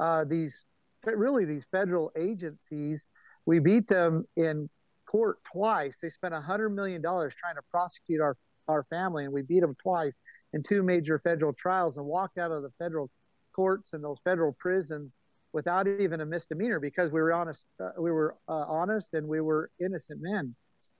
Uh, 0.00 0.24
these 0.24 0.64
really 1.04 1.44
these 1.44 1.64
federal 1.70 2.10
agencies. 2.16 3.02
We 3.46 3.58
beat 3.58 3.88
them 3.88 4.24
in 4.36 4.68
court 5.06 5.38
twice. 5.52 5.96
They 6.00 6.10
spent 6.10 6.34
a 6.34 6.40
hundred 6.40 6.70
million 6.70 7.02
dollars 7.02 7.34
trying 7.38 7.56
to 7.56 7.62
prosecute 7.70 8.20
our 8.20 8.36
our 8.68 8.84
family, 8.90 9.24
and 9.24 9.32
we 9.32 9.42
beat 9.42 9.60
them 9.60 9.76
twice 9.82 10.14
in 10.52 10.62
two 10.62 10.82
major 10.82 11.18
federal 11.18 11.52
trials, 11.52 11.96
and 11.96 12.06
walked 12.06 12.38
out 12.38 12.50
of 12.50 12.62
the 12.62 12.70
federal 12.78 13.10
courts 13.54 13.90
and 13.92 14.02
those 14.02 14.18
federal 14.24 14.52
prisons 14.52 15.12
without 15.52 15.86
even 15.86 16.20
a 16.20 16.26
misdemeanor 16.26 16.80
because 16.80 17.12
we 17.12 17.20
were 17.20 17.32
honest. 17.32 17.64
Uh, 17.80 17.90
we 17.98 18.10
were 18.10 18.36
uh, 18.48 18.64
honest, 18.68 19.08
and 19.12 19.26
we 19.26 19.40
were 19.40 19.70
innocent 19.80 20.20
men. 20.22 20.54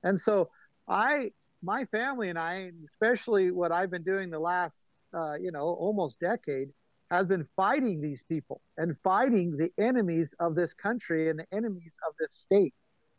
And 0.04 0.20
so 0.20 0.50
I, 0.88 1.32
my 1.62 1.84
family 1.86 2.28
and 2.28 2.38
I, 2.38 2.70
especially 2.92 3.50
what 3.50 3.72
I've 3.72 3.90
been 3.90 4.02
doing 4.02 4.30
the 4.30 4.38
last, 4.38 4.78
uh, 5.14 5.34
you 5.34 5.52
know, 5.52 5.62
almost 5.62 6.20
decade, 6.20 6.68
has 7.10 7.26
been 7.26 7.46
fighting 7.56 8.00
these 8.00 8.22
people 8.28 8.60
and 8.78 8.96
fighting 9.04 9.56
the 9.56 9.70
enemies 9.78 10.34
of 10.40 10.54
this 10.54 10.72
country 10.72 11.28
and 11.28 11.38
the 11.38 11.46
enemies 11.52 11.92
of 12.08 12.14
this 12.18 12.32
state. 12.34 12.74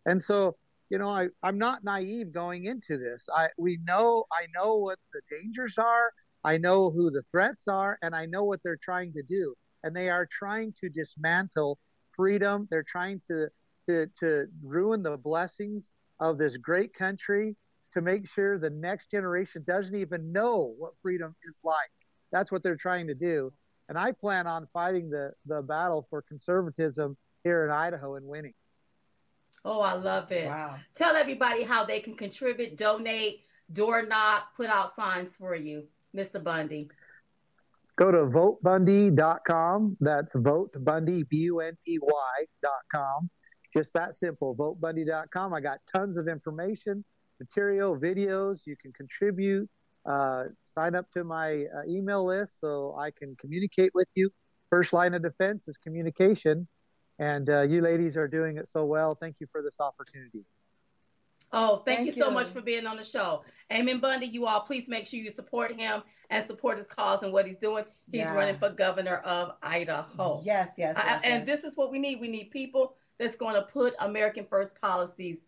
And 0.06 0.22
so, 0.22 0.56
you 0.90 0.98
know, 0.98 1.10
I, 1.10 1.28
I'm 1.44 1.58
not 1.58 1.84
naive 1.84 2.34
going 2.34 2.66
into 2.66 2.98
this. 2.98 3.28
I 3.34 3.50
we 3.58 3.80
know 3.86 4.26
I 4.32 4.48
know 4.54 4.76
what 4.78 5.00
the 5.14 5.22
dangers 5.30 5.76
are. 5.78 6.12
I 6.44 6.58
know 6.58 6.92
who 6.92 7.10
the 7.10 7.24
threats 7.32 7.68
are, 7.68 7.98
and 8.02 8.16
I 8.16 8.26
know 8.26 8.44
what 8.44 8.62
they're 8.64 8.78
trying 8.82 9.14
to 9.14 9.24
do. 9.24 9.56
And 9.84 9.96
they 9.96 10.10
are 10.10 10.26
trying 10.26 10.74
to 10.82 10.90
dismantle 10.90 11.78
freedom. 12.16 12.68
They're 12.70 12.84
trying 12.84 13.22
to 13.30 13.50
to, 13.88 14.08
to 14.20 14.48
ruin 14.62 15.04
the 15.04 15.18
blessings 15.18 15.94
of 16.20 16.38
this 16.38 16.58
great 16.58 16.94
country 16.94 17.56
to 17.94 18.02
make 18.02 18.30
sure 18.30 18.58
the 18.58 18.70
next 18.70 19.12
generation 19.12 19.64
doesn't 19.68 19.96
even 19.96 20.32
know 20.32 20.74
what 20.78 20.94
freedom 21.02 21.36
is 21.48 21.58
like. 21.64 21.92
That's 22.32 22.52
what 22.52 22.64
they're 22.64 22.76
trying 22.76 23.08
to 23.08 23.14
do. 23.14 23.54
And 23.90 23.98
I 23.98 24.14
plan 24.14 24.48
on 24.48 24.68
fighting 24.74 25.10
the, 25.10 25.32
the 25.46 25.62
battle 25.62 26.08
for 26.10 26.22
conservatism 26.22 27.18
here 27.44 27.66
in 27.66 27.72
Idaho 27.72 28.16
and 28.16 28.26
winning. 28.26 28.54
Oh, 29.66 29.82
I 29.82 29.94
love 29.94 30.32
it. 30.32 30.48
Wow. 30.48 30.78
Tell 30.96 31.16
everybody 31.16 31.64
how 31.64 31.84
they 31.84 32.00
can 32.00 32.16
contribute, 32.16 32.78
donate, 32.78 33.44
door 33.72 34.06
knock, 34.06 34.56
put 34.56 34.70
out 34.70 34.96
signs 34.96 35.36
for 35.36 35.56
you, 35.56 35.84
Mr. 36.16 36.44
Bundy. 36.44 36.90
Go 37.96 38.12
to 38.12 38.26
votebundy.com. 38.26 39.98
That's 40.00 40.34
votebundy, 40.34 41.28
B-U-N-D-Y.com. 41.30 43.30
Just 43.76 43.94
that 43.94 44.16
simple, 44.16 44.56
votebundy.com. 44.56 45.54
I 45.54 45.60
got 45.60 45.80
tons 45.92 46.18
of 46.18 46.28
information, 46.28 47.04
material, 47.40 47.98
videos. 47.98 48.60
You 48.66 48.76
can 48.76 48.94
contribute, 48.94 49.70
uh, 50.06 50.46
sign 50.66 50.96
up 50.96 51.12
to 51.12 51.24
my 51.24 51.66
uh, 51.66 51.88
email 51.88 52.26
list 52.26 52.60
so 52.60 52.96
I 53.00 53.12
can 53.12 53.36
communicate 53.40 53.92
with 53.94 54.08
you. 54.16 54.32
First 54.70 54.94
line 54.94 55.14
of 55.14 55.22
defense 55.22 55.68
is 55.68 55.78
communication. 55.78 56.68
And 57.20 57.50
uh, 57.50 57.62
you 57.62 57.82
ladies 57.82 58.18
are 58.18 58.28
doing 58.28 58.58
it 58.58 58.70
so 58.72 58.86
well. 58.86 59.16
Thank 59.16 59.36
you 59.40 59.48
for 59.52 59.62
this 59.62 59.76
opportunity. 59.80 60.46
Oh, 61.54 61.78
thank, 61.78 61.86
thank 61.86 62.00
you, 62.02 62.06
you 62.16 62.22
so 62.22 62.32
much 62.32 62.48
for 62.48 62.62
being 62.62 62.86
on 62.86 62.98
the 62.98 63.04
show. 63.04 63.44
Ammon 63.70 64.00
Bundy, 64.00 64.28
you 64.28 64.46
all 64.46 64.62
please 64.62 64.88
make 64.88 65.06
sure 65.06 65.20
you 65.20 65.30
support 65.30 65.80
him 65.80 66.04
and 66.30 66.46
support 66.46 66.78
his 66.78 66.88
cause 66.88 67.24
and 67.24 67.32
what 67.32 67.46
he's 67.46 67.56
doing. 67.56 67.86
He's 68.12 68.22
yeah. 68.22 68.34
running 68.34 68.58
for 68.58 68.70
governor 68.70 69.18
of 69.18 69.54
Idaho. 69.62 70.42
Yes, 70.44 70.72
yes. 70.78 70.96
I, 70.98 71.04
yes. 71.04 71.22
And 71.24 71.46
this 71.46 71.64
is 71.64 71.76
what 71.76 71.92
we 71.92 72.00
need. 72.00 72.20
We 72.20 72.28
need 72.28 72.52
people 72.52 72.96
that's 73.20 73.36
going 73.36 73.56
to 73.56 73.62
put 73.62 73.94
American 74.00 74.46
first 74.50 74.80
policies 74.82 75.46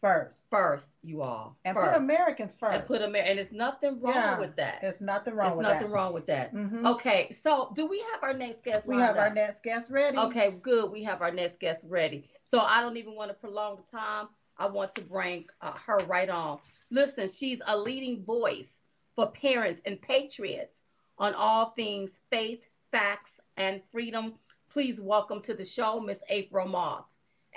first. 0.00 0.46
First, 0.50 0.98
you 1.02 1.22
all. 1.22 1.56
And 1.64 1.74
first. 1.74 1.92
put 1.92 1.96
Americans 1.96 2.54
first. 2.54 2.74
And 2.74 2.86
put 2.86 3.02
Amer- 3.02 3.18
and 3.18 3.38
it's 3.38 3.52
nothing 3.52 4.00
wrong 4.00 4.14
yeah, 4.14 4.38
with 4.38 4.56
that. 4.56 4.80
There's 4.80 5.00
nothing 5.00 5.34
wrong 5.34 5.48
There's 5.48 5.58
with 5.58 5.66
nothing 5.66 5.90
wrong 5.90 6.12
with 6.12 6.26
that. 6.26 6.54
Mm-hmm. 6.54 6.86
Okay, 6.86 7.34
so 7.38 7.72
do 7.74 7.86
we 7.86 7.98
have 8.12 8.22
our 8.22 8.34
next 8.34 8.64
guest? 8.64 8.86
We 8.86 8.96
have 8.96 9.16
up? 9.16 9.22
our 9.22 9.34
next 9.34 9.64
guest 9.64 9.90
ready. 9.90 10.16
Okay, 10.16 10.52
good. 10.62 10.90
We 10.90 11.02
have 11.04 11.22
our 11.22 11.32
next 11.32 11.58
guest 11.58 11.84
ready. 11.88 12.24
So 12.44 12.60
I 12.60 12.80
don't 12.80 12.96
even 12.96 13.14
want 13.14 13.30
to 13.30 13.34
prolong 13.34 13.76
the 13.76 13.96
time. 13.98 14.28
I 14.58 14.66
want 14.66 14.94
to 14.96 15.02
bring 15.02 15.46
uh, 15.60 15.72
her 15.86 15.98
right 16.06 16.28
on. 16.28 16.58
Listen, 16.90 17.28
she's 17.28 17.60
a 17.66 17.76
leading 17.76 18.24
voice 18.24 18.80
for 19.14 19.30
parents 19.30 19.80
and 19.84 20.00
patriots 20.00 20.82
on 21.18 21.34
all 21.34 21.70
things 21.70 22.20
faith, 22.30 22.66
facts, 22.90 23.40
and 23.56 23.82
freedom 23.90 24.34
please 24.70 25.00
welcome 25.00 25.40
to 25.42 25.54
the 25.54 25.64
show 25.64 25.98
Miss 26.00 26.22
April 26.28 26.68
Moss. 26.68 27.04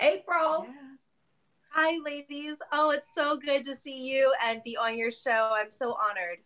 April. 0.00 0.66
Yes. 0.66 0.98
Hi, 1.70 1.98
ladies. 2.04 2.56
Oh, 2.72 2.90
it's 2.90 3.08
so 3.14 3.36
good 3.36 3.64
to 3.64 3.76
see 3.76 4.08
you 4.10 4.32
and 4.44 4.62
be 4.64 4.76
on 4.76 4.96
your 4.96 5.12
show. 5.12 5.52
I'm 5.54 5.70
so 5.70 5.94
honored. 5.94 6.38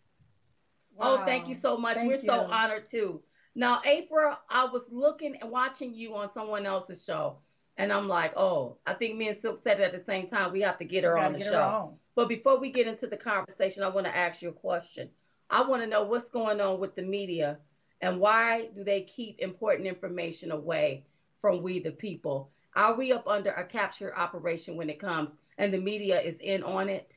Wow. 0.95 1.19
Oh, 1.21 1.25
thank 1.25 1.47
you 1.47 1.55
so 1.55 1.77
much. 1.77 1.97
Thank 1.97 2.09
We're 2.09 2.17
you. 2.17 2.27
so 2.27 2.47
honored 2.49 2.85
too. 2.85 3.21
Now, 3.55 3.81
April, 3.85 4.37
I 4.49 4.65
was 4.65 4.83
looking 4.91 5.35
and 5.41 5.49
watching 5.49 5.93
you 5.93 6.15
on 6.15 6.31
someone 6.31 6.65
else's 6.65 7.03
show, 7.03 7.37
and 7.77 7.93
I'm 7.93 8.07
like, 8.07 8.33
oh, 8.35 8.77
I 8.85 8.93
think 8.93 9.17
me 9.17 9.27
and 9.27 9.37
Silk 9.37 9.61
said 9.63 9.79
it 9.79 9.83
at 9.83 9.91
the 9.91 10.03
same 10.03 10.27
time. 10.27 10.51
We 10.51 10.61
have 10.61 10.79
to 10.79 10.85
get 10.85 11.03
her 11.03 11.17
on 11.17 11.33
the 11.33 11.39
show. 11.39 11.61
On. 11.61 11.93
But 12.15 12.27
before 12.27 12.59
we 12.59 12.71
get 12.71 12.87
into 12.87 13.05
the 13.05 13.17
conversation, 13.17 13.83
I 13.83 13.89
want 13.89 14.07
to 14.07 14.15
ask 14.15 14.41
you 14.41 14.49
a 14.49 14.53
question. 14.53 15.09
I 15.49 15.61
want 15.61 15.83
to 15.83 15.87
know 15.87 16.03
what's 16.03 16.31
going 16.31 16.59
on 16.59 16.79
with 16.79 16.95
the 16.95 17.03
media 17.03 17.59
and 18.01 18.19
why 18.19 18.69
do 18.75 18.83
they 18.83 19.01
keep 19.01 19.39
important 19.39 19.87
information 19.87 20.51
away 20.51 21.05
from 21.39 21.61
we 21.61 21.79
the 21.79 21.91
people? 21.91 22.49
Are 22.75 22.95
we 22.95 23.13
up 23.13 23.27
under 23.27 23.51
a 23.51 23.63
capture 23.63 24.17
operation 24.17 24.75
when 24.75 24.89
it 24.89 24.99
comes 24.99 25.37
and 25.57 25.73
the 25.73 25.79
media 25.79 26.19
is 26.19 26.39
in 26.39 26.63
on 26.63 26.89
it? 26.89 27.15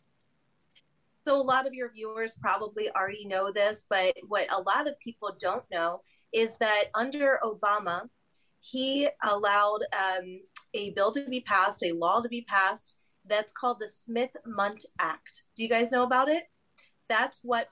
So, 1.26 1.36
a 1.36 1.42
lot 1.42 1.66
of 1.66 1.74
your 1.74 1.90
viewers 1.90 2.32
probably 2.40 2.90
already 2.90 3.26
know 3.26 3.52
this, 3.52 3.84
but 3.88 4.14
what 4.26 4.50
a 4.50 4.62
lot 4.62 4.88
of 4.88 4.98
people 5.00 5.36
don't 5.38 5.64
know 5.70 6.00
is 6.32 6.56
that 6.58 6.84
under 6.94 7.38
Obama, 7.42 8.08
he 8.61 9.08
allowed 9.22 9.80
um, 9.92 10.40
a 10.74 10.90
bill 10.90 11.12
to 11.12 11.24
be 11.28 11.40
passed, 11.40 11.82
a 11.82 11.92
law 11.92 12.20
to 12.20 12.28
be 12.28 12.44
passed 12.48 12.98
that's 13.26 13.52
called 13.52 13.78
the 13.80 13.88
Smith 13.88 14.30
Mundt 14.46 14.84
Act. 14.98 15.44
Do 15.56 15.62
you 15.62 15.68
guys 15.68 15.92
know 15.92 16.02
about 16.02 16.28
it? 16.28 16.44
That's 17.08 17.40
what 17.42 17.68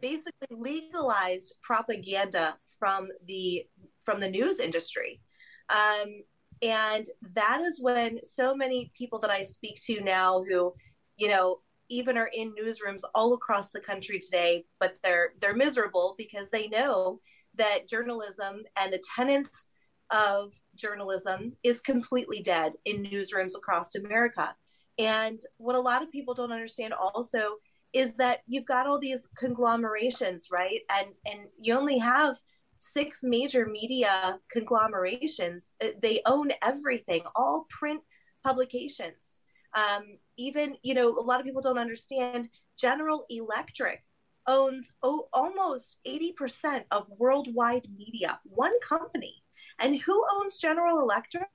basically 0.00 0.48
legalized 0.50 1.54
propaganda 1.62 2.56
from 2.78 3.08
the 3.26 3.66
from 4.04 4.20
the 4.20 4.30
news 4.30 4.60
industry. 4.60 5.20
Um, 5.68 6.22
and 6.62 7.06
that 7.34 7.60
is 7.60 7.80
when 7.80 8.22
so 8.24 8.54
many 8.54 8.92
people 8.96 9.18
that 9.20 9.30
I 9.30 9.42
speak 9.42 9.80
to 9.86 10.00
now 10.00 10.42
who, 10.48 10.74
you 11.16 11.28
know, 11.28 11.60
even 11.88 12.18
are 12.18 12.30
in 12.32 12.52
newsrooms 12.54 13.02
all 13.14 13.34
across 13.34 13.70
the 13.70 13.80
country 13.80 14.18
today, 14.18 14.64
but 14.80 14.96
they're 15.02 15.32
they're 15.40 15.56
miserable 15.56 16.14
because 16.18 16.50
they 16.50 16.68
know 16.68 17.20
that 17.54 17.88
journalism 17.88 18.62
and 18.76 18.92
the 18.92 19.02
tenets 19.16 19.68
of 20.10 20.52
journalism 20.74 21.52
is 21.62 21.80
completely 21.80 22.42
dead 22.42 22.72
in 22.84 23.02
newsrooms 23.02 23.56
across 23.56 23.94
America. 23.94 24.54
And 24.98 25.40
what 25.58 25.76
a 25.76 25.80
lot 25.80 26.02
of 26.02 26.10
people 26.10 26.34
don't 26.34 26.52
understand 26.52 26.94
also 26.94 27.56
is 27.92 28.14
that 28.14 28.40
you've 28.46 28.66
got 28.66 28.86
all 28.86 28.98
these 28.98 29.28
conglomerations, 29.36 30.48
right? 30.50 30.80
And 30.96 31.08
and 31.26 31.40
you 31.60 31.74
only 31.74 31.98
have 31.98 32.36
six 32.78 33.20
major 33.22 33.66
media 33.66 34.38
conglomerations. 34.50 35.74
Uh, 35.82 35.88
they 36.02 36.20
own 36.26 36.50
everything, 36.62 37.22
all 37.34 37.66
print 37.70 38.02
publications. 38.44 39.40
Um, 39.74 40.18
even, 40.36 40.76
you 40.82 40.94
know, 40.94 41.10
a 41.10 41.20
lot 41.20 41.40
of 41.40 41.46
people 41.46 41.62
don't 41.62 41.78
understand 41.78 42.48
General 42.78 43.24
Electric 43.30 44.02
owns 44.46 44.92
almost 45.02 45.98
80% 46.06 46.84
of 46.90 47.06
worldwide 47.18 47.86
media, 47.96 48.38
one 48.44 48.78
company. 48.80 49.42
And 49.78 49.98
who 49.98 50.24
owns 50.34 50.58
General 50.58 51.00
Electric? 51.00 51.48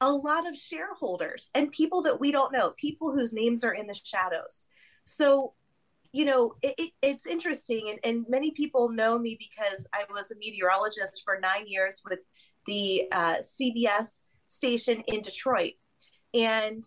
A 0.00 0.10
lot 0.10 0.46
of 0.46 0.56
shareholders 0.56 1.50
and 1.54 1.72
people 1.72 2.02
that 2.02 2.20
we 2.20 2.30
don't 2.30 2.52
know, 2.52 2.72
people 2.76 3.12
whose 3.12 3.32
names 3.32 3.64
are 3.64 3.72
in 3.72 3.86
the 3.86 3.94
shadows. 3.94 4.66
So, 5.04 5.54
you 6.12 6.26
know, 6.26 6.54
it, 6.62 6.74
it, 6.76 6.92
it's 7.00 7.26
interesting. 7.26 7.88
And, 7.88 7.98
and, 8.04 8.26
many 8.28 8.50
people 8.50 8.90
know 8.90 9.18
me 9.18 9.38
because 9.38 9.86
I 9.94 10.04
was 10.10 10.30
a 10.30 10.36
meteorologist 10.38 11.22
for 11.24 11.40
nine 11.40 11.66
years 11.66 12.02
with 12.08 12.18
the 12.66 13.04
uh, 13.10 13.36
CBS 13.36 14.22
station 14.46 15.02
in 15.06 15.22
Detroit. 15.22 15.74
And 16.34 16.84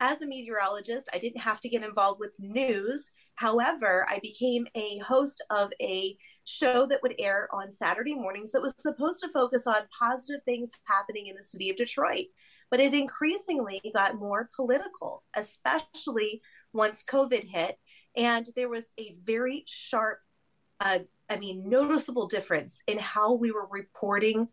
as 0.00 0.22
a 0.22 0.26
meteorologist, 0.26 1.08
I 1.12 1.18
didn't 1.18 1.40
have 1.40 1.60
to 1.60 1.68
get 1.68 1.82
involved 1.82 2.20
with 2.20 2.32
news. 2.38 3.10
However, 3.34 4.06
I 4.08 4.20
became 4.20 4.66
a 4.74 4.98
host 4.98 5.44
of 5.50 5.70
a 5.80 6.16
show 6.48 6.86
that 6.86 7.02
would 7.02 7.14
air 7.18 7.48
on 7.52 7.70
Saturday 7.70 8.14
mornings 8.14 8.52
that 8.52 8.62
was 8.62 8.74
supposed 8.78 9.20
to 9.20 9.28
focus 9.28 9.66
on 9.66 9.82
positive 9.96 10.42
things 10.44 10.70
happening 10.84 11.26
in 11.26 11.36
the 11.36 11.42
city 11.42 11.70
of 11.70 11.76
Detroit. 11.76 12.26
But 12.70 12.80
it 12.80 12.94
increasingly 12.94 13.80
got 13.94 14.16
more 14.16 14.50
political, 14.56 15.24
especially 15.36 16.42
once 16.72 17.04
COVID 17.04 17.44
hit. 17.44 17.78
And 18.16 18.48
there 18.56 18.68
was 18.68 18.84
a 18.98 19.16
very 19.22 19.64
sharp, 19.66 20.20
uh, 20.80 21.00
I 21.28 21.36
mean, 21.36 21.68
noticeable 21.68 22.26
difference 22.26 22.82
in 22.86 22.98
how 22.98 23.34
we 23.34 23.52
were 23.52 23.66
reporting 23.70 24.48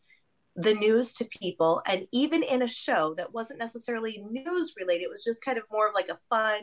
the 0.58 0.74
news 0.74 1.14
to 1.14 1.28
people 1.42 1.82
and 1.86 2.08
even 2.14 2.42
in 2.42 2.62
a 2.62 2.68
show 2.68 3.14
that 3.16 3.34
wasn't 3.34 3.60
necessarily 3.60 4.24
news 4.32 4.74
related 4.80 5.04
it 5.04 5.10
was 5.10 5.22
just 5.22 5.44
kind 5.44 5.58
of 5.58 5.66
more 5.70 5.90
of 5.90 5.94
like 5.94 6.08
a 6.08 6.18
fun 6.30 6.62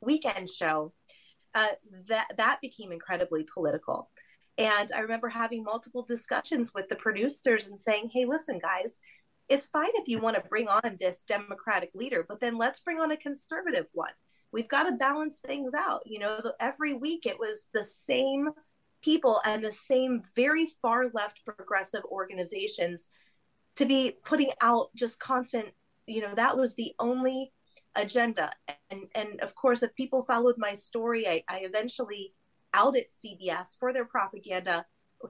weekend 0.00 0.48
show 0.48 0.94
uh, 1.54 1.68
that 2.08 2.26
that 2.38 2.58
became 2.62 2.90
incredibly 2.90 3.46
political 3.52 4.08
and 4.58 4.90
i 4.94 5.00
remember 5.00 5.28
having 5.28 5.62
multiple 5.62 6.02
discussions 6.02 6.72
with 6.74 6.88
the 6.88 6.96
producers 6.96 7.68
and 7.68 7.80
saying 7.80 8.08
hey 8.12 8.24
listen 8.24 8.58
guys 8.58 9.00
it's 9.48 9.66
fine 9.66 9.90
if 9.94 10.08
you 10.08 10.18
want 10.18 10.36
to 10.36 10.48
bring 10.48 10.68
on 10.68 10.96
this 10.98 11.22
democratic 11.26 11.90
leader 11.94 12.24
but 12.26 12.40
then 12.40 12.56
let's 12.56 12.80
bring 12.80 13.00
on 13.00 13.10
a 13.10 13.16
conservative 13.16 13.86
one. 13.92 14.12
We've 14.52 14.68
got 14.68 14.84
to 14.84 14.92
balance 14.92 15.38
things 15.38 15.74
out. 15.74 16.02
You 16.06 16.20
know 16.20 16.40
every 16.60 16.94
week 16.94 17.26
it 17.26 17.38
was 17.38 17.66
the 17.74 17.84
same 17.84 18.48
people 19.02 19.40
and 19.44 19.62
the 19.62 19.72
same 19.72 20.22
very 20.34 20.68
far 20.80 21.10
left 21.12 21.44
progressive 21.44 22.04
organizations 22.04 23.08
to 23.76 23.84
be 23.84 24.16
putting 24.24 24.50
out 24.62 24.88
just 24.94 25.20
constant 25.20 25.66
you 26.06 26.20
know 26.20 26.34
that 26.34 26.56
was 26.56 26.74
the 26.74 26.94
only 26.98 27.52
agenda. 27.96 28.50
And 28.90 29.02
and 29.14 29.40
of 29.40 29.54
course 29.54 29.82
if 29.82 29.94
people 29.94 30.22
followed 30.22 30.56
my 30.58 30.72
story 30.72 31.28
i, 31.28 31.42
I 31.48 31.58
eventually 31.58 32.32
outed 32.74 33.04
cbs 33.24 33.68
for 33.78 33.92
their 33.92 34.04
propaganda 34.04 34.84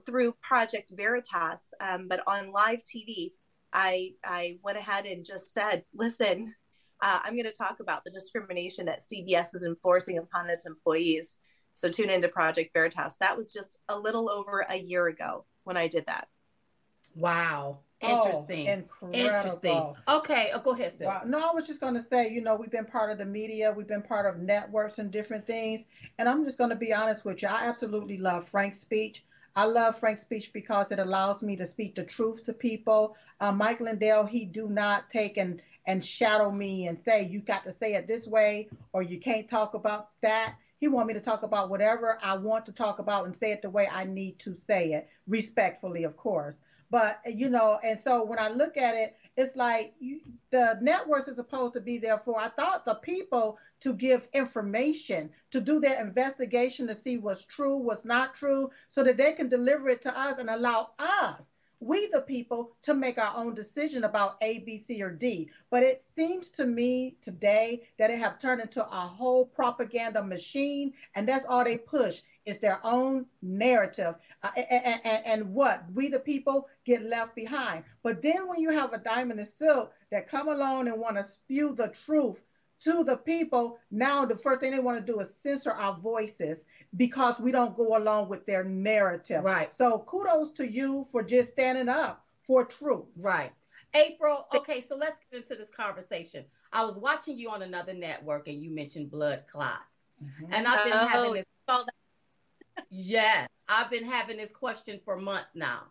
through 0.05 0.33
project 0.41 0.93
veritas 0.97 1.73
um, 1.81 2.09
but 2.09 2.21
on 2.27 2.51
live 2.51 2.81
tv 2.85 3.33
i 3.73 4.13
i 4.25 4.59
went 4.63 4.79
ahead 4.79 5.07
and 5.07 5.25
just 5.25 5.53
said 5.53 5.85
listen 5.95 6.53
uh, 7.03 7.21
i'm 7.23 7.35
going 7.35 7.45
to 7.45 7.53
talk 7.53 7.81
about 7.81 8.03
the 8.03 8.11
discrimination 8.11 8.87
that 8.87 9.03
cbs 9.03 9.55
is 9.55 9.67
enforcing 9.67 10.19
upon 10.19 10.51
its 10.51 10.67
employees. 10.67 11.37
So 11.77 11.91
tune 11.91 12.09
into 12.09 12.29
project 12.29 12.73
veritas. 12.73 13.17
That 13.19 13.37
was 13.37 13.53
just 13.53 13.81
a 13.89 13.99
little 13.99 14.31
over 14.31 14.65
a 14.69 14.77
year 14.77 15.09
ago 15.09 15.45
when 15.65 15.77
i 15.77 15.89
did 15.89 16.07
that. 16.07 16.29
Wow 17.15 17.81
Interesting. 18.11 18.69
Oh, 19.03 19.07
incredible. 19.07 19.15
Interesting. 19.15 19.95
Okay, 20.09 20.51
oh, 20.55 20.61
go 20.61 20.73
ahead, 20.73 20.95
Wow. 21.01 21.23
No, 21.27 21.39
I 21.39 21.55
was 21.55 21.67
just 21.67 21.81
going 21.81 21.95
to 21.95 22.03
say, 22.03 22.31
you 22.31 22.41
know, 22.41 22.55
we've 22.55 22.71
been 22.71 22.85
part 22.85 23.11
of 23.11 23.19
the 23.19 23.25
media, 23.25 23.73
we've 23.73 23.87
been 23.87 24.03
part 24.03 24.27
of 24.27 24.41
networks 24.41 24.99
and 24.99 25.11
different 25.11 25.47
things. 25.47 25.87
And 26.19 26.29
I'm 26.29 26.45
just 26.45 26.59
going 26.59 26.71
to 26.71 26.77
be 26.77 26.93
honest 26.93 27.25
with 27.25 27.43
you. 27.43 27.49
I 27.49 27.67
absolutely 27.67 28.19
love 28.19 28.51
FrankSpeech. 28.51 29.23
I 29.57 29.65
love 29.67 30.01
FrankSpeech 30.01 30.53
because 30.53 30.91
it 30.91 30.99
allows 30.99 31.43
me 31.43 31.55
to 31.57 31.67
speak 31.67 31.95
the 31.95 32.05
truth 32.05 32.45
to 32.45 32.53
people. 32.53 33.17
Uh, 33.41 33.53
Mike 33.53 33.81
Lindell, 33.81 34.27
he 34.27 34.45
do 34.45 34.69
not 34.69 35.09
take 35.11 35.37
and 35.37 35.63
and 35.87 36.05
shadow 36.05 36.51
me 36.51 36.87
and 36.87 36.99
say 37.01 37.27
you 37.27 37.41
got 37.41 37.65
to 37.65 37.73
say 37.73 37.95
it 37.95 38.07
this 38.07 38.27
way 38.27 38.69
or 38.93 39.03
you 39.03 39.19
can't 39.19 39.49
talk 39.49 39.75
about 39.75 40.09
that. 40.23 40.55
He 40.79 40.89
want 40.89 41.09
me 41.09 41.15
to 41.15 41.21
talk 41.21 41.43
about 41.43 41.71
whatever 41.71 42.19
I 42.23 42.37
want 42.37 42.67
to 42.67 42.73
talk 42.73 42.99
about 42.99 43.27
and 43.27 43.37
say 43.37 43.53
it 43.53 43.63
the 43.63 43.71
way 43.71 43.89
I 43.91 44.05
need 44.05 44.39
to 44.41 44.55
say 44.55 44.93
it, 44.93 45.09
respectfully, 45.27 46.05
of 46.05 46.17
course. 46.17 46.61
But 46.95 47.23
you 47.27 47.49
know, 47.51 47.81
and 47.83 47.99
so 47.99 48.23
when 48.23 48.39
I 48.39 48.51
look 48.51 48.77
at 48.77 48.95
it, 48.95 49.17
it's 49.37 49.57
like 49.57 49.95
you, 49.99 50.21
the 50.51 50.79
networks 50.81 51.27
are 51.27 51.35
supposed 51.35 51.73
to 51.73 51.81
be 51.81 51.99
there 51.99 52.19
for. 52.19 52.39
I 52.39 52.51
thought 52.51 52.85
the 52.85 52.95
people 52.95 53.59
to 53.81 53.95
give 53.95 54.29
information, 54.33 55.31
to 55.51 55.61
do 55.61 55.81
their 55.81 56.01
investigation 56.01 56.87
to 56.87 56.95
see 56.95 57.17
what's 57.17 57.43
true, 57.43 57.79
what's 57.79 58.05
not 58.05 58.33
true, 58.33 58.71
so 58.93 59.03
that 59.03 59.17
they 59.17 59.33
can 59.33 59.49
deliver 59.49 59.89
it 59.89 60.03
to 60.03 60.17
us 60.17 60.39
and 60.39 60.49
allow 60.49 60.91
us 61.01 61.55
we 61.81 62.07
the 62.07 62.21
people 62.21 62.77
to 62.83 62.95
make 62.95 63.19
our 63.19 63.37
own 63.37 63.55
decision 63.55 64.05
about 64.05 64.37
A, 64.41 64.61
B, 64.61 64.79
C, 64.79 65.03
or 65.03 65.11
D. 65.11 65.51
But 65.71 65.83
it 65.83 66.01
seems 66.01 66.51
to 66.53 66.65
me 66.65 67.17
today 67.21 67.89
that 67.99 68.11
it 68.11 68.19
has 68.21 68.37
turned 68.37 68.63
into 68.63 68.85
a 68.87 69.01
whole 69.01 69.45
propaganda 69.45 70.23
machine, 70.23 70.95
and 71.15 71.29
that's 71.29 71.45
all 71.45 71.65
they 71.65 71.77
push 71.77 72.23
is 72.47 72.59
their 72.59 72.81
own 72.85 73.27
narrative. 73.43 74.15
Uh, 74.43 74.51
and, 74.57 75.01
and, 75.05 75.27
and, 75.27 75.55
what? 75.55 75.85
We 75.95 76.09
the 76.09 76.19
people 76.19 76.69
get 76.85 77.03
left 77.03 77.35
behind. 77.35 77.85
But 78.03 78.23
then 78.23 78.49
when 78.49 78.61
you 78.61 78.71
have 78.71 78.93
a 78.93 78.99
diamond 78.99 79.41
and 79.41 79.49
silk 79.49 79.93
that 80.11 80.29
come 80.29 80.49
along 80.49 80.89
and 80.89 81.01
want 81.01 81.17
to 81.17 81.25
spew 81.25 81.75
the 81.75 81.89
truth 81.89 82.45
to 82.81 83.05
the 83.05 83.17
people, 83.17 83.79
now 83.91 84.25
the 84.25 84.35
first 84.35 84.61
thing 84.61 84.73
they 84.73 84.79
want 84.79 85.05
to 85.05 85.13
do 85.13 85.21
is 85.21 85.35
censor 85.41 85.73
our 85.73 85.95
voices 85.95 86.67
because 86.97 87.41
we 87.41 87.51
don't 87.51 87.77
go 87.77 87.97
along 87.97 88.29
with 88.29 88.45
their 88.47 88.65
narrative. 88.65 89.43
Right. 89.43 89.73
So 89.73 90.01
kudos 90.01 90.51
to 90.53 90.71
you 90.71 91.05
for 91.11 91.23
just 91.23 91.53
standing 91.53 91.89
up 91.89 92.25
for 92.41 92.65
truth. 92.65 93.07
Right. 93.17 93.53
April, 93.95 94.47
okay, 94.53 94.85
so 94.89 94.97
let's 94.97 95.21
get 95.31 95.41
into 95.41 95.55
this 95.55 95.71
conversation. 95.71 96.45
I 96.73 96.85
was 96.85 96.99
watching 96.99 97.39
you 97.39 97.51
on 97.51 97.63
another 97.63 97.95
network 97.95 98.49
and 98.49 98.61
you 98.61 98.75
mentioned 98.75 99.11
blood 99.11 99.45
clots. 99.47 99.79
Mm-hmm. 100.23 100.53
And 100.53 100.67
I've 100.67 100.85
been 100.85 100.93
oh, 100.93 101.07
having 101.07 101.33
this 101.35 101.47
yes, 102.91 103.49
I've 103.69 103.91
been 103.91 104.05
having 104.05 104.37
this 104.37 104.53
question 104.53 105.01
for 105.05 105.17
months 105.17 105.51
now. 105.55 105.85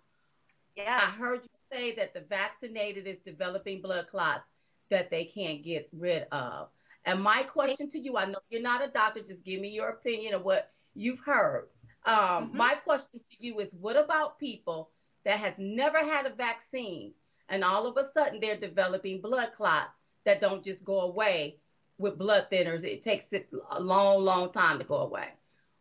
Yeah. 0.75 0.99
I 1.01 1.11
heard 1.11 1.43
you 1.43 1.49
say 1.71 1.95
that 1.95 2.13
the 2.13 2.21
vaccinated 2.21 3.05
is 3.07 3.19
developing 3.19 3.81
blood 3.81 4.07
clots 4.07 4.49
that 4.89 5.11
they 5.11 5.25
can't 5.25 5.63
get 5.63 5.89
rid 5.91 6.25
of. 6.31 6.69
And 7.05 7.21
my 7.21 7.43
question 7.43 7.89
to 7.89 7.99
you, 7.99 8.17
I 8.17 8.25
know 8.25 8.39
you're 8.49 8.61
not 8.61 8.83
a 8.83 8.87
doctor, 8.87 9.21
just 9.21 9.43
give 9.43 9.59
me 9.59 9.69
your 9.69 9.89
opinion 9.89 10.33
of 10.33 10.43
what 10.43 10.71
you've 10.95 11.19
heard. 11.19 11.67
Um, 12.05 12.15
mm-hmm. 12.15 12.57
My 12.57 12.75
question 12.75 13.19
to 13.19 13.35
you 13.39 13.59
is 13.59 13.73
what 13.73 13.97
about 13.97 14.39
people 14.39 14.89
that 15.25 15.39
has 15.39 15.53
never 15.57 15.99
had 15.99 16.25
a 16.25 16.33
vaccine 16.33 17.13
and 17.49 17.63
all 17.63 17.85
of 17.85 17.97
a 17.97 18.09
sudden 18.17 18.39
they're 18.39 18.57
developing 18.57 19.21
blood 19.21 19.51
clots 19.53 19.91
that 20.25 20.41
don't 20.41 20.63
just 20.63 20.85
go 20.85 21.01
away 21.01 21.57
with 21.97 22.17
blood 22.17 22.47
thinners? 22.51 22.83
It 22.83 23.01
takes 23.01 23.31
it 23.33 23.49
a 23.71 23.81
long, 23.81 24.23
long 24.23 24.51
time 24.51 24.79
to 24.79 24.85
go 24.85 24.97
away. 24.97 25.29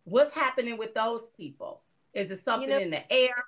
What's 0.05 0.35
happening 0.35 0.79
with 0.79 0.95
those 0.95 1.31
people? 1.31 1.83
Is 2.15 2.31
it 2.31 2.41
something 2.41 2.69
you 2.69 2.75
know, 2.75 2.81
in 2.81 2.91
the 2.91 3.13
air? 3.13 3.45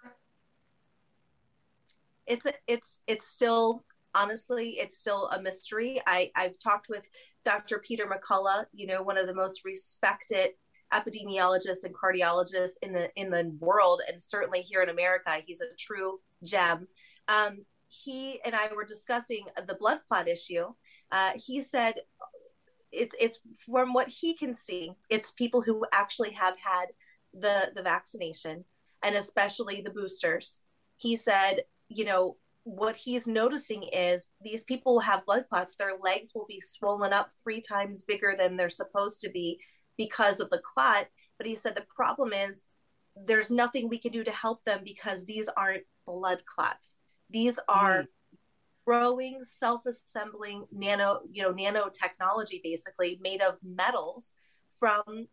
It's 2.26 2.46
a, 2.46 2.52
it's 2.66 3.00
it's 3.06 3.28
still 3.28 3.84
honestly 4.14 4.70
it's 4.78 4.98
still 4.98 5.28
a 5.28 5.40
mystery. 5.40 6.00
I 6.06 6.30
I've 6.34 6.58
talked 6.58 6.88
with 6.88 7.08
Dr. 7.44 7.78
Peter 7.78 8.06
McCullough, 8.06 8.64
you 8.72 8.86
know, 8.86 9.02
one 9.02 9.18
of 9.18 9.26
the 9.26 9.34
most 9.34 9.64
respected 9.64 10.50
epidemiologists 10.92 11.84
and 11.84 11.94
cardiologists 11.94 12.76
in 12.82 12.92
the 12.92 13.10
in 13.16 13.30
the 13.30 13.54
world, 13.58 14.00
and 14.10 14.22
certainly 14.22 14.60
here 14.60 14.82
in 14.82 14.88
America, 14.88 15.38
he's 15.44 15.60
a 15.60 15.74
true 15.78 16.20
gem. 16.42 16.86
Um, 17.28 17.64
he 17.88 18.40
and 18.44 18.54
I 18.54 18.68
were 18.74 18.84
discussing 18.84 19.44
the 19.66 19.74
blood 19.74 20.00
clot 20.06 20.28
issue. 20.28 20.72
Uh, 21.12 21.32
he 21.36 21.60
said 21.60 21.94
it's 22.94 23.16
it's 23.20 23.40
from 23.66 23.92
what 23.92 24.08
he 24.08 24.34
can 24.36 24.54
see, 24.54 24.92
it's 25.10 25.32
people 25.32 25.62
who 25.62 25.84
actually 25.92 26.32
have 26.32 26.58
had 26.58 26.86
the 27.32 27.72
the 27.74 27.82
vaccination 27.82 28.64
and 29.02 29.14
especially 29.14 29.80
the 29.80 29.90
boosters. 29.90 30.62
He 30.96 31.16
said, 31.16 31.64
you 31.88 32.04
know, 32.04 32.36
what 32.64 32.96
he's 32.96 33.26
noticing 33.26 33.82
is 33.92 34.28
these 34.42 34.64
people 34.64 34.98
have 35.00 35.26
blood 35.26 35.44
clots. 35.48 35.76
Their 35.76 35.98
legs 36.02 36.32
will 36.34 36.46
be 36.48 36.60
swollen 36.60 37.12
up 37.12 37.28
three 37.42 37.60
times 37.60 38.02
bigger 38.02 38.34
than 38.38 38.56
they're 38.56 38.70
supposed 38.70 39.20
to 39.20 39.30
be 39.30 39.60
because 39.98 40.40
of 40.40 40.48
the 40.50 40.62
clot. 40.64 41.06
But 41.36 41.46
he 41.46 41.54
said 41.54 41.74
the 41.74 41.84
problem 41.94 42.32
is 42.32 42.64
there's 43.14 43.50
nothing 43.50 43.88
we 43.88 43.98
can 43.98 44.12
do 44.12 44.24
to 44.24 44.30
help 44.30 44.64
them 44.64 44.80
because 44.82 45.26
these 45.26 45.48
aren't 45.56 45.84
blood 46.06 46.42
clots. 46.46 46.96
These 47.30 47.58
are 47.68 48.02
mm. 48.02 48.06
Growing, 48.86 49.42
self-assembling 49.44 50.66
nano, 50.72 51.20
you 51.30 51.42
know, 51.42 51.54
nanotechnology 51.54 52.62
basically 52.62 53.18
made 53.22 53.42
of 53.42 53.56
metals 53.62 54.32
from 54.78 55.28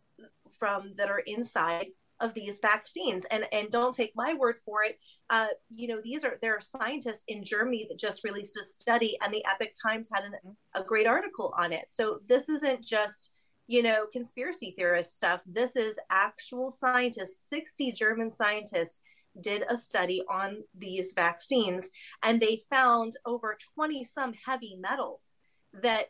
from 0.57 0.93
that 0.97 1.09
are 1.09 1.19
inside 1.19 1.87
of 2.19 2.33
these 2.33 2.59
vaccines. 2.61 3.25
And 3.25 3.45
and 3.51 3.69
don't 3.69 3.95
take 3.95 4.13
my 4.15 4.33
word 4.33 4.57
for 4.63 4.83
it 4.83 4.99
uh, 5.31 5.47
you 5.69 5.87
know 5.87 5.99
these 6.03 6.23
are 6.23 6.37
there 6.41 6.55
are 6.55 6.61
scientists 6.61 7.23
in 7.27 7.43
germany 7.43 7.87
that 7.89 7.97
just 7.97 8.23
released 8.23 8.57
a 8.57 8.63
study 8.63 9.17
and 9.23 9.33
the 9.33 9.43
Epoch 9.45 9.71
Times 9.81 10.09
had 10.13 10.25
an, 10.25 10.33
a 10.75 10.83
great 10.83 11.07
article 11.07 11.53
on 11.57 11.71
it. 11.71 11.89
So 11.89 12.19
this 12.27 12.49
isn't 12.49 12.85
just 12.85 13.31
you 13.67 13.81
know 13.81 14.05
conspiracy 14.11 14.73
theorist 14.77 15.15
stuff. 15.15 15.41
This 15.45 15.75
is 15.75 15.97
actual 16.09 16.69
scientists 16.69 17.49
60 17.49 17.93
german 17.93 18.29
scientists 18.29 19.01
did 19.39 19.63
a 19.69 19.77
study 19.77 20.21
on 20.29 20.63
these 20.77 21.13
vaccines 21.13 21.89
and 22.23 22.39
they 22.39 22.61
found 22.69 23.13
over 23.25 23.57
20 23.75 24.03
some 24.03 24.34
heavy 24.45 24.75
metals 24.79 25.36
that 25.82 26.09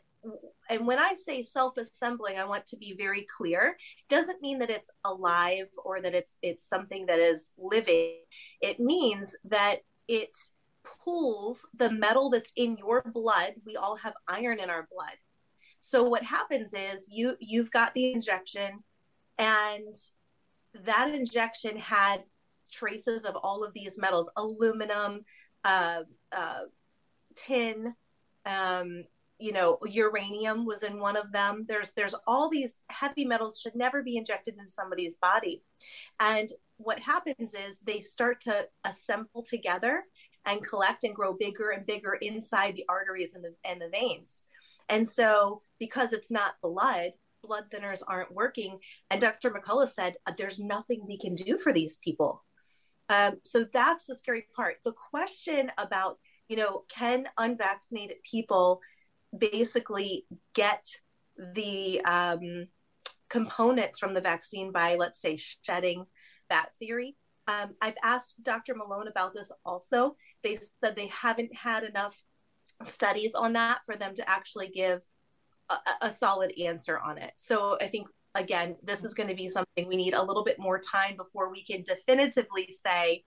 and 0.70 0.86
when 0.86 1.00
I 1.00 1.14
say 1.14 1.42
self-assembling, 1.42 2.38
I 2.38 2.44
want 2.44 2.66
to 2.66 2.76
be 2.76 2.94
very 2.96 3.26
clear. 3.36 3.76
Doesn't 4.08 4.40
mean 4.40 4.60
that 4.60 4.70
it's 4.70 4.90
alive 5.04 5.66
or 5.84 6.00
that 6.00 6.14
it's 6.14 6.38
it's 6.42 6.68
something 6.68 7.06
that 7.06 7.18
is 7.18 7.50
living. 7.58 8.18
It 8.60 8.78
means 8.78 9.34
that 9.44 9.78
it 10.06 10.30
pulls 11.04 11.66
the 11.76 11.90
metal 11.90 12.30
that's 12.30 12.52
in 12.56 12.76
your 12.76 13.02
blood. 13.02 13.54
We 13.66 13.76
all 13.76 13.96
have 13.96 14.14
iron 14.28 14.60
in 14.60 14.70
our 14.70 14.86
blood. 14.92 15.16
So 15.80 16.04
what 16.04 16.22
happens 16.22 16.72
is 16.74 17.08
you 17.10 17.36
you've 17.40 17.72
got 17.72 17.92
the 17.94 18.12
injection 18.12 18.84
and 19.38 19.94
that 20.84 21.14
injection 21.14 21.76
had 21.76 22.22
traces 22.72 23.24
of 23.24 23.36
all 23.36 23.62
of 23.62 23.74
these 23.74 23.98
metals, 23.98 24.30
aluminum, 24.36 25.24
uh, 25.64 26.02
uh, 26.32 26.62
tin, 27.36 27.94
um, 28.46 29.04
you 29.42 29.52
know 29.52 29.76
uranium 29.84 30.64
was 30.64 30.84
in 30.84 31.00
one 31.00 31.16
of 31.16 31.32
them. 31.32 31.64
There's 31.66 31.92
there's 31.92 32.14
all 32.28 32.48
these 32.48 32.78
heavy 32.88 33.24
metals 33.24 33.58
should 33.60 33.74
never 33.74 34.02
be 34.02 34.16
injected 34.16 34.54
into 34.56 34.70
somebody's 34.70 35.16
body. 35.16 35.62
And 36.20 36.48
what 36.76 37.00
happens 37.00 37.52
is 37.52 37.78
they 37.82 38.00
start 38.00 38.40
to 38.42 38.68
assemble 38.84 39.42
together 39.42 40.04
and 40.46 40.64
collect 40.64 41.02
and 41.02 41.14
grow 41.14 41.34
bigger 41.34 41.70
and 41.70 41.84
bigger 41.84 42.14
inside 42.20 42.76
the 42.76 42.84
arteries 42.88 43.34
and 43.34 43.44
the 43.44 43.54
and 43.64 43.80
the 43.80 43.88
veins. 43.88 44.44
And 44.88 45.08
so 45.08 45.62
because 45.80 46.12
it's 46.12 46.30
not 46.30 46.54
blood 46.62 47.10
blood 47.42 47.64
thinners 47.74 48.02
aren't 48.06 48.32
working. 48.32 48.78
And 49.10 49.20
dr 49.20 49.50
mccullough 49.50 49.92
said 49.92 50.14
uh, 50.26 50.32
there's 50.38 50.60
nothing 50.60 51.04
we 51.04 51.18
can 51.18 51.34
do 51.34 51.58
for 51.58 51.72
these 51.72 51.96
people 51.96 52.44
um, 53.12 53.36
so 53.44 53.66
that's 53.72 54.06
the 54.06 54.16
scary 54.16 54.46
part 54.56 54.76
the 54.84 54.92
question 55.10 55.70
about 55.78 56.18
you 56.48 56.56
know 56.56 56.84
can 56.88 57.28
unvaccinated 57.38 58.16
people 58.28 58.80
basically 59.36 60.26
get 60.54 60.84
the 61.54 62.00
um, 62.02 62.66
components 63.28 63.98
from 63.98 64.14
the 64.14 64.20
vaccine 64.20 64.72
by, 64.72 64.96
let's 64.96 65.20
say, 65.20 65.36
shedding 65.36 66.04
that 66.50 66.68
theory. 66.78 67.16
Um, 67.48 67.74
I've 67.80 67.96
asked 68.04 68.42
Dr. 68.42 68.74
Malone 68.74 69.08
about 69.08 69.34
this 69.34 69.50
also. 69.64 70.16
They 70.44 70.58
said 70.82 70.94
they 70.94 71.08
haven't 71.08 71.54
had 71.54 71.82
enough 71.82 72.22
studies 72.86 73.34
on 73.34 73.54
that 73.54 73.80
for 73.86 73.96
them 73.96 74.14
to 74.14 74.28
actually 74.28 74.68
give 74.68 75.00
a, 75.70 75.76
a 76.02 76.10
solid 76.12 76.52
answer 76.62 76.98
on 76.98 77.18
it. 77.18 77.32
So 77.36 77.78
I 77.80 77.86
think, 77.86 78.06
again, 78.34 78.76
this 78.82 79.04
is 79.04 79.14
going 79.14 79.28
to 79.28 79.34
be 79.34 79.48
something 79.48 79.86
we 79.86 79.96
need 79.96 80.14
a 80.14 80.22
little 80.22 80.44
bit 80.44 80.58
more 80.58 80.78
time 80.78 81.16
before 81.16 81.50
we 81.50 81.64
can 81.64 81.82
definitively 81.82 82.68
say 82.70 83.24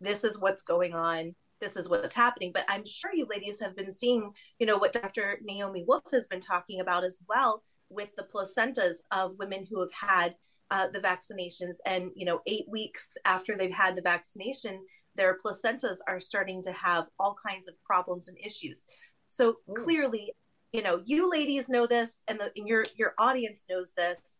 this 0.00 0.24
is 0.24 0.40
what's 0.40 0.62
going 0.62 0.94
on 0.94 1.34
this 1.64 1.76
is 1.76 1.88
what's 1.88 2.14
happening. 2.14 2.52
But 2.52 2.64
I'm 2.68 2.84
sure 2.84 3.10
you 3.12 3.26
ladies 3.28 3.60
have 3.60 3.76
been 3.76 3.90
seeing, 3.90 4.32
you 4.58 4.66
know, 4.66 4.76
what 4.76 4.92
Dr. 4.92 5.38
Naomi 5.42 5.84
Wolf 5.86 6.04
has 6.12 6.26
been 6.26 6.40
talking 6.40 6.80
about 6.80 7.04
as 7.04 7.22
well 7.28 7.62
with 7.88 8.10
the 8.16 8.24
placentas 8.24 8.96
of 9.10 9.38
women 9.38 9.66
who 9.68 9.80
have 9.80 9.92
had 9.92 10.34
uh, 10.70 10.88
the 10.88 11.00
vaccinations. 11.00 11.76
And, 11.86 12.10
you 12.14 12.26
know, 12.26 12.40
eight 12.46 12.66
weeks 12.68 13.08
after 13.24 13.56
they've 13.56 13.70
had 13.70 13.96
the 13.96 14.02
vaccination, 14.02 14.80
their 15.16 15.38
placentas 15.38 15.96
are 16.08 16.20
starting 16.20 16.62
to 16.64 16.72
have 16.72 17.06
all 17.18 17.36
kinds 17.46 17.68
of 17.68 17.74
problems 17.84 18.28
and 18.28 18.36
issues. 18.44 18.84
So 19.28 19.56
Ooh. 19.70 19.74
clearly, 19.74 20.32
you 20.72 20.82
know, 20.82 21.02
you 21.04 21.30
ladies 21.30 21.68
know 21.68 21.86
this, 21.86 22.18
and, 22.26 22.40
the, 22.40 22.50
and 22.56 22.66
your 22.66 22.86
your 22.96 23.14
audience 23.18 23.64
knows 23.70 23.94
this. 23.94 24.38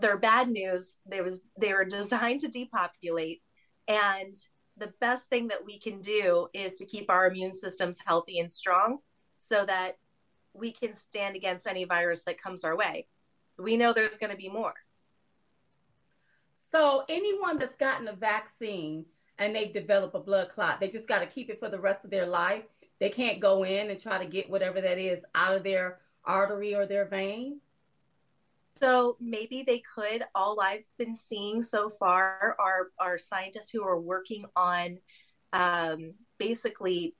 They're 0.00 0.18
bad 0.18 0.48
news. 0.48 0.96
They 1.06 1.20
was 1.20 1.40
they 1.58 1.72
were 1.72 1.84
designed 1.84 2.40
to 2.40 2.48
depopulate, 2.48 3.42
and 3.86 4.36
the 4.76 4.92
best 5.00 5.28
thing 5.28 5.48
that 5.48 5.64
we 5.64 5.78
can 5.78 6.00
do 6.00 6.48
is 6.54 6.76
to 6.76 6.86
keep 6.86 7.10
our 7.10 7.26
immune 7.26 7.54
systems 7.54 7.98
healthy 8.04 8.38
and 8.38 8.50
strong 8.50 8.98
so 9.38 9.64
that 9.66 9.98
we 10.52 10.72
can 10.72 10.94
stand 10.94 11.36
against 11.36 11.66
any 11.66 11.84
virus 11.84 12.24
that 12.24 12.40
comes 12.40 12.64
our 12.64 12.76
way. 12.76 13.06
We 13.58 13.76
know 13.76 13.92
there's 13.92 14.18
going 14.18 14.30
to 14.30 14.36
be 14.36 14.48
more. 14.48 14.74
So, 16.70 17.04
anyone 17.08 17.58
that's 17.58 17.76
gotten 17.76 18.08
a 18.08 18.12
vaccine 18.12 19.06
and 19.38 19.54
they've 19.54 19.72
developed 19.72 20.14
a 20.14 20.20
blood 20.20 20.50
clot, 20.50 20.80
they 20.80 20.88
just 20.88 21.08
got 21.08 21.20
to 21.20 21.26
keep 21.26 21.48
it 21.48 21.58
for 21.58 21.68
the 21.68 21.80
rest 21.80 22.04
of 22.04 22.10
their 22.10 22.26
life. 22.26 22.64
They 23.00 23.08
can't 23.08 23.40
go 23.40 23.64
in 23.64 23.90
and 23.90 24.00
try 24.00 24.18
to 24.18 24.28
get 24.28 24.50
whatever 24.50 24.80
that 24.80 24.98
is 24.98 25.22
out 25.34 25.54
of 25.54 25.62
their 25.62 26.00
artery 26.24 26.74
or 26.74 26.84
their 26.84 27.06
vein. 27.06 27.60
So 28.80 29.16
maybe 29.20 29.64
they 29.66 29.82
could. 29.94 30.24
All 30.34 30.60
I've 30.60 30.86
been 30.98 31.16
seeing 31.16 31.62
so 31.62 31.90
far 31.90 32.56
are 32.58 32.88
are 32.98 33.18
scientists 33.18 33.70
who 33.70 33.84
are 33.84 34.00
working 34.00 34.44
on 34.54 34.98
um, 35.52 36.14
basically 36.38 37.14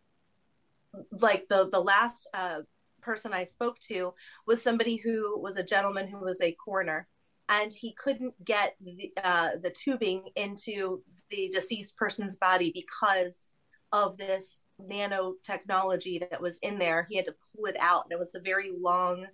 like 1.20 1.48
the 1.48 1.68
the 1.68 1.80
last 1.80 2.28
uh, 2.34 2.60
person 3.00 3.32
I 3.32 3.44
spoke 3.44 3.78
to 3.88 4.14
was 4.46 4.62
somebody 4.62 4.96
who 4.96 5.38
was 5.40 5.56
a 5.56 5.64
gentleman 5.64 6.08
who 6.08 6.18
was 6.18 6.40
a 6.40 6.52
coroner, 6.52 7.08
and 7.48 7.72
he 7.72 7.94
couldn't 7.94 8.34
get 8.44 8.76
the, 8.80 9.12
uh, 9.22 9.50
the 9.62 9.70
tubing 9.70 10.28
into 10.36 11.02
the 11.30 11.48
deceased 11.52 11.96
person's 11.96 12.36
body 12.36 12.70
because 12.74 13.50
of 13.92 14.16
this 14.18 14.62
nanotechnology 14.80 16.28
that 16.30 16.40
was 16.40 16.58
in 16.58 16.78
there. 16.78 17.06
He 17.08 17.16
had 17.16 17.24
to 17.26 17.34
pull 17.54 17.66
it 17.66 17.76
out, 17.80 18.04
and 18.04 18.12
it 18.12 18.18
was 18.18 18.34
a 18.34 18.40
very 18.40 18.70
long 18.78 19.26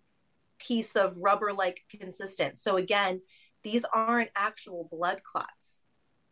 piece 0.59 0.97
of 0.97 1.15
rubber 1.17 1.53
like 1.53 1.83
consistence. 1.91 2.63
So 2.63 2.77
again, 2.77 3.21
these 3.63 3.85
aren't 3.93 4.31
actual 4.37 4.89
blood 4.91 5.23
clots. 5.23 5.81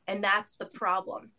And 0.07 0.23
that's 0.23 0.57
the 0.57 0.67
problem. 0.67 1.31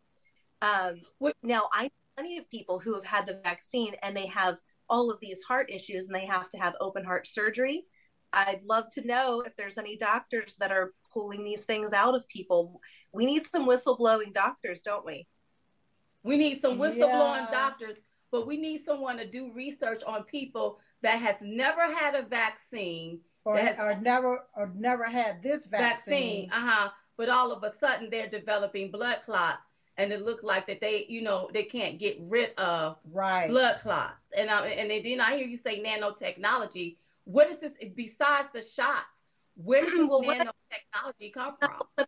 Um, 0.62 1.02
now, 1.42 1.64
I 1.74 1.84
know 1.84 1.90
plenty 2.18 2.38
of 2.38 2.50
people 2.50 2.80
who 2.80 2.94
have 2.94 3.06
had 3.06 3.28
the 3.28 3.42
vaccine 3.44 3.96
and 4.04 4.16
they 4.16 4.28
have 4.28 4.58
all 4.90 5.12
of 5.12 5.20
these 5.20 5.42
heart 5.44 5.70
issues 5.72 6.06
and 6.06 6.16
they 6.16 6.26
have 6.26 6.50
to 6.50 6.58
have 6.58 6.76
open 6.80 7.04
heart 7.04 7.28
surgery. 7.28 7.86
I'd 8.32 8.64
love 8.64 8.86
to 8.94 9.06
know 9.06 9.42
if 9.42 9.56
there's 9.56 9.78
any 9.78 9.98
doctors 9.98 10.56
that 10.58 10.72
are 10.72 10.94
pulling 11.14 11.44
these 11.44 11.66
things 11.66 11.94
out 11.94 12.16
of 12.16 12.28
people. 12.28 12.80
We 13.12 13.26
need 13.26 13.46
some 13.48 13.68
whistleblowing 13.68 14.34
doctors, 14.34 14.82
don't 14.82 15.06
we? 15.06 15.28
We 16.24 16.38
need 16.38 16.62
some 16.62 16.78
whistleblowing 16.78 17.46
yeah. 17.46 17.52
doctors, 17.52 17.98
but 18.32 18.48
we 18.48 18.58
need 18.58 18.84
someone 18.84 19.18
to 19.18 19.28
do 19.28 19.52
research 19.54 20.04
on 20.04 20.24
people 20.24 20.80
that 21.04 21.20
has 21.20 21.36
never 21.42 21.82
had 21.94 22.16
a 22.16 22.24
vaccine 22.24 23.20
or, 23.46 23.58
has, 23.58 23.76
or 23.78 23.96
never 24.02 24.46
or 24.56 24.72
never 24.76 25.06
had 25.06 25.44
this 25.44 25.66
vaccine. 25.66 26.48
vaccine 26.48 26.50
uh-huh. 26.52 26.90
But 27.16 27.30
all 27.30 27.52
of 27.52 27.64
a 27.64 27.72
sudden 27.80 28.10
they're 28.10 28.30
developing 28.30 28.90
blood 28.90 29.20
clots 29.24 29.68
and 29.98 30.12
it 30.12 30.26
looks 30.26 30.44
like 30.44 30.66
that 30.68 30.82
they, 30.82 31.06
you 31.08 31.22
know, 31.22 31.50
they 31.54 31.64
can't 31.64 32.00
get 32.00 32.18
rid 32.22 32.58
of 32.58 32.98
right. 33.12 33.48
blood 33.48 33.80
clots. 33.80 34.32
And 34.36 34.50
um, 34.50 34.64
and 34.64 34.90
then 34.90 35.22
I 35.22 35.36
hear 35.36 35.48
you 35.48 35.58
say 35.58 35.84
nanotechnology. 35.84 36.98
What 37.26 37.50
is 37.50 37.60
this 37.60 37.78
besides 37.96 38.50
the 38.54 38.62
shots? 38.62 39.06
Where 39.56 39.82
does 39.82 39.92
well, 40.10 40.22
nanotechnology 40.24 41.34
come 41.34 41.56
from? 41.60 42.06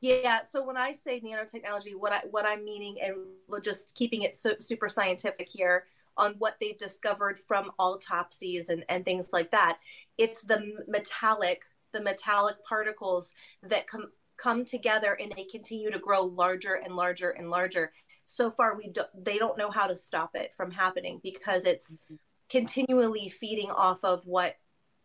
Yeah, 0.00 0.42
so 0.44 0.62
when 0.62 0.76
I 0.76 0.92
say 0.92 1.20
nanotechnology, 1.20 1.94
what 1.96 2.12
I 2.12 2.22
what 2.30 2.46
I'm 2.46 2.64
meaning, 2.64 2.98
and 3.02 3.16
just 3.62 3.94
keeping 3.94 4.22
it 4.22 4.36
so, 4.36 4.54
super 4.60 4.88
scientific 4.88 5.48
here, 5.50 5.84
on 6.16 6.34
what 6.38 6.56
they've 6.60 6.78
discovered 6.78 7.38
from 7.38 7.70
autopsies 7.78 8.68
and, 8.68 8.84
and 8.88 9.04
things 9.04 9.28
like 9.32 9.50
that. 9.50 9.78
It's 10.18 10.42
the 10.42 10.72
metallic 10.88 11.62
the 11.92 12.02
metallic 12.02 12.56
particles 12.68 13.32
that 13.62 13.86
come 13.86 14.10
come 14.36 14.64
together 14.64 15.16
and 15.18 15.32
they 15.34 15.44
continue 15.44 15.90
to 15.90 15.98
grow 15.98 16.24
larger 16.24 16.74
and 16.74 16.94
larger 16.94 17.30
and 17.30 17.50
larger 17.50 17.90
so 18.26 18.50
far 18.50 18.76
we 18.76 18.90
do, 18.90 19.02
they 19.16 19.38
don't 19.38 19.56
know 19.56 19.70
how 19.70 19.86
to 19.86 19.96
stop 19.96 20.30
it 20.34 20.52
from 20.54 20.70
happening 20.70 21.20
because 21.22 21.64
it's 21.64 21.94
mm-hmm. 21.94 22.16
continually 22.50 23.28
feeding 23.28 23.70
off 23.70 24.04
of 24.04 24.26
what 24.26 24.56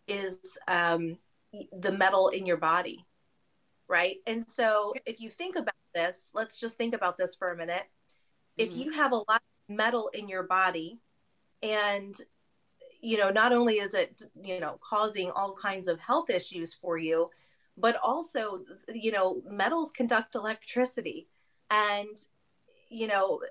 is 0.08 0.40
um, 0.68 1.18
the 1.72 1.92
metal 1.92 2.30
in 2.30 2.46
your 2.46 2.58
body 2.58 3.06
right 3.88 4.18
and 4.28 4.46
so 4.50 4.94
if 5.06 5.22
you 5.22 5.30
think 5.30 5.56
about 5.56 5.74
this 5.94 6.30
let's 6.34 6.60
just 6.60 6.76
think 6.78 6.94
about 6.94 7.18
this 7.18 7.36
for 7.36 7.52
a 7.52 7.58
minute 7.58 7.84
mm-hmm. 7.84 8.70
if 8.70 8.76
you 8.76 8.92
have 8.92 9.12
a 9.14 9.16
lot 9.16 9.36
of 9.36 9.51
metal 9.76 10.10
in 10.14 10.28
your 10.28 10.44
body. 10.44 11.00
And 11.64 12.16
you 13.04 13.18
know 13.18 13.32
not 13.32 13.52
only 13.52 13.76
is 13.76 13.96
it 13.96 14.22
you 14.44 14.60
know 14.60 14.78
causing 14.80 15.32
all 15.32 15.54
kinds 15.54 15.88
of 15.88 16.00
health 16.00 16.30
issues 16.30 16.72
for 16.72 17.00
you 17.00 17.32
but 17.78 17.98
also 18.04 18.64
you 18.94 19.12
know 19.12 19.42
metals 19.50 19.92
conduct 19.92 20.36
electricity. 20.36 21.28
And 21.70 22.18
you 22.90 23.08
know 23.08 23.42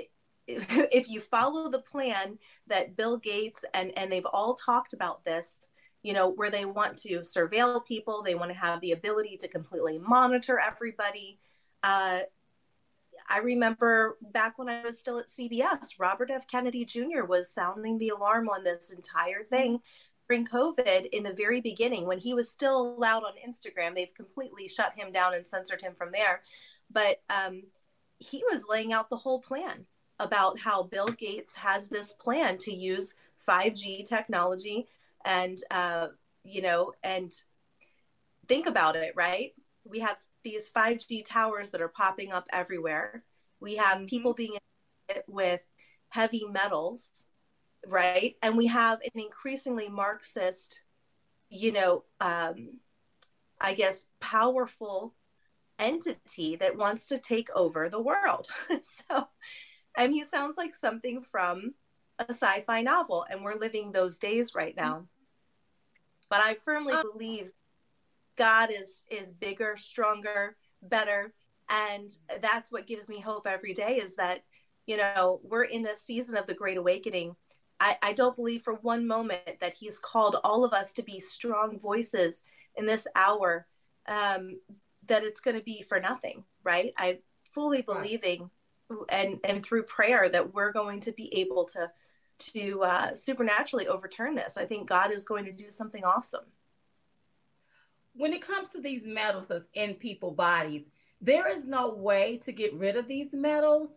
if 0.46 1.08
you 1.08 1.20
follow 1.20 1.70
the 1.70 1.80
plan 1.80 2.38
that 2.66 2.96
bill 2.96 3.16
gates 3.16 3.64
and 3.74 3.96
and 3.96 4.10
they've 4.10 4.26
all 4.26 4.54
talked 4.54 4.92
about 4.92 5.24
this 5.24 5.62
you 6.02 6.12
know 6.12 6.28
where 6.28 6.50
they 6.50 6.64
want 6.64 6.96
to 6.96 7.20
surveil 7.20 7.84
people 7.84 8.22
they 8.22 8.34
want 8.34 8.50
to 8.50 8.58
have 8.58 8.80
the 8.80 8.92
ability 8.92 9.36
to 9.36 9.46
completely 9.46 9.98
monitor 9.98 10.58
everybody 10.58 11.38
uh, 11.84 12.20
I 13.28 13.38
remember 13.38 14.18
back 14.20 14.58
when 14.58 14.68
I 14.68 14.82
was 14.82 14.98
still 14.98 15.18
at 15.18 15.28
CBS, 15.28 15.98
Robert 15.98 16.30
F. 16.30 16.46
Kennedy 16.46 16.84
Jr. 16.84 17.24
was 17.26 17.52
sounding 17.52 17.98
the 17.98 18.10
alarm 18.10 18.48
on 18.48 18.64
this 18.64 18.90
entire 18.90 19.44
thing 19.44 19.80
during 20.28 20.46
COVID 20.46 21.08
in 21.12 21.22
the 21.22 21.32
very 21.32 21.60
beginning 21.60 22.06
when 22.06 22.18
he 22.18 22.34
was 22.34 22.50
still 22.50 22.94
allowed 22.96 23.24
on 23.24 23.32
Instagram. 23.46 23.94
They've 23.94 24.14
completely 24.14 24.68
shut 24.68 24.94
him 24.94 25.12
down 25.12 25.34
and 25.34 25.46
censored 25.46 25.80
him 25.80 25.94
from 25.94 26.12
there. 26.12 26.42
But 26.90 27.22
um, 27.30 27.62
he 28.18 28.42
was 28.50 28.64
laying 28.68 28.92
out 28.92 29.10
the 29.10 29.16
whole 29.16 29.40
plan 29.40 29.86
about 30.18 30.58
how 30.58 30.84
Bill 30.84 31.08
Gates 31.08 31.56
has 31.56 31.88
this 31.88 32.12
plan 32.12 32.58
to 32.58 32.74
use 32.74 33.14
5G 33.48 34.08
technology 34.08 34.86
and, 35.24 35.58
uh, 35.70 36.08
you 36.44 36.62
know, 36.62 36.92
and 37.02 37.32
think 38.48 38.66
about 38.66 38.96
it, 38.96 39.14
right? 39.16 39.52
We 39.84 40.00
have 40.00 40.16
these 40.44 40.68
5G 40.70 41.24
towers 41.24 41.70
that 41.70 41.80
are 41.80 41.88
popping 41.88 42.32
up 42.32 42.46
everywhere. 42.52 43.24
We 43.60 43.76
have 43.76 43.98
mm-hmm. 43.98 44.06
people 44.06 44.34
being 44.34 44.56
hit 45.08 45.24
with 45.28 45.60
heavy 46.08 46.44
metals, 46.50 47.08
right? 47.86 48.36
And 48.42 48.56
we 48.56 48.66
have 48.66 49.00
an 49.02 49.20
increasingly 49.20 49.88
Marxist, 49.88 50.82
you 51.48 51.72
know, 51.72 52.04
um, 52.20 52.78
I 53.60 53.74
guess, 53.74 54.06
powerful 54.20 55.14
entity 55.78 56.56
that 56.56 56.76
wants 56.76 57.06
to 57.06 57.18
take 57.18 57.48
over 57.54 57.88
the 57.88 58.00
world. 58.00 58.48
so, 58.68 59.28
I 59.96 60.08
mean, 60.08 60.22
it 60.22 60.30
sounds 60.30 60.56
like 60.56 60.74
something 60.74 61.22
from 61.22 61.74
a 62.18 62.26
sci 62.32 62.60
fi 62.62 62.82
novel, 62.82 63.24
and 63.28 63.42
we're 63.42 63.58
living 63.58 63.92
those 63.92 64.18
days 64.18 64.54
right 64.54 64.76
now. 64.76 65.06
But 66.28 66.40
I 66.40 66.54
firmly 66.54 66.94
uh, 66.94 67.02
believe 67.02 67.52
God 68.36 68.70
is 68.70 69.04
is 69.10 69.32
bigger, 69.32 69.76
stronger, 69.76 70.56
better, 70.82 71.32
and 71.68 72.10
that's 72.40 72.72
what 72.72 72.86
gives 72.86 73.08
me 73.08 73.20
hope 73.20 73.46
every 73.46 73.74
day. 73.74 73.96
Is 73.96 74.16
that 74.16 74.44
you 74.86 74.96
know 74.96 75.40
we're 75.42 75.64
in 75.64 75.82
the 75.82 75.96
season 75.96 76.36
of 76.36 76.46
the 76.46 76.54
Great 76.54 76.78
Awakening. 76.78 77.36
I, 77.80 77.96
I 78.00 78.12
don't 78.12 78.36
believe 78.36 78.62
for 78.62 78.74
one 78.74 79.06
moment 79.06 79.60
that 79.60 79.74
He's 79.74 79.98
called 79.98 80.36
all 80.44 80.64
of 80.64 80.72
us 80.72 80.92
to 80.94 81.02
be 81.02 81.20
strong 81.20 81.78
voices 81.78 82.42
in 82.76 82.86
this 82.86 83.06
hour. 83.14 83.66
Um, 84.06 84.60
that 85.06 85.24
it's 85.24 85.40
going 85.40 85.56
to 85.56 85.62
be 85.62 85.82
for 85.82 86.00
nothing, 86.00 86.44
right? 86.64 86.92
I 86.96 87.18
fully 87.52 87.82
believing 87.82 88.50
and 89.08 89.38
and 89.44 89.64
through 89.64 89.84
prayer 89.84 90.28
that 90.28 90.54
we're 90.54 90.72
going 90.72 91.00
to 91.00 91.12
be 91.12 91.34
able 91.38 91.64
to 91.66 91.90
to 92.38 92.82
uh, 92.82 93.14
supernaturally 93.14 93.86
overturn 93.86 94.34
this. 94.34 94.56
I 94.56 94.64
think 94.64 94.88
God 94.88 95.12
is 95.12 95.24
going 95.24 95.44
to 95.44 95.52
do 95.52 95.70
something 95.70 96.04
awesome 96.04 96.44
when 98.14 98.32
it 98.32 98.46
comes 98.46 98.70
to 98.70 98.80
these 98.80 99.06
metals 99.06 99.48
that's 99.48 99.66
in 99.74 99.94
people 99.94 100.30
bodies, 100.30 100.88
there 101.20 101.48
is 101.48 101.64
no 101.64 101.90
way 101.94 102.38
to 102.44 102.52
get 102.52 102.74
rid 102.74 102.96
of 102.96 103.06
these 103.06 103.32
metals. 103.32 103.94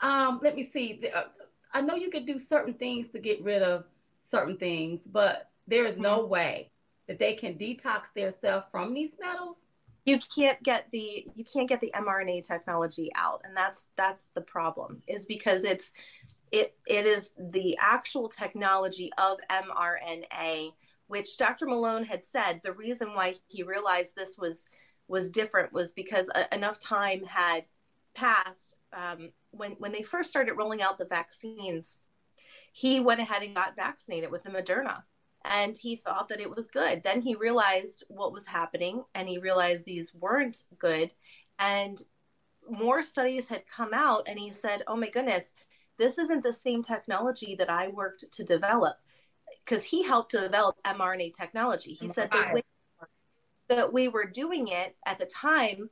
Um, 0.00 0.40
let 0.42 0.56
me 0.56 0.64
see. 0.64 1.00
Uh, 1.14 1.24
I 1.72 1.80
know 1.80 1.94
you 1.94 2.10
could 2.10 2.26
do 2.26 2.38
certain 2.38 2.74
things 2.74 3.08
to 3.08 3.18
get 3.18 3.42
rid 3.42 3.62
of 3.62 3.84
certain 4.22 4.56
things, 4.56 5.06
but 5.06 5.50
there 5.66 5.86
is 5.86 5.98
no 5.98 6.20
mm-hmm. 6.20 6.30
way 6.30 6.70
that 7.06 7.18
they 7.18 7.34
can 7.34 7.54
detox 7.54 8.12
themselves 8.14 8.66
from 8.70 8.94
these 8.94 9.16
metals. 9.20 9.60
You 10.04 10.18
can't 10.34 10.62
get 10.62 10.90
the 10.90 11.26
you 11.34 11.44
can't 11.44 11.68
get 11.68 11.80
the 11.80 11.92
mRNA 11.94 12.44
technology 12.44 13.10
out, 13.14 13.40
and 13.44 13.56
that's 13.56 13.86
that's 13.96 14.28
the 14.34 14.42
problem. 14.42 15.02
Is 15.06 15.24
because 15.24 15.64
it's 15.64 15.92
it 16.52 16.76
it 16.86 17.06
is 17.06 17.30
the 17.38 17.78
actual 17.80 18.28
technology 18.28 19.10
of 19.16 19.38
mRNA 19.50 20.72
which 21.06 21.36
Dr. 21.36 21.66
Malone 21.66 22.04
had 22.04 22.24
said 22.24 22.60
the 22.62 22.72
reason 22.72 23.14
why 23.14 23.34
he 23.48 23.62
realized 23.62 24.14
this 24.14 24.36
was 24.38 24.68
was 25.06 25.30
different 25.30 25.72
was 25.72 25.92
because 25.92 26.30
a, 26.34 26.52
enough 26.54 26.80
time 26.80 27.24
had 27.24 27.66
passed 28.14 28.76
um, 28.92 29.30
when 29.50 29.72
when 29.72 29.92
they 29.92 30.02
first 30.02 30.30
started 30.30 30.54
rolling 30.54 30.82
out 30.82 30.98
the 30.98 31.04
vaccines. 31.04 32.00
He 32.72 33.00
went 33.00 33.20
ahead 33.20 33.42
and 33.42 33.54
got 33.54 33.76
vaccinated 33.76 34.30
with 34.30 34.42
the 34.42 34.50
Moderna, 34.50 35.02
and 35.44 35.76
he 35.76 35.96
thought 35.96 36.28
that 36.28 36.40
it 36.40 36.54
was 36.54 36.68
good. 36.68 37.02
Then 37.04 37.20
he 37.20 37.36
realized 37.36 38.04
what 38.08 38.32
was 38.32 38.46
happening, 38.46 39.04
and 39.14 39.28
he 39.28 39.38
realized 39.38 39.84
these 39.84 40.14
weren't 40.14 40.58
good, 40.78 41.12
and 41.58 42.00
more 42.68 43.02
studies 43.02 43.48
had 43.48 43.66
come 43.66 43.92
out, 43.92 44.24
and 44.26 44.38
he 44.38 44.50
said, 44.50 44.82
"Oh 44.86 44.96
my 44.96 45.10
goodness." 45.10 45.54
This 45.96 46.18
isn't 46.18 46.42
the 46.42 46.52
same 46.52 46.82
technology 46.82 47.54
that 47.54 47.70
I 47.70 47.86
worked 47.86 48.24
to 48.32 48.42
develop 48.42 48.96
because 49.64 49.84
he 49.84 50.02
helped 50.02 50.32
to 50.32 50.40
develop 50.40 50.76
mRNA 50.84 51.34
technology. 51.34 51.94
He 51.94 52.08
said 52.08 52.30
the 52.30 52.46
way 52.52 52.62
that 53.68 53.92
we 53.92 54.08
were 54.08 54.26
doing 54.26 54.68
it 54.68 54.94
at 55.06 55.18
the 55.18 55.26
time 55.26 55.88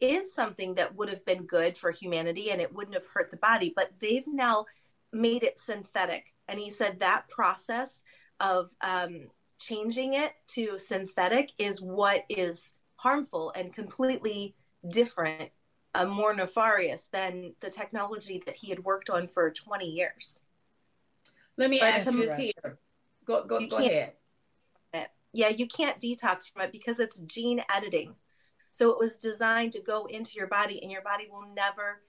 is 0.00 0.34
something 0.34 0.74
that 0.74 0.96
would 0.96 1.08
have 1.08 1.24
been 1.24 1.44
good 1.44 1.78
for 1.78 1.90
humanity 1.90 2.50
and 2.50 2.60
it 2.60 2.74
wouldn't 2.74 2.94
have 2.94 3.06
hurt 3.12 3.30
the 3.30 3.36
body, 3.36 3.72
but 3.74 3.92
they've 4.00 4.26
now 4.26 4.66
made 5.12 5.44
it 5.44 5.58
synthetic. 5.58 6.34
And 6.48 6.58
he 6.58 6.70
said 6.70 7.00
that 7.00 7.28
process 7.28 8.02
of 8.40 8.70
um, 8.80 9.28
changing 9.60 10.14
it 10.14 10.32
to 10.48 10.78
synthetic 10.78 11.52
is 11.58 11.80
what 11.80 12.24
is 12.28 12.72
harmful 12.96 13.52
and 13.54 13.72
completely 13.72 14.54
different, 14.88 15.50
uh, 15.94 16.04
more 16.04 16.34
nefarious 16.34 17.06
than 17.12 17.54
the 17.60 17.70
technology 17.70 18.42
that 18.44 18.56
he 18.56 18.70
had 18.70 18.82
worked 18.84 19.08
on 19.08 19.28
for 19.28 19.50
20 19.50 19.86
years. 19.86 20.40
Let 21.56 21.70
me 21.70 21.78
but 21.78 21.94
ask 21.94 22.10
you 22.10 22.26
this 22.26 22.36
here. 22.36 22.78
Go 23.24 23.44
go, 23.44 23.66
go 23.66 23.76
ahead. 23.78 24.14
Yeah, 25.34 25.48
you 25.48 25.66
can't 25.66 26.00
detox 26.00 26.50
from 26.50 26.62
it 26.62 26.72
because 26.72 27.00
it's 27.00 27.18
gene 27.18 27.60
editing. 27.74 28.14
So 28.70 28.90
it 28.90 28.98
was 28.98 29.18
designed 29.18 29.72
to 29.72 29.80
go 29.80 30.06
into 30.06 30.36
your 30.36 30.46
body, 30.46 30.80
and 30.80 30.90
your 30.90 31.02
body 31.02 31.28
will 31.30 31.46
never, 31.54 32.02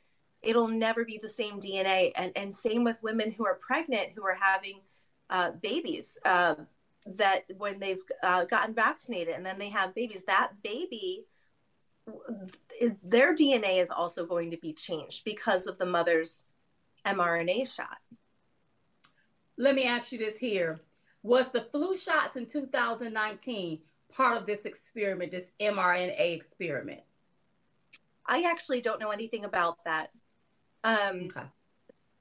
it'll 0.44 0.68
never 0.68 1.04
be 1.04 1.20
the 1.22 1.30
same 1.30 1.60
DNA. 1.60 2.12
And 2.16 2.32
and 2.36 2.56
same 2.56 2.84
with 2.84 3.02
women 3.02 3.32
who 3.32 3.46
are 3.46 3.56
pregnant 3.56 4.10
who 4.16 4.24
are 4.26 4.38
having 4.40 4.82
uh, 5.30 5.52
babies. 5.62 6.18
Uh, 6.24 6.56
that 7.08 7.44
when 7.58 7.80
they've 7.80 8.02
uh, 8.24 8.46
gotten 8.46 8.74
vaccinated 8.74 9.36
and 9.36 9.46
then 9.46 9.60
they 9.60 9.70
have 9.70 9.94
babies, 9.94 10.24
that 10.26 10.54
baby 10.64 11.26
is 12.82 12.94
their 13.04 13.36
DNA 13.36 13.82
is 13.82 13.90
also 13.90 14.26
going 14.26 14.52
to 14.52 14.58
be 14.58 14.74
changed 14.74 15.24
because 15.24 15.68
of 15.68 15.78
the 15.78 15.86
mother's 15.86 16.46
mRNA 17.06 17.74
shot. 17.74 18.00
Let 19.58 19.76
me 19.76 19.86
ask 19.86 20.12
you 20.12 20.18
this 20.18 20.38
here. 20.38 20.80
Was 21.26 21.48
the 21.48 21.62
flu 21.72 21.98
shots 21.98 22.36
in 22.36 22.46
2019 22.46 23.80
part 24.14 24.38
of 24.38 24.46
this 24.46 24.68
experiment, 24.68 25.32
this 25.32 25.52
mRNA 25.60 26.20
experiment? 26.20 27.02
I 28.28 28.44
actually 28.44 28.80
don't 28.80 29.00
know 29.00 29.10
anything 29.10 29.44
about 29.44 29.84
that. 29.86 30.12
Um, 30.84 31.32
okay. 31.36 31.48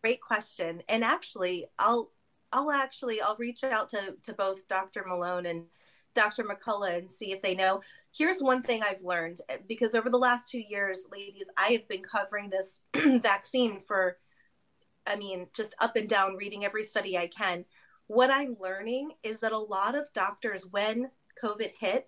Great 0.00 0.22
question. 0.22 0.82
And 0.88 1.05
actually, 1.05 1.66
I'll 1.78 2.12
I'll 2.50 2.70
actually 2.70 3.20
I'll 3.20 3.36
reach 3.36 3.62
out 3.62 3.90
to 3.90 4.14
to 4.22 4.32
both 4.32 4.66
Dr. 4.68 5.05
Malone 5.07 5.44
and 5.44 5.64
Dr. 6.14 6.42
McCullough 6.42 6.96
and 6.96 7.11
see 7.11 7.30
if 7.30 7.42
they 7.42 7.55
know. 7.55 7.82
Here's 8.11 8.40
one 8.40 8.62
thing 8.62 8.82
I've 8.82 9.02
learned 9.02 9.42
because 9.68 9.94
over 9.94 10.09
the 10.09 10.16
last 10.16 10.50
two 10.50 10.64
years, 10.66 11.02
ladies, 11.12 11.50
I 11.59 11.72
have 11.72 11.86
been 11.88 12.02
covering 12.02 12.48
this 12.48 12.80
vaccine 13.20 13.80
for, 13.80 14.16
I 15.07 15.16
mean, 15.16 15.48
just 15.52 15.74
up 15.78 15.96
and 15.96 16.09
down, 16.09 16.36
reading 16.36 16.64
every 16.64 16.84
study 16.84 17.18
I 17.18 17.26
can 17.26 17.66
what 18.07 18.30
I'm 18.30 18.57
learning 18.61 19.12
is 19.22 19.40
that 19.40 19.52
a 19.52 19.59
lot 19.59 19.94
of 19.94 20.12
doctors, 20.12 20.66
when 20.70 21.11
COVID 21.42 21.70
hit, 21.78 22.07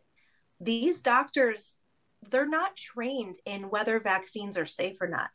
these 0.60 1.02
doctors, 1.02 1.76
they're 2.30 2.48
not 2.48 2.76
trained 2.76 3.36
in 3.44 3.70
whether 3.70 4.00
vaccines 4.00 4.58
are 4.58 4.66
safe 4.66 4.96
or 5.00 5.08
not, 5.08 5.30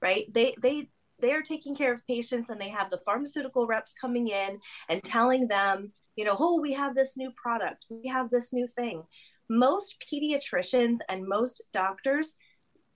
right? 0.00 0.24
They, 0.32 0.54
they, 0.60 0.88
they 1.20 1.32
are 1.32 1.42
taking 1.42 1.74
care 1.76 1.92
of 1.92 2.06
patients 2.06 2.50
and 2.50 2.60
they 2.60 2.70
have 2.70 2.90
the 2.90 3.00
pharmaceutical 3.04 3.66
reps 3.66 3.94
coming 4.00 4.28
in 4.28 4.58
and 4.88 5.04
telling 5.04 5.48
them, 5.48 5.92
you 6.16 6.24
know, 6.24 6.36
oh, 6.38 6.60
we 6.60 6.72
have 6.72 6.94
this 6.94 7.16
new 7.16 7.30
product, 7.36 7.86
we 7.88 8.08
have 8.08 8.30
this 8.30 8.52
new 8.52 8.66
thing. 8.66 9.04
most 9.48 10.04
pediatricians 10.12 10.98
and 11.08 11.26
most 11.26 11.64
doctors 11.72 12.34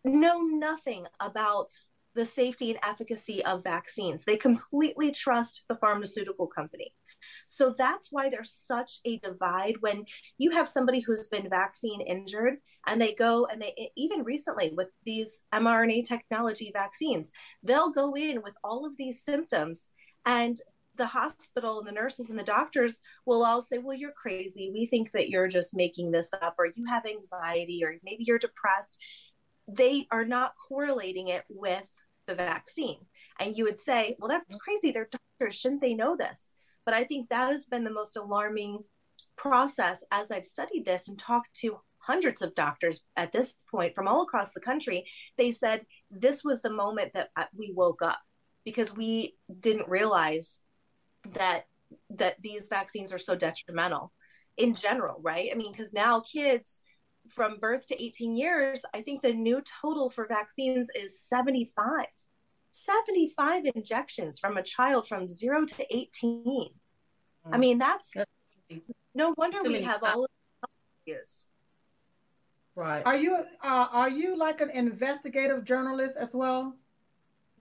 know 0.05 0.41
nothing 0.41 1.07
about 1.21 1.71
the 2.17 2.27
safety 2.27 2.71
and 2.71 2.81
efficacy 2.83 3.45
of 3.45 3.62
vaccines. 3.62 4.25
They 4.25 4.37
completely 4.37 5.12
trust 5.12 5.64
the 5.69 5.77
pharmaceutical 5.77 6.49
company. 6.49 6.93
So 7.49 7.75
that's 7.77 8.09
why 8.11 8.29
there's 8.29 8.53
such 8.53 9.01
a 9.05 9.19
divide 9.19 9.77
when 9.81 10.05
you 10.39 10.51
have 10.51 10.69
somebody 10.69 11.01
who's 11.01 11.29
been 11.29 11.49
vaccine 11.49 12.01
injured 12.01 12.57
and 12.87 13.01
they 13.01 13.14
go 13.14 13.47
and 13.47 13.61
they, 13.61 13.91
even 13.97 14.23
recently 14.25 14.73
with 14.77 14.89
these 15.05 15.43
mRNA 15.55 16.07
technology 16.07 16.71
vaccines, 16.73 17.31
they'll 17.62 17.91
go 17.91 18.14
in 18.14 18.43
with 18.43 18.55
all 18.64 18.87
of 18.87 18.97
these 18.97 19.23
symptoms 19.23 19.91
and 20.25 20.59
the 20.97 21.07
hospital 21.07 21.79
and 21.79 21.87
the 21.87 21.93
nurses 21.93 22.31
and 22.31 22.39
the 22.39 22.45
doctors 22.45 23.01
will 23.27 23.45
all 23.45 23.61
say, 23.61 23.79
Well, 23.79 23.97
you're 23.97 24.12
crazy. 24.12 24.71
We 24.73 24.87
think 24.87 25.12
that 25.12 25.29
you're 25.29 25.49
just 25.49 25.77
making 25.77 26.11
this 26.11 26.33
up, 26.41 26.55
or 26.59 26.69
you 26.75 26.87
have 26.87 27.05
anxiety, 27.07 27.83
or 27.85 27.97
maybe 28.03 28.25
you're 28.27 28.39
depressed. 28.39 28.99
They 29.69 30.07
are 30.11 30.25
not 30.25 30.55
correlating 30.69 31.29
it 31.29 31.45
with 31.49 31.87
the 32.27 32.35
vaccine. 32.35 32.99
And 33.39 33.57
you 33.57 33.64
would 33.64 33.81
say, 33.81 34.16
Well, 34.18 34.29
that's 34.29 34.57
crazy. 34.57 34.93
They're 34.93 35.09
doctors. 35.11 35.59
Shouldn't 35.59 35.83
they 35.83 35.95
know 35.95 36.16
this? 36.16 36.51
But 36.85 36.95
I 36.95 37.05
think 37.05 37.29
that 37.29 37.51
has 37.51 37.66
been 37.66 37.85
the 37.85 37.91
most 37.91 38.16
alarming 38.16 38.79
process 39.37 40.05
as 40.11 40.31
I've 40.31 40.47
studied 40.47 40.87
this 40.87 41.09
and 41.09 41.18
talked 41.18 41.55
to 41.57 41.79
hundreds 41.99 42.41
of 42.41 42.55
doctors 42.55 43.03
at 43.16 43.33
this 43.33 43.55
point 43.70 43.95
from 43.95 44.07
all 44.07 44.22
across 44.22 44.53
the 44.53 44.61
country. 44.61 45.05
They 45.37 45.51
said 45.51 45.85
this 46.11 46.45
was 46.45 46.62
the 46.62 46.72
moment 46.72 47.12
that 47.14 47.31
uh, 47.37 47.45
we 47.57 47.72
woke 47.74 48.03
up 48.03 48.20
because 48.64 48.97
we 48.97 49.37
didn't 49.61 49.89
realize 49.89 50.61
that 51.35 51.64
that 52.11 52.41
these 52.43 52.68
vaccines 52.68 53.12
are 53.12 53.18
so 53.18 53.35
detrimental 53.35 54.12
in 54.57 54.74
general, 54.74 55.20
right? 55.22 55.51
I 55.53 55.57
mean, 55.57 55.72
because 55.72 55.93
now 55.93 56.20
kids 56.20 56.81
from 57.29 57.59
birth 57.59 57.87
to 57.89 58.03
18 58.03 58.37
years, 58.37 58.85
I 58.95 59.03
think 59.03 59.22
the 59.22 59.33
new 59.33 59.62
total 59.83 60.11
for 60.11 60.27
vaccines 60.27 60.89
is 60.95 61.20
75. 61.20 62.07
75 62.72 63.64
injections 63.74 64.39
from 64.39 64.57
a 64.57 64.62
child 64.62 65.09
from 65.09 65.29
zero 65.29 65.64
to 65.64 65.97
18. 65.97 66.45
Mm. 66.45 66.70
I 67.51 67.59
mean, 67.59 67.79
that's 67.79 68.14
no 69.14 69.35
wonder 69.37 69.59
we 69.64 69.83
have 69.83 70.03
all 70.03 70.24
of 70.24 70.31
these. 71.07 71.49
Right. 72.74 73.03
Are 73.07 73.16
you 73.16 73.45
uh, 73.62 73.87
are 73.91 74.11
you 74.11 74.37
like 74.37 74.61
an 74.61 74.70
investigative 74.70 75.64
journalist 75.64 76.16
as 76.18 76.35
well? 76.35 76.77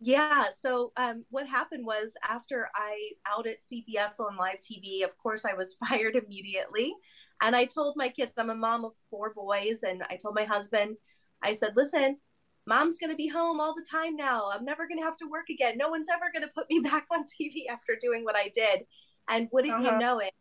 Yeah. 0.01 0.45
So 0.59 0.91
um, 0.97 1.23
what 1.29 1.47
happened 1.47 1.85
was 1.85 2.11
after 2.27 2.67
I 2.75 3.11
out 3.25 3.47
at 3.47 3.57
CBS 3.61 4.19
on 4.19 4.35
live 4.35 4.59
TV, 4.59 5.05
of 5.05 5.17
course 5.17 5.45
I 5.45 5.53
was 5.53 5.75
fired 5.87 6.17
immediately, 6.17 6.93
and 7.41 7.55
I 7.55 7.65
told 7.65 7.95
my 7.97 8.09
kids 8.09 8.33
I'm 8.37 8.49
a 8.49 8.55
mom 8.55 8.85
of 8.85 8.93
four 9.09 9.33
boys, 9.33 9.83
and 9.83 10.03
I 10.09 10.17
told 10.17 10.35
my 10.35 10.43
husband, 10.43 10.97
I 11.41 11.55
said, 11.55 11.73
listen, 11.75 12.17
mom's 12.65 12.97
going 12.97 13.11
to 13.11 13.15
be 13.15 13.27
home 13.27 13.59
all 13.59 13.75
the 13.75 13.85
time 13.89 14.15
now. 14.15 14.49
I'm 14.51 14.65
never 14.65 14.87
going 14.87 14.99
to 14.99 15.05
have 15.05 15.17
to 15.17 15.29
work 15.29 15.49
again. 15.49 15.77
No 15.77 15.89
one's 15.89 16.09
ever 16.09 16.31
going 16.33 16.43
to 16.43 16.53
put 16.53 16.69
me 16.69 16.79
back 16.83 17.05
on 17.11 17.23
TV 17.23 17.67
after 17.69 17.97
doing 17.99 18.23
what 18.23 18.35
I 18.35 18.51
did. 18.53 18.81
And 19.27 19.49
wouldn't 19.51 19.73
uh-huh. 19.73 19.91
you 19.91 19.99
know 19.99 20.19
it, 20.19 20.33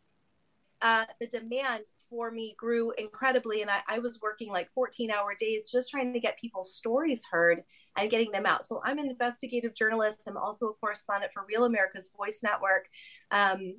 uh, 0.81 1.05
the 1.19 1.27
demand 1.27 1.85
for 2.09 2.29
me 2.29 2.55
grew 2.57 2.91
incredibly. 2.97 3.61
And 3.61 3.71
I, 3.71 3.81
I, 3.87 3.99
was 3.99 4.19
working 4.21 4.51
like 4.51 4.71
14 4.73 5.09
hour 5.09 5.35
days 5.39 5.71
just 5.71 5.89
trying 5.89 6.13
to 6.13 6.19
get 6.19 6.39
people's 6.39 6.75
stories 6.75 7.23
heard 7.29 7.63
and 7.97 8.11
getting 8.11 8.31
them 8.31 8.45
out. 8.45 8.67
So 8.67 8.81
I'm 8.83 8.99
an 8.99 9.09
investigative 9.09 9.73
journalist. 9.73 10.21
I'm 10.27 10.37
also 10.37 10.67
a 10.67 10.73
correspondent 10.73 11.31
for 11.33 11.45
Real 11.47 11.65
America's 11.65 12.11
Voice 12.15 12.41
Network. 12.43 12.87
Um, 13.31 13.75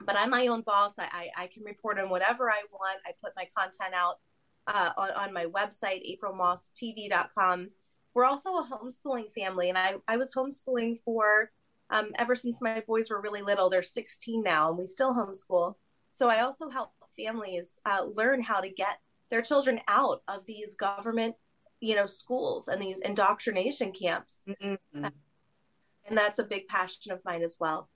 but 0.00 0.16
I'm 0.16 0.30
my 0.30 0.46
own 0.48 0.62
boss. 0.62 0.92
I, 0.98 1.30
I, 1.36 1.44
I, 1.44 1.46
can 1.46 1.64
report 1.64 1.98
on 1.98 2.10
whatever 2.10 2.50
I 2.50 2.62
want. 2.72 3.00
I 3.06 3.12
put 3.22 3.32
my 3.36 3.46
content 3.56 3.94
out 3.94 4.16
uh, 4.66 4.90
on, 4.96 5.10
on, 5.12 5.32
my 5.32 5.46
website, 5.46 6.02
aprilmosstv.com. 6.18 7.70
We're 8.14 8.24
also 8.24 8.50
a 8.50 8.66
homeschooling 8.70 9.32
family, 9.32 9.68
and 9.68 9.78
I, 9.78 9.96
I 10.06 10.16
was 10.16 10.32
homeschooling 10.34 10.98
for 11.04 11.50
um, 11.90 12.12
ever 12.18 12.34
since 12.34 12.60
my 12.60 12.82
boys 12.86 13.10
were 13.10 13.20
really 13.20 13.42
little. 13.42 13.70
They're 13.70 13.82
16 13.82 14.42
now, 14.42 14.68
and 14.68 14.78
we 14.78 14.86
still 14.86 15.14
homeschool. 15.14 15.74
So 16.12 16.28
I 16.28 16.40
also 16.40 16.68
help 16.68 16.92
families 17.18 17.78
uh, 17.84 18.04
learn 18.04 18.42
how 18.42 18.60
to 18.60 18.68
get 18.68 18.98
their 19.30 19.42
children 19.42 19.80
out 19.88 20.22
of 20.28 20.46
these 20.46 20.74
government, 20.74 21.34
you 21.80 21.96
know, 21.96 22.06
schools 22.06 22.68
and 22.68 22.80
these 22.80 23.00
indoctrination 23.00 23.92
camps. 23.92 24.44
Mm-hmm. 24.48 25.04
and 26.06 26.18
that's 26.18 26.38
a 26.38 26.44
big 26.44 26.68
passion 26.68 27.12
of 27.12 27.24
mine 27.24 27.42
as 27.42 27.56
well. 27.58 27.88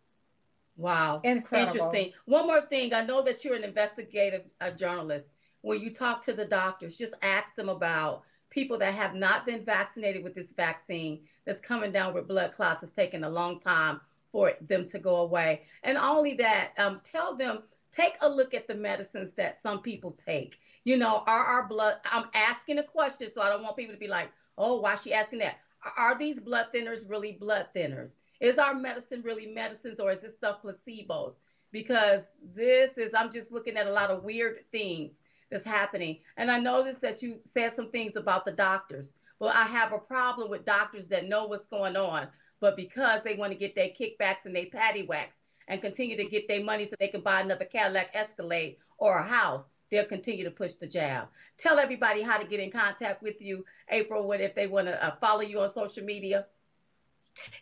Wow. 0.78 1.20
Incredible. 1.24 1.74
Interesting. 1.74 2.12
One 2.24 2.46
more 2.46 2.62
thing. 2.62 2.94
I 2.94 3.02
know 3.02 3.22
that 3.22 3.44
you're 3.44 3.56
an 3.56 3.64
investigative 3.64 4.44
uh, 4.62 4.70
journalist 4.70 5.26
when 5.62 5.80
you 5.80 5.90
talk 5.90 6.24
to 6.24 6.32
the 6.32 6.44
doctors, 6.44 6.96
just 6.96 7.14
ask 7.22 7.54
them 7.54 7.68
about 7.68 8.22
people 8.50 8.78
that 8.78 8.94
have 8.94 9.14
not 9.14 9.44
been 9.44 9.64
vaccinated 9.64 10.22
with 10.22 10.34
this 10.34 10.52
vaccine 10.52 11.20
that's 11.44 11.60
coming 11.60 11.92
down 11.92 12.14
with 12.14 12.28
blood 12.28 12.52
clots. 12.52 12.82
It's 12.82 12.92
taking 12.92 13.24
a 13.24 13.28
long 13.28 13.60
time 13.60 14.00
for 14.32 14.52
them 14.60 14.86
to 14.86 14.98
go 14.98 15.16
away. 15.16 15.62
And 15.82 15.98
only 15.98 16.34
that, 16.34 16.72
um, 16.78 17.00
tell 17.04 17.36
them, 17.36 17.62
take 17.90 18.16
a 18.20 18.28
look 18.28 18.54
at 18.54 18.68
the 18.68 18.74
medicines 18.74 19.32
that 19.34 19.60
some 19.60 19.80
people 19.82 20.12
take. 20.12 20.58
You 20.84 20.96
know, 20.96 21.22
are 21.26 21.44
our 21.44 21.66
blood, 21.66 21.96
I'm 22.04 22.26
asking 22.34 22.78
a 22.78 22.82
question, 22.82 23.30
so 23.32 23.42
I 23.42 23.48
don't 23.48 23.62
want 23.62 23.76
people 23.76 23.94
to 23.94 24.00
be 24.00 24.08
like, 24.08 24.30
oh, 24.56 24.80
why 24.80 24.94
is 24.94 25.02
she 25.02 25.12
asking 25.12 25.40
that? 25.40 25.56
Are 25.96 26.18
these 26.18 26.40
blood 26.40 26.66
thinners 26.74 27.08
really 27.08 27.32
blood 27.32 27.68
thinners? 27.74 28.16
Is 28.40 28.58
our 28.58 28.74
medicine 28.74 29.22
really 29.22 29.46
medicines 29.46 29.98
or 30.00 30.12
is 30.12 30.20
this 30.20 30.34
stuff 30.34 30.62
placebos? 30.62 31.34
Because 31.72 32.34
this 32.54 32.96
is, 32.96 33.12
I'm 33.14 33.30
just 33.30 33.52
looking 33.52 33.76
at 33.76 33.86
a 33.86 33.92
lot 33.92 34.10
of 34.10 34.24
weird 34.24 34.58
things 34.72 35.20
that's 35.50 35.64
happening. 35.64 36.18
And 36.36 36.50
I 36.50 36.58
noticed 36.58 37.00
that 37.02 37.22
you 37.22 37.40
said 37.42 37.72
some 37.72 37.90
things 37.90 38.16
about 38.16 38.44
the 38.44 38.52
doctors. 38.52 39.14
Well, 39.38 39.52
I 39.54 39.64
have 39.64 39.92
a 39.92 39.98
problem 39.98 40.50
with 40.50 40.64
doctors 40.64 41.08
that 41.08 41.28
know 41.28 41.46
what's 41.46 41.66
going 41.66 41.96
on, 41.96 42.28
but 42.60 42.76
because 42.76 43.22
they 43.22 43.34
want 43.34 43.52
to 43.52 43.58
get 43.58 43.74
their 43.74 43.88
kickbacks 43.88 44.46
and 44.46 44.54
their 44.54 44.66
patty 44.66 45.02
whacks 45.02 45.42
and 45.68 45.80
continue 45.80 46.16
to 46.16 46.24
get 46.24 46.48
their 46.48 46.64
money 46.64 46.86
so 46.86 46.96
they 46.98 47.08
can 47.08 47.20
buy 47.20 47.40
another 47.40 47.64
Cadillac 47.64 48.10
Escalade 48.14 48.76
or 48.98 49.18
a 49.18 49.26
house, 49.26 49.68
they'll 49.90 50.04
continue 50.04 50.44
to 50.44 50.50
push 50.50 50.72
the 50.74 50.86
jab. 50.86 51.28
Tell 51.56 51.78
everybody 51.78 52.22
how 52.22 52.38
to 52.38 52.46
get 52.46 52.60
in 52.60 52.70
contact 52.70 53.22
with 53.22 53.40
you, 53.40 53.64
April, 53.90 54.26
what 54.26 54.40
if 54.40 54.54
they 54.54 54.66
want 54.66 54.88
to 54.88 55.04
uh, 55.04 55.14
follow 55.20 55.42
you 55.42 55.60
on 55.60 55.72
social 55.72 56.04
media. 56.04 56.46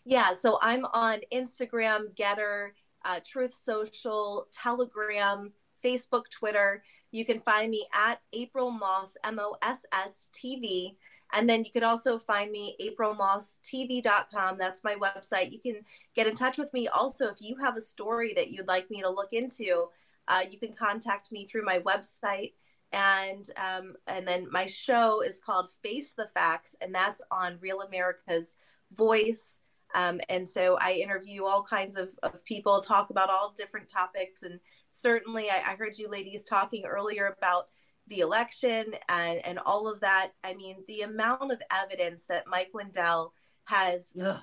Yeah, 0.04 0.32
so 0.32 0.58
I'm 0.62 0.84
on 0.86 1.20
Instagram, 1.32 2.14
GETTR, 2.14 2.70
uh, 3.04 3.20
Truth 3.24 3.54
Social, 3.54 4.48
Telegram, 4.52 5.52
Facebook, 5.84 6.24
Twitter. 6.30 6.82
You 7.12 7.24
can 7.24 7.40
find 7.40 7.70
me 7.70 7.86
at 7.94 8.20
April 8.32 8.70
Moss, 8.70 9.16
M 9.24 9.38
O 9.38 9.56
S 9.62 9.84
S 9.92 10.30
TV. 10.34 10.96
And 11.32 11.48
then 11.48 11.64
you 11.64 11.72
could 11.72 11.82
also 11.82 12.18
find 12.18 12.52
me 12.52 12.76
aprilmosstv.com. 12.80 14.58
That's 14.58 14.84
my 14.84 14.94
website. 14.94 15.52
You 15.52 15.60
can 15.60 15.82
get 16.14 16.26
in 16.26 16.34
touch 16.34 16.56
with 16.56 16.72
me 16.72 16.88
also 16.88 17.26
if 17.26 17.36
you 17.40 17.56
have 17.56 17.76
a 17.76 17.80
story 17.80 18.32
that 18.34 18.50
you'd 18.50 18.68
like 18.68 18.90
me 18.90 19.02
to 19.02 19.10
look 19.10 19.32
into. 19.32 19.86
Uh, 20.28 20.42
you 20.48 20.58
can 20.58 20.72
contact 20.72 21.32
me 21.32 21.46
through 21.46 21.64
my 21.64 21.80
website. 21.80 22.52
And 22.92 23.48
um, 23.56 23.94
and 24.06 24.26
then 24.26 24.46
my 24.50 24.66
show 24.66 25.20
is 25.20 25.40
called 25.44 25.68
Face 25.82 26.12
the 26.12 26.28
Facts, 26.34 26.76
and 26.80 26.94
that's 26.94 27.20
on 27.32 27.58
Real 27.60 27.80
America's 27.80 28.56
Voice. 28.92 29.60
Um, 29.96 30.20
and 30.28 30.48
so 30.48 30.78
I 30.80 30.92
interview 30.92 31.44
all 31.44 31.62
kinds 31.62 31.96
of, 31.96 32.10
of 32.22 32.44
people, 32.44 32.80
talk 32.80 33.10
about 33.10 33.30
all 33.30 33.54
different 33.56 33.88
topics, 33.88 34.44
and 34.44 34.60
certainly 34.90 35.50
I, 35.50 35.72
I 35.72 35.76
heard 35.76 35.98
you 35.98 36.08
ladies 36.08 36.44
talking 36.44 36.84
earlier 36.84 37.34
about 37.36 37.68
the 38.06 38.20
election 38.20 38.94
and, 39.08 39.44
and 39.44 39.58
all 39.66 39.88
of 39.88 40.00
that. 40.00 40.32
I 40.44 40.54
mean, 40.54 40.76
the 40.86 41.00
amount 41.00 41.50
of 41.50 41.60
evidence 41.72 42.26
that 42.26 42.46
Mike 42.46 42.70
Lindell 42.74 43.32
has 43.64 44.12
Ugh. 44.22 44.38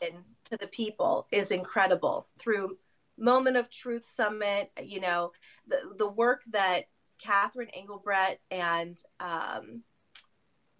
given 0.00 0.18
to 0.50 0.56
the 0.56 0.68
people 0.68 1.26
is 1.30 1.50
incredible 1.50 2.28
through 2.38 2.78
Moment 3.18 3.56
of 3.56 3.70
Truth 3.70 4.04
Summit, 4.04 4.70
you 4.82 5.00
know, 5.00 5.32
the, 5.66 5.78
the 5.98 6.08
work 6.08 6.42
that 6.52 6.84
Catherine 7.18 7.70
Engelbrecht 7.70 8.38
and 8.50 8.96
um, 9.20 9.82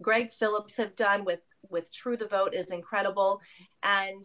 Greg 0.01 0.29
Phillips 0.29 0.77
have 0.77 0.95
done 0.95 1.25
with, 1.25 1.41
with 1.69 1.91
True 1.91 2.17
the 2.17 2.27
Vote 2.27 2.53
is 2.53 2.71
incredible. 2.71 3.41
And 3.83 4.23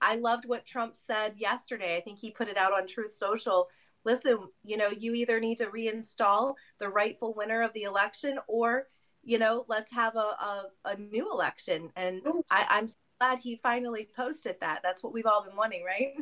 I 0.00 0.16
loved 0.16 0.46
what 0.46 0.66
Trump 0.66 0.96
said 0.96 1.34
yesterday. 1.36 1.96
I 1.96 2.00
think 2.00 2.18
he 2.18 2.30
put 2.30 2.48
it 2.48 2.56
out 2.56 2.72
on 2.72 2.86
Truth 2.86 3.14
Social 3.14 3.68
listen, 4.04 4.38
you 4.64 4.76
know, 4.76 4.88
you 4.88 5.14
either 5.14 5.40
need 5.40 5.58
to 5.58 5.66
reinstall 5.66 6.54
the 6.78 6.88
rightful 6.88 7.34
winner 7.34 7.62
of 7.62 7.72
the 7.72 7.82
election 7.82 8.38
or, 8.48 8.88
you 9.22 9.38
know, 9.38 9.64
let's 9.68 9.92
have 9.92 10.16
a, 10.16 10.18
a, 10.18 10.64
a 10.84 10.96
new 10.96 11.30
election. 11.30 11.90
And 11.96 12.22
I, 12.50 12.66
I'm 12.68 12.86
glad 13.20 13.38
he 13.38 13.56
finally 13.62 14.08
posted 14.16 14.56
that. 14.60 14.80
That's 14.82 15.02
what 15.02 15.12
we've 15.12 15.26
all 15.26 15.44
been 15.44 15.56
wanting, 15.56 15.84
right? 15.84 16.14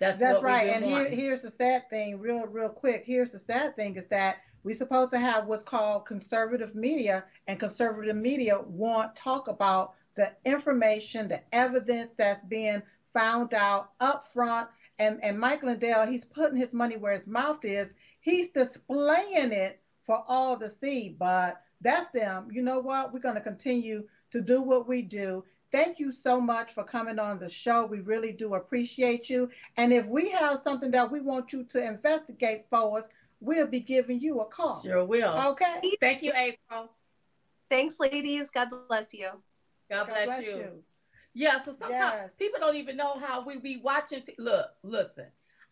That's, 0.00 0.18
That's 0.18 0.42
right. 0.42 0.68
And 0.68 0.84
here, 0.84 1.08
here's 1.08 1.42
the 1.42 1.50
sad 1.50 1.88
thing, 1.88 2.18
real, 2.18 2.46
real 2.46 2.68
quick. 2.68 3.04
Here's 3.06 3.32
the 3.32 3.38
sad 3.38 3.76
thing 3.76 3.96
is 3.96 4.06
that 4.08 4.38
we're 4.66 4.74
supposed 4.74 5.12
to 5.12 5.18
have 5.18 5.46
what's 5.46 5.62
called 5.62 6.04
conservative 6.04 6.74
media, 6.74 7.24
and 7.46 7.58
conservative 7.58 8.16
media 8.16 8.58
won't 8.66 9.16
talk 9.16 9.48
about 9.48 9.94
the 10.16 10.32
information, 10.44 11.28
the 11.28 11.40
evidence 11.54 12.10
that's 12.16 12.40
being 12.46 12.82
found 13.14 13.54
out 13.54 13.92
up 14.00 14.30
front 14.32 14.68
and 14.98 15.22
and 15.22 15.38
Mike 15.38 15.62
Lindell, 15.62 16.06
he's 16.06 16.24
putting 16.24 16.56
his 16.56 16.72
money 16.72 16.96
where 16.96 17.12
his 17.12 17.26
mouth 17.26 17.64
is. 17.64 17.92
He's 18.20 18.50
displaying 18.50 19.52
it 19.52 19.80
for 20.04 20.24
all 20.26 20.58
to 20.58 20.68
see. 20.68 21.10
But 21.10 21.62
that's 21.80 22.08
them. 22.08 22.48
You 22.50 22.62
know 22.62 22.80
what? 22.80 23.12
We're 23.12 23.20
going 23.20 23.34
to 23.34 23.40
continue 23.40 24.04
to 24.32 24.40
do 24.40 24.62
what 24.62 24.88
we 24.88 25.02
do. 25.02 25.44
Thank 25.72 25.98
you 25.98 26.12
so 26.12 26.40
much 26.40 26.72
for 26.72 26.84
coming 26.84 27.18
on 27.18 27.38
the 27.38 27.48
show. 27.48 27.84
We 27.84 28.00
really 28.00 28.32
do 28.32 28.54
appreciate 28.54 29.28
you. 29.28 29.50
And 29.76 29.92
if 29.92 30.06
we 30.06 30.30
have 30.30 30.60
something 30.60 30.90
that 30.92 31.10
we 31.10 31.20
want 31.20 31.52
you 31.52 31.64
to 31.64 31.84
investigate 31.84 32.66
for 32.70 32.98
us, 32.98 33.08
we'll 33.40 33.66
be 33.66 33.80
giving 33.80 34.20
you 34.20 34.40
a 34.40 34.46
call. 34.46 34.82
Sure 34.82 35.04
will. 35.04 35.38
Okay. 35.50 35.96
Thank 36.00 36.22
you, 36.22 36.32
April. 36.34 36.90
Thanks, 37.68 37.98
ladies. 37.98 38.48
God 38.50 38.68
bless 38.88 39.12
you. 39.12 39.30
God 39.90 40.06
bless, 40.06 40.18
God 40.18 40.26
bless 40.26 40.44
you. 40.44 40.56
you. 40.56 40.82
Yeah, 41.34 41.60
so 41.60 41.72
sometimes 41.72 41.92
yes. 41.92 42.30
people 42.38 42.60
don't 42.60 42.76
even 42.76 42.96
know 42.96 43.18
how 43.18 43.44
we 43.44 43.58
be 43.58 43.76
watching. 43.76 44.22
Look, 44.38 44.70
listen. 44.82 45.26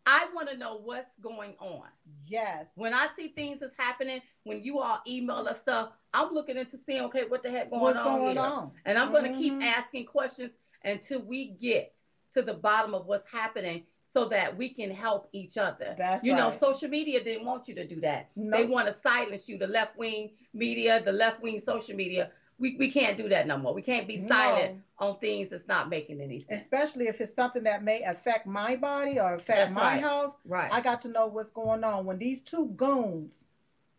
I 0.07 0.27
want 0.35 0.51
to 0.51 0.57
know 0.57 0.77
what's 0.77 1.09
going 1.23 1.55
on. 1.59 1.85
Yes. 2.27 2.67
When 2.75 2.93
I 2.93 3.09
see 3.17 3.29
things 3.29 3.61
that's 3.61 3.75
happening, 3.75 4.21
when 4.43 4.63
you 4.63 4.81
all 4.81 5.01
email 5.07 5.47
us 5.49 5.59
stuff, 5.59 5.93
I'm 6.13 6.35
looking 6.35 6.59
into 6.59 6.79
seeing, 6.85 7.03
okay, 7.05 7.25
what 7.27 7.43
the 7.43 7.51
heck 7.51 7.71
going 7.71 7.81
what's 7.81 7.97
on 7.97 8.05
going 8.05 8.37
here? 8.37 8.45
On? 8.45 8.71
And 8.85 8.99
I'm 8.99 9.07
mm-hmm. 9.07 9.25
going 9.25 9.33
to 9.33 9.39
keep 9.39 9.63
asking 9.63 10.05
questions 10.05 10.59
until 10.85 11.23
we 11.23 11.53
get 11.53 12.03
to 12.35 12.43
the 12.43 12.53
bottom 12.53 12.95
of 12.95 13.07
what's 13.07 13.29
happening 13.31 13.85
so 14.15 14.27
that 14.27 14.57
we 14.57 14.69
can 14.69 14.91
help 14.93 15.29
each 15.33 15.59
other. 15.59 15.95
That's 15.99 16.23
you 16.23 16.33
right. 16.33 16.39
know, 16.39 16.51
social 16.51 16.89
media 16.89 17.23
didn't 17.23 17.45
want 17.45 17.67
you 17.67 17.75
to 17.75 17.87
do 17.87 18.01
that. 18.03 18.31
Nope. 18.37 18.57
They 18.57 18.65
want 18.65 18.87
to 18.87 18.95
silence 18.95 19.49
you, 19.49 19.59
the 19.59 19.67
left 19.67 19.99
wing 19.99 20.31
media, 20.55 21.03
the 21.05 21.13
left 21.13 21.43
wing 21.43 21.59
social 21.59 21.97
media 21.97 22.31
we, 22.59 22.77
we 22.79 22.91
can't 22.91 23.17
do 23.17 23.29
that 23.31 23.47
no 23.47 23.59
more. 23.59 23.75
We 23.75 23.83
can't 23.83 24.07
be 24.07 24.17
silent 24.17 24.81
no. 25.01 25.09
on 25.09 25.19
things 25.19 25.51
that's 25.51 25.67
not 25.67 25.89
making 25.89 26.21
any 26.21 26.41
sense. 26.41 26.63
Especially 26.63 27.09
if 27.09 27.21
it's 27.21 27.35
something 27.35 27.65
that 27.65 27.83
may 27.83 28.03
affect 28.03 28.47
my 28.47 28.77
body 28.77 29.19
or 29.19 29.35
affect 29.35 29.59
that's 29.59 29.73
my 29.73 29.95
right. 29.95 30.01
health. 30.01 30.37
Right. 30.45 30.73
I 30.73 30.81
got 30.81 31.03
to 31.03 31.09
know 31.09 31.27
what's 31.27 31.51
going 31.51 31.83
on. 31.83 32.07
When 32.07 32.19
these 32.19 32.41
two 32.41 32.69
goons, 32.77 33.45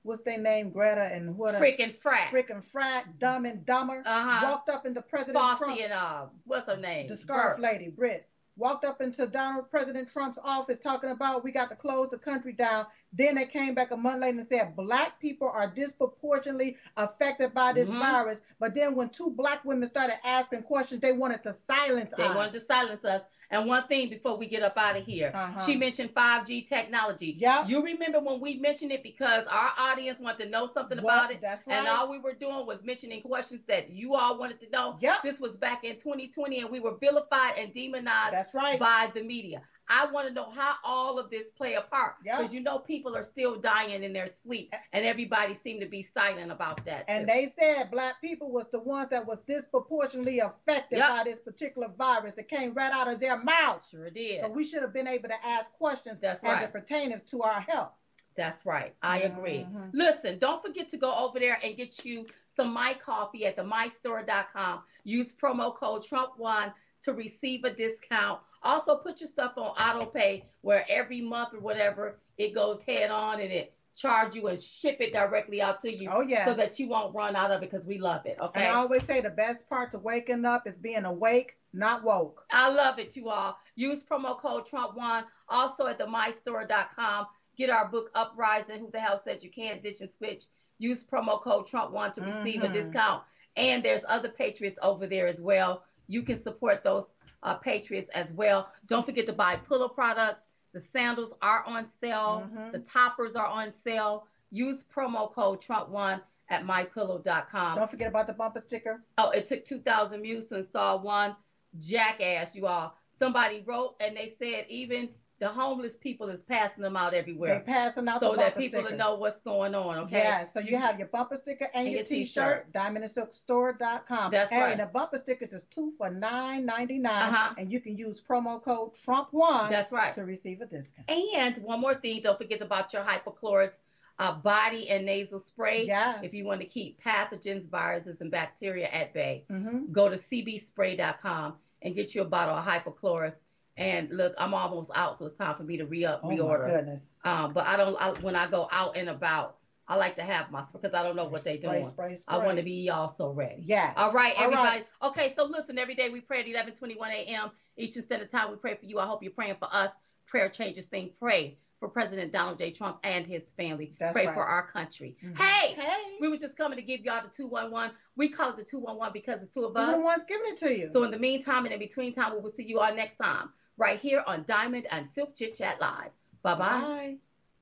what's 0.04 0.22
their 0.22 0.38
name, 0.38 0.70
Greta 0.70 1.10
and 1.12 1.38
what? 1.38 1.56
Freaking 1.56 1.94
frat. 1.94 2.32
Freaking 2.32 2.64
frat, 2.64 3.20
dumb 3.20 3.46
and 3.46 3.66
dumber. 3.66 4.02
Uh-huh. 4.06 4.48
Walked 4.48 4.70
up 4.70 4.86
into 4.86 5.02
President 5.02 5.38
Fossey 5.38 5.58
Trump. 5.58 5.82
and 5.82 5.94
uh, 5.94 6.26
what's 6.46 6.72
her 6.72 6.78
name? 6.78 7.08
The 7.10 7.18
scarf 7.18 7.60
lady, 7.60 7.90
Britt 7.90 8.26
walked 8.58 8.86
up 8.86 9.02
into 9.02 9.28
Donald 9.28 9.70
President 9.70 10.10
Trump's 10.12 10.40
office 10.44 10.80
talking 10.80 11.10
about 11.10 11.44
we 11.44 11.52
got 11.52 11.70
to 11.70 11.76
close 11.76 12.10
the 12.10 12.18
country 12.18 12.54
down. 12.54 12.86
Then 13.18 13.36
they 13.36 13.46
came 13.46 13.74
back 13.74 13.92
a 13.92 13.98
month 13.98 14.22
later 14.22 14.40
and 14.40 14.48
said 14.48 14.76
black 14.76 15.20
people 15.20 15.48
are 15.48 15.68
disproportionately 15.68 16.78
affected 16.98 17.54
by 17.54 17.74
this 17.74 17.90
mm-hmm. 17.90 18.00
virus. 18.00 18.42
But 18.60 18.74
then 18.74 18.96
when 18.96 19.10
two 19.10 19.32
black 19.32 19.64
women 19.64 19.90
started 19.90 20.18
asking 20.26 20.64
questions, 20.64 21.02
they 21.02 21.14
wanted 21.14 21.44
to 21.44 21.54
silence 21.54 22.14
they 22.16 22.24
us. 22.24 22.30
They 22.30 22.36
wanted 22.36 22.54
to 22.54 22.66
silence 22.66 23.06
us. 23.06 23.22
And 23.52 23.68
one 23.68 23.88
thing 23.88 24.10
before 24.10 24.38
we 24.38 24.48
get 24.48 24.64
up 24.64 24.78
out 24.78 24.98
of 24.98 25.06
here, 25.06 25.32
uh-huh. 25.34 25.66
she 25.66 25.76
mentioned 25.76 26.14
5G 26.14 26.68
technology. 26.68 27.36
Yeah. 27.38 27.66
You 27.68 27.84
remember 27.84 28.20
when 28.20 28.40
we 28.40 28.56
mentioned 28.56 28.92
it 28.92 29.04
because 29.04 29.46
our 29.48 29.72
audience 29.78 30.20
wanted 30.20 30.46
to 30.46 30.50
know 30.50 30.66
something 30.66 31.02
what? 31.02 31.14
about 31.14 31.32
it. 31.32 31.42
That's 31.42 31.66
right. 31.68 31.78
And 31.78 31.88
all 31.88 32.10
we 32.10 32.20
were 32.20 32.34
doing 32.34 32.66
was 32.66 32.84
mentioning 32.84 33.22
questions 33.22 33.64
that 33.66 33.90
you 33.92 34.16
all 34.16 34.38
wanted 34.38 34.60
to 34.62 34.70
know. 34.72 34.98
Yeah. 35.00 35.18
This 35.24 35.40
was 35.40 35.58
back 35.58 35.84
in 35.84 35.98
2020 35.98 36.62
and 36.62 36.70
we 36.70 36.80
were 36.80 36.98
vilified 36.98 37.54
and 37.58 37.74
demonized 37.74 38.34
That's 38.34 38.54
right. 38.54 38.80
by 38.80 39.12
the 39.14 39.22
media. 39.22 39.62
I 39.90 40.08
want 40.08 40.28
to 40.28 40.34
know 40.34 40.50
how 40.50 40.76
all 40.84 41.20
of 41.20 41.30
this 41.30 41.52
play 41.52 41.74
a 41.76 41.82
part 41.82 42.16
because 42.24 42.52
yeah. 42.52 42.58
you 42.58 42.64
know 42.64 42.80
people 42.80 43.16
are 43.16 43.24
still 43.24 43.56
dying 43.56 44.04
in 44.04 44.14
their 44.14 44.28
sleep, 44.28 44.74
and 44.94 45.06
everybody 45.06 45.54
seemed 45.54 45.82
to 45.82 45.88
be 45.88 46.02
silent 46.02 46.52
about 46.52 46.84
that. 46.86 47.06
And 47.08 47.28
too. 47.28 47.34
they 47.34 47.52
said 47.60 47.92
black 47.92 48.22
people 48.22 48.52
was 48.52 48.66
the 48.72 48.80
ones 48.80 49.10
that 49.12 49.26
was 49.26 49.42
disproportionately 49.42 50.40
affected 50.40 50.98
yep. 50.98 51.10
by 51.10 51.24
this 51.24 51.40
particular 51.40 51.90
virus 51.98 52.36
that 52.36 52.50
came 52.50 52.74
right 52.74 52.92
out 52.92 53.12
of 53.12 53.20
their 53.20 53.42
mouths. 53.42 53.88
Sure 53.90 54.06
it 54.06 54.16
did. 54.16 54.42
So 54.42 54.50
we 54.50 54.64
should 54.64 54.82
have 54.82 54.94
been 54.94 55.08
able 55.08 55.30
to 55.30 55.46
ask 55.46 55.72
questions 55.74 56.20
That's 56.20 56.44
as 56.44 56.52
right. 56.52 56.64
it 56.64 56.72
pertains 56.72 57.22
to 57.32 57.44
our 57.44 57.62
health. 57.62 57.92
That's 58.36 58.66
right. 58.66 58.94
I 59.02 59.22
agree. 59.22 59.66
Mhm. 59.70 59.92
Listen, 59.94 60.38
don't 60.40 60.62
forget 60.62 60.90
to 60.90 60.98
go 60.98 61.14
over 61.14 61.40
there 61.40 61.58
and 61.64 61.78
get 61.78 62.04
you 62.04 62.26
some 62.56 62.74
My 62.74 62.94
Coffee 62.94 63.46
at 63.46 63.56
the 63.56 63.64
mystore.com. 63.64 64.84
Use 65.04 65.34
promo 65.34 65.74
code 65.74 66.04
Trump1 66.04 66.74
to 67.06 67.14
receive 67.14 67.64
a 67.64 67.70
discount. 67.72 68.40
Also, 68.64 68.96
put 68.98 69.22
your 69.22 69.30
stuff 69.30 69.54
on 69.58 69.68
auto 69.68 70.06
pay 70.08 70.46
where 70.62 70.86
every 70.90 71.22
month 71.22 71.54
or 71.54 71.60
whatever 71.60 72.18
it 72.38 72.54
goes 72.54 72.82
head 72.82 73.12
on 73.12 73.40
and 73.40 73.52
it 73.52 73.74
charge 73.96 74.36
you 74.36 74.48
and 74.48 74.62
ship 74.62 74.98
it 75.00 75.14
directly 75.14 75.62
out 75.62 75.80
to 75.80 75.90
you 75.96 76.10
Oh 76.12 76.20
yeah. 76.20 76.44
so 76.44 76.54
that 76.56 76.78
you 76.80 76.90
won't 76.90 77.16
run 77.16 77.34
out 77.36 77.52
of 77.52 77.64
it 77.64 77.72
because 77.72 77.88
we 77.88 77.98
love 77.98 78.26
it. 78.26 78.36
and 78.40 78.50
Okay. 78.50 78.66
I 78.66 78.72
always 78.74 79.04
say 79.04 79.22
the 79.22 79.30
best 79.30 79.70
part 79.70 79.92
to 79.92 80.00
waking 80.00 80.44
up 80.44 80.68
is 80.68 80.78
being 80.78 81.06
awake, 81.06 81.56
not 81.72 82.04
woke. 82.04 82.44
I 82.52 82.70
love 82.72 83.00
it, 83.00 83.16
you 83.16 83.30
all. 83.30 83.58
Use 83.76 84.04
promo 84.04 84.38
code 84.38 84.68
Trump1. 84.68 85.24
Also 85.48 85.88
at 85.88 85.98
the 85.98 86.06
mystore.com. 86.06 87.28
Get 87.56 87.70
our 87.70 87.88
book 87.88 88.10
Uprising. 88.16 88.80
Who 88.80 88.90
the 88.92 89.00
hell 89.00 89.22
said 89.24 89.42
you 89.44 89.50
can't 89.50 89.82
ditch 89.82 90.02
and 90.02 90.10
switch? 90.10 90.46
Use 90.78 91.06
promo 91.06 91.40
code 91.42 91.68
Trump1 91.68 92.14
to 92.16 92.22
receive 92.22 92.64
a 92.64 92.68
Mhm. 92.68 92.74
discount. 92.74 93.24
And 93.56 93.82
there's 93.82 94.04
other 94.10 94.28
patriots 94.28 94.78
over 94.84 95.08
there 95.08 95.28
as 95.28 95.40
well. 95.40 95.86
You 96.08 96.24
can 96.24 96.42
support 96.42 96.84
those 96.84 97.06
uh, 97.44 97.56
patriots 97.56 98.10
as 98.10 98.34
well. 98.34 98.70
Don't 98.88 99.06
forget 99.06 99.26
to 99.28 99.34
buy 99.34 99.56
pillow 99.56 99.88
products. 99.88 100.48
The 100.74 100.82
sandals 100.82 101.34
are 101.42 101.64
on 101.66 101.88
sale. 102.02 102.50
Mhm. 102.52 102.72
The 102.72 102.80
toppers 102.80 103.36
are 103.36 103.48
on 103.48 103.72
sale. 103.72 104.28
Use 104.52 104.84
promo 104.84 105.32
code 105.32 105.62
Trump1 105.62 106.22
at 106.50 106.64
mypillow.com. 106.66 107.76
Don't 107.78 107.90
forget 107.90 108.08
about 108.08 108.28
the 108.28 108.34
bumper 108.34 108.60
sticker. 108.60 109.04
Oh, 109.18 109.30
it 109.30 109.48
took 109.48 109.64
2,000 109.66 110.22
views 110.22 110.48
to 110.48 110.58
install 110.58 111.00
one. 111.00 111.36
Jackass, 111.80 112.56
you 112.56 112.68
all. 112.68 112.96
Somebody 113.20 113.64
wrote 113.66 113.96
and 114.00 114.16
they 114.16 114.36
said 114.40 114.66
even 114.70 115.10
the 115.40 115.50
homeless 115.50 115.98
people 115.98 116.30
is 116.30 116.44
passing 116.44 116.82
them 116.82 116.96
out 116.96 117.14
everywhere. 117.14 117.50
They're 117.66 117.76
passing 117.76 118.08
out 118.08 118.22
so 118.22 118.36
that 118.36 118.58
people 118.58 118.80
stickers. 118.82 118.98
know 118.98 119.16
what's 119.16 119.42
going 119.42 119.76
on. 119.76 119.98
Okay. 120.06 120.20
Yeah, 120.20 120.46
so 120.50 120.60
you 120.62 120.78
have 120.78 120.98
your 120.98 121.10
bumper 121.10 121.36
sticker 121.36 121.66
and, 121.74 121.88
And 121.88 121.90
your 121.90 121.98
your 122.00 122.06
t-shirt, 122.06 122.72
diamondandsilkstore.com. 122.72 124.32
That's 124.32 124.52
hey, 124.52 124.62
right. 124.62 124.72
and 124.72 124.80
the 124.80 124.86
bumper 124.86 125.18
stickers 125.18 125.54
is 125.54 125.64
two 125.66 125.92
for 125.98 126.10
nine 126.10 126.66
ninety 126.66 126.98
nine, 127.00 127.34
Uh-huh. 127.34 127.54
and 127.58 127.72
you 127.72 127.80
can 127.80 127.98
use 127.98 128.22
promo 128.22 128.62
code 128.62 128.94
Trump1 129.06 129.70
That's 129.70 129.92
right. 129.92 130.14
to 130.14 130.24
receive 130.24 130.62
a 130.62 130.66
discount. 130.66 131.10
And 131.10 131.58
one 131.58 131.82
more 131.82 131.96
thing, 131.96 132.22
don't 132.22 132.38
forget 132.38 132.62
about 132.62 132.94
your 132.94 133.04
hypochlorous 133.04 133.76
uh, 134.20 134.32
body 134.32 134.90
and 134.90 135.06
nasal 135.06 135.40
spray. 135.40 135.86
Yes. 135.88 136.20
If 136.24 136.34
you 136.34 136.46
want 136.46 136.62
to 136.62 136.68
keep 136.68 137.02
pathogens, 137.04 137.70
viruses, 137.70 138.22
and 138.22 138.32
bacteria 138.32 138.88
at 138.88 139.14
bay, 139.14 139.44
Mm-hmm. 139.52 139.92
go 139.92 140.08
to 140.10 140.16
cbspray.com 140.16 141.56
and 141.82 141.94
get 141.96 142.16
you 142.16 142.22
a 142.22 142.26
bottle 142.26 142.56
of 142.56 142.66
hypochlorous. 142.66 143.36
And 143.78 144.10
look, 144.12 144.34
I'm 144.38 144.54
almost 144.54 144.92
out, 144.96 145.18
so 145.18 145.26
it's 145.26 145.36
time 145.36 145.56
for 145.56 145.64
me 145.64 145.78
to 145.78 145.86
re-up, 145.86 146.22
Oh 146.24 146.30
reorder. 146.30 147.00
Um, 147.26 147.54
but 147.54 147.68
I 147.68 147.76
don't. 147.76 148.02
I, 148.02 148.12
when 148.22 148.36
I 148.36 148.48
go 148.48 148.68
out 148.72 148.96
and 148.96 149.10
about, 149.10 149.58
I 149.88 149.96
like 149.98 150.16
to 150.16 150.22
have 150.22 150.50
my 150.52 150.64
because 150.72 150.94
I 150.94 151.04
don't 151.04 151.16
know 151.16 151.26
what 151.26 151.44
they 151.44 151.58
Spray, 151.58 151.80
doing. 151.80 151.90
spray, 151.90 152.16
spray. 152.16 152.24
I 152.28 152.38
want 152.46 152.58
to 152.58 152.64
be 152.64 152.90
also 152.90 153.32
ready. 153.32 153.62
Yeah. 153.66 153.94
All 153.98 154.14
right, 154.14 154.34
everybody. 154.38 154.68
right. 154.68 154.88
Okay, 155.04 155.34
so 155.36 155.46
listen, 155.46 155.78
every 155.78 155.96
day 155.96 156.10
we 156.10 156.22
pray 156.22 156.40
at 156.40 156.68
11:21 156.68 157.10
a.m. 157.10 157.52
Eastern 157.78 158.04
Standard 158.04 158.30
Time. 158.30 158.52
We 158.52 158.58
pray 158.58 158.76
for 158.76 158.86
you. 158.86 159.00
I 159.00 159.06
hope 159.06 159.24
you're 159.24 159.32
praying 159.34 159.58
for 159.60 159.68
us. 159.72 159.92
Prayer 160.28 160.50
changes 160.50 160.86
things. 160.86 161.12
Pray 161.20 161.58
for 161.80 161.90
President 161.90 162.32
Donald 162.32 162.58
J. 162.58 162.72
Trump 162.72 163.00
and 163.04 163.28
his 163.28 163.52
family. 163.52 163.94
That's 164.00 164.14
pray 164.14 164.26
right. 164.28 164.34
for 164.34 164.44
our 164.44 164.66
country. 164.68 165.18
Mhm. 165.24 165.38
Hey, 165.38 165.74
Hey. 165.74 166.18
we 166.22 166.28
was 166.30 166.40
just 166.42 166.58
coming 166.58 166.78
to 166.78 166.82
give 166.84 167.02
y'all 167.02 167.22
the 167.22 167.30
211. 167.30 167.96
We 168.16 168.30
call 168.30 168.52
it 168.52 168.56
the 168.56 168.64
211 168.64 169.12
because 169.14 169.42
it's 169.44 169.52
two 169.54 169.66
of 169.66 169.76
us. 169.76 169.98
ones 169.98 170.24
giving 170.28 170.48
it 170.54 170.58
to 170.60 170.74
you. 170.78 170.90
So 170.92 171.04
in 171.04 171.12
the 171.12 171.20
meantime 171.20 171.66
and 171.66 171.74
in 171.74 171.80
between 171.80 172.14
time, 172.14 172.34
we 172.34 172.40
will 172.40 172.50
see 172.50 172.64
you 172.64 172.80
all 172.80 172.94
next 172.96 173.18
time 173.18 173.50
right 173.78 174.00
here 174.00 174.24
on 174.26 174.44
Diamond 174.48 174.88
and 174.92 175.10
Silk 175.10 175.36
Chit 175.36 175.56
Chat 175.56 175.80
Live. 175.82 176.12
Bye 176.44 176.56
bye. 176.56 176.58
Bye. 176.82 177.18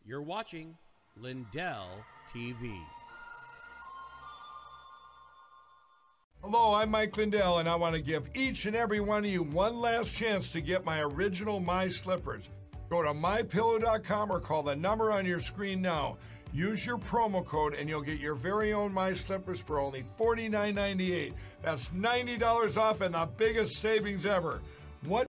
You're 0.05 0.21
watching 0.21 0.77
Lindell 1.17 1.89
TV. 2.31 2.79
Hello, 6.41 6.73
I'm 6.73 6.91
Mike 6.91 7.15
Lindell, 7.15 7.59
and 7.59 7.69
I 7.69 7.75
want 7.75 7.95
to 7.95 8.01
give 8.01 8.29
each 8.35 8.65
and 8.65 8.75
every 8.75 8.99
one 8.99 9.23
of 9.23 9.31
you 9.31 9.43
one 9.43 9.79
last 9.79 10.13
chance 10.13 10.51
to 10.51 10.59
get 10.61 10.83
my 10.83 10.99
original 10.99 11.61
My 11.61 11.87
Slippers. 11.87 12.49
Go 12.93 13.01
to 13.01 13.09
mypillow.com 13.09 14.31
or 14.31 14.39
call 14.39 14.61
the 14.61 14.75
number 14.75 15.11
on 15.11 15.25
your 15.25 15.39
screen 15.39 15.81
now. 15.81 16.15
Use 16.53 16.85
your 16.85 16.99
promo 16.99 17.43
code, 17.43 17.73
and 17.73 17.89
you'll 17.89 18.03
get 18.03 18.19
your 18.19 18.35
very 18.35 18.71
own 18.71 18.93
My 18.93 19.13
Slippers 19.13 19.59
for 19.59 19.79
only 19.79 20.05
$49.98. 20.19 21.33
That's 21.63 21.89
$90 21.89 22.77
off 22.77 23.01
and 23.01 23.15
the 23.15 23.27
biggest 23.35 23.77
savings 23.77 24.27
ever. 24.27 24.61
What 25.05 25.21